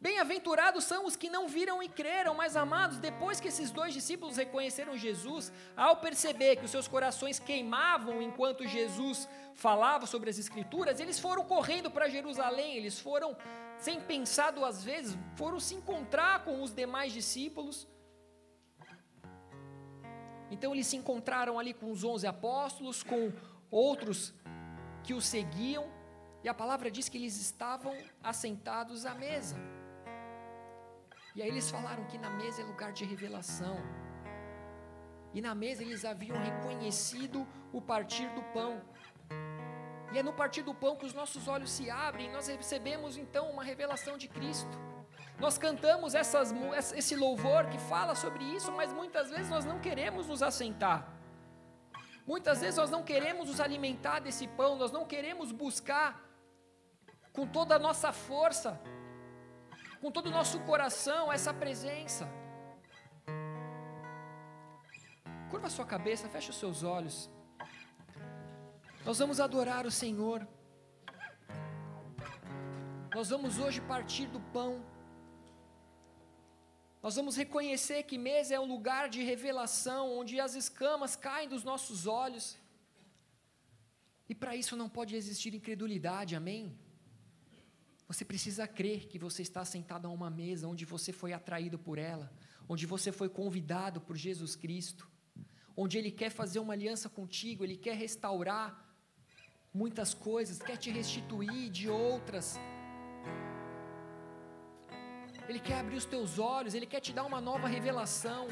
Bem-aventurados 0.00 0.82
são 0.82 1.06
os 1.06 1.14
que 1.14 1.30
não 1.30 1.46
viram 1.46 1.80
e 1.80 1.88
creram, 1.88 2.34
mas 2.34 2.56
amados, 2.56 2.98
depois 2.98 3.38
que 3.38 3.46
esses 3.46 3.70
dois 3.70 3.94
discípulos 3.94 4.36
reconheceram 4.36 4.98
Jesus, 4.98 5.52
ao 5.76 5.98
perceber 5.98 6.56
que 6.56 6.64
os 6.64 6.72
seus 6.72 6.88
corações 6.88 7.38
queimavam 7.38 8.20
enquanto 8.20 8.66
Jesus 8.66 9.28
falava 9.54 10.04
sobre 10.06 10.28
as 10.28 10.40
Escrituras, 10.40 10.98
eles 10.98 11.20
foram 11.20 11.44
correndo 11.44 11.88
para 11.88 12.08
Jerusalém, 12.08 12.76
eles 12.76 12.98
foram 12.98 13.36
sem 13.84 14.00
pensar 14.00 14.52
duas 14.52 14.84
vezes, 14.84 15.18
foram 15.34 15.58
se 15.58 15.74
encontrar 15.74 16.44
com 16.44 16.62
os 16.62 16.72
demais 16.72 17.12
discípulos. 17.12 17.88
Então 20.52 20.72
eles 20.72 20.86
se 20.86 20.96
encontraram 20.96 21.58
ali 21.58 21.74
com 21.74 21.90
os 21.90 22.04
onze 22.04 22.26
apóstolos, 22.26 23.02
com 23.02 23.32
outros 23.70 24.32
que 25.02 25.12
os 25.12 25.26
seguiam, 25.26 25.84
e 26.44 26.48
a 26.48 26.54
palavra 26.54 26.92
diz 26.92 27.08
que 27.08 27.18
eles 27.18 27.36
estavam 27.40 27.92
assentados 28.22 29.04
à 29.04 29.14
mesa. 29.16 29.56
E 31.34 31.42
aí 31.42 31.48
eles 31.48 31.68
falaram 31.68 32.04
que 32.04 32.18
na 32.18 32.30
mesa 32.30 32.62
é 32.62 32.64
lugar 32.64 32.92
de 32.92 33.04
revelação. 33.04 33.76
E 35.34 35.40
na 35.40 35.56
mesa 35.56 35.82
eles 35.82 36.04
haviam 36.04 36.36
reconhecido 36.38 37.44
o 37.72 37.80
partir 37.80 38.28
do 38.36 38.42
pão. 38.52 38.80
E 40.12 40.18
é 40.18 40.22
no 40.22 40.32
partir 40.32 40.62
do 40.62 40.74
pão 40.74 40.96
que 40.96 41.06
os 41.06 41.14
nossos 41.14 41.48
olhos 41.48 41.70
se 41.70 41.90
abrem, 41.90 42.30
nós 42.30 42.46
recebemos 42.48 43.16
então 43.16 43.50
uma 43.50 43.64
revelação 43.64 44.16
de 44.18 44.28
Cristo. 44.28 44.78
Nós 45.38 45.56
cantamos 45.56 46.14
essas, 46.14 46.52
esse 46.94 47.16
louvor 47.16 47.66
que 47.66 47.78
fala 47.78 48.14
sobre 48.14 48.44
isso, 48.44 48.70
mas 48.72 48.92
muitas 48.92 49.30
vezes 49.30 49.48
nós 49.48 49.64
não 49.64 49.80
queremos 49.80 50.28
nos 50.28 50.42
assentar. 50.42 51.08
Muitas 52.26 52.60
vezes 52.60 52.76
nós 52.76 52.90
não 52.90 53.02
queremos 53.02 53.48
nos 53.48 53.60
alimentar 53.60 54.20
desse 54.20 54.46
pão, 54.46 54.76
nós 54.76 54.92
não 54.92 55.04
queremos 55.04 55.50
buscar 55.50 56.20
com 57.32 57.46
toda 57.46 57.74
a 57.76 57.78
nossa 57.78 58.12
força 58.12 58.80
com 60.02 60.10
todo 60.10 60.26
o 60.26 60.30
nosso 60.30 60.58
coração 60.70 61.32
essa 61.32 61.54
presença. 61.54 62.28
Curva 65.48 65.70
sua 65.70 65.86
cabeça, 65.86 66.28
feche 66.28 66.50
os 66.50 66.56
seus 66.56 66.82
olhos. 66.82 67.30
Nós 69.04 69.18
vamos 69.18 69.40
adorar 69.40 69.84
o 69.84 69.90
Senhor. 69.90 70.46
Nós 73.12 73.30
vamos 73.30 73.58
hoje 73.58 73.80
partir 73.80 74.26
do 74.28 74.40
pão. 74.56 74.80
Nós 77.02 77.16
vamos 77.16 77.34
reconhecer 77.36 78.04
que 78.04 78.16
mesa 78.16 78.54
é 78.54 78.60
um 78.60 78.68
lugar 78.74 79.08
de 79.08 79.20
revelação, 79.24 80.16
onde 80.18 80.38
as 80.38 80.54
escamas 80.54 81.16
caem 81.16 81.48
dos 81.48 81.64
nossos 81.64 82.06
olhos. 82.06 82.56
E 84.28 84.36
para 84.36 84.54
isso 84.54 84.76
não 84.76 84.88
pode 84.88 85.16
existir 85.16 85.52
incredulidade, 85.52 86.36
amém? 86.36 86.78
Você 88.06 88.24
precisa 88.24 88.68
crer 88.68 89.08
que 89.08 89.18
você 89.18 89.42
está 89.42 89.64
sentado 89.64 90.06
a 90.06 90.10
uma 90.10 90.30
mesa 90.30 90.68
onde 90.68 90.84
você 90.84 91.12
foi 91.12 91.32
atraído 91.32 91.76
por 91.76 91.98
ela, 91.98 92.32
onde 92.68 92.86
você 92.86 93.10
foi 93.10 93.28
convidado 93.28 94.00
por 94.00 94.16
Jesus 94.16 94.54
Cristo, 94.54 95.10
onde 95.76 95.98
Ele 95.98 96.12
quer 96.12 96.30
fazer 96.30 96.60
uma 96.60 96.72
aliança 96.72 97.08
contigo, 97.08 97.64
Ele 97.64 97.76
quer 97.76 97.96
restaurar 97.96 98.91
muitas 99.72 100.12
coisas, 100.14 100.58
quer 100.58 100.76
te 100.76 100.90
restituir 100.90 101.70
de 101.70 101.88
outras. 101.88 102.58
Ele 105.48 105.58
quer 105.58 105.80
abrir 105.80 105.96
os 105.96 106.04
teus 106.04 106.38
olhos, 106.38 106.74
Ele 106.74 106.86
quer 106.86 107.00
te 107.00 107.12
dar 107.12 107.24
uma 107.24 107.40
nova 107.40 107.66
revelação. 107.66 108.46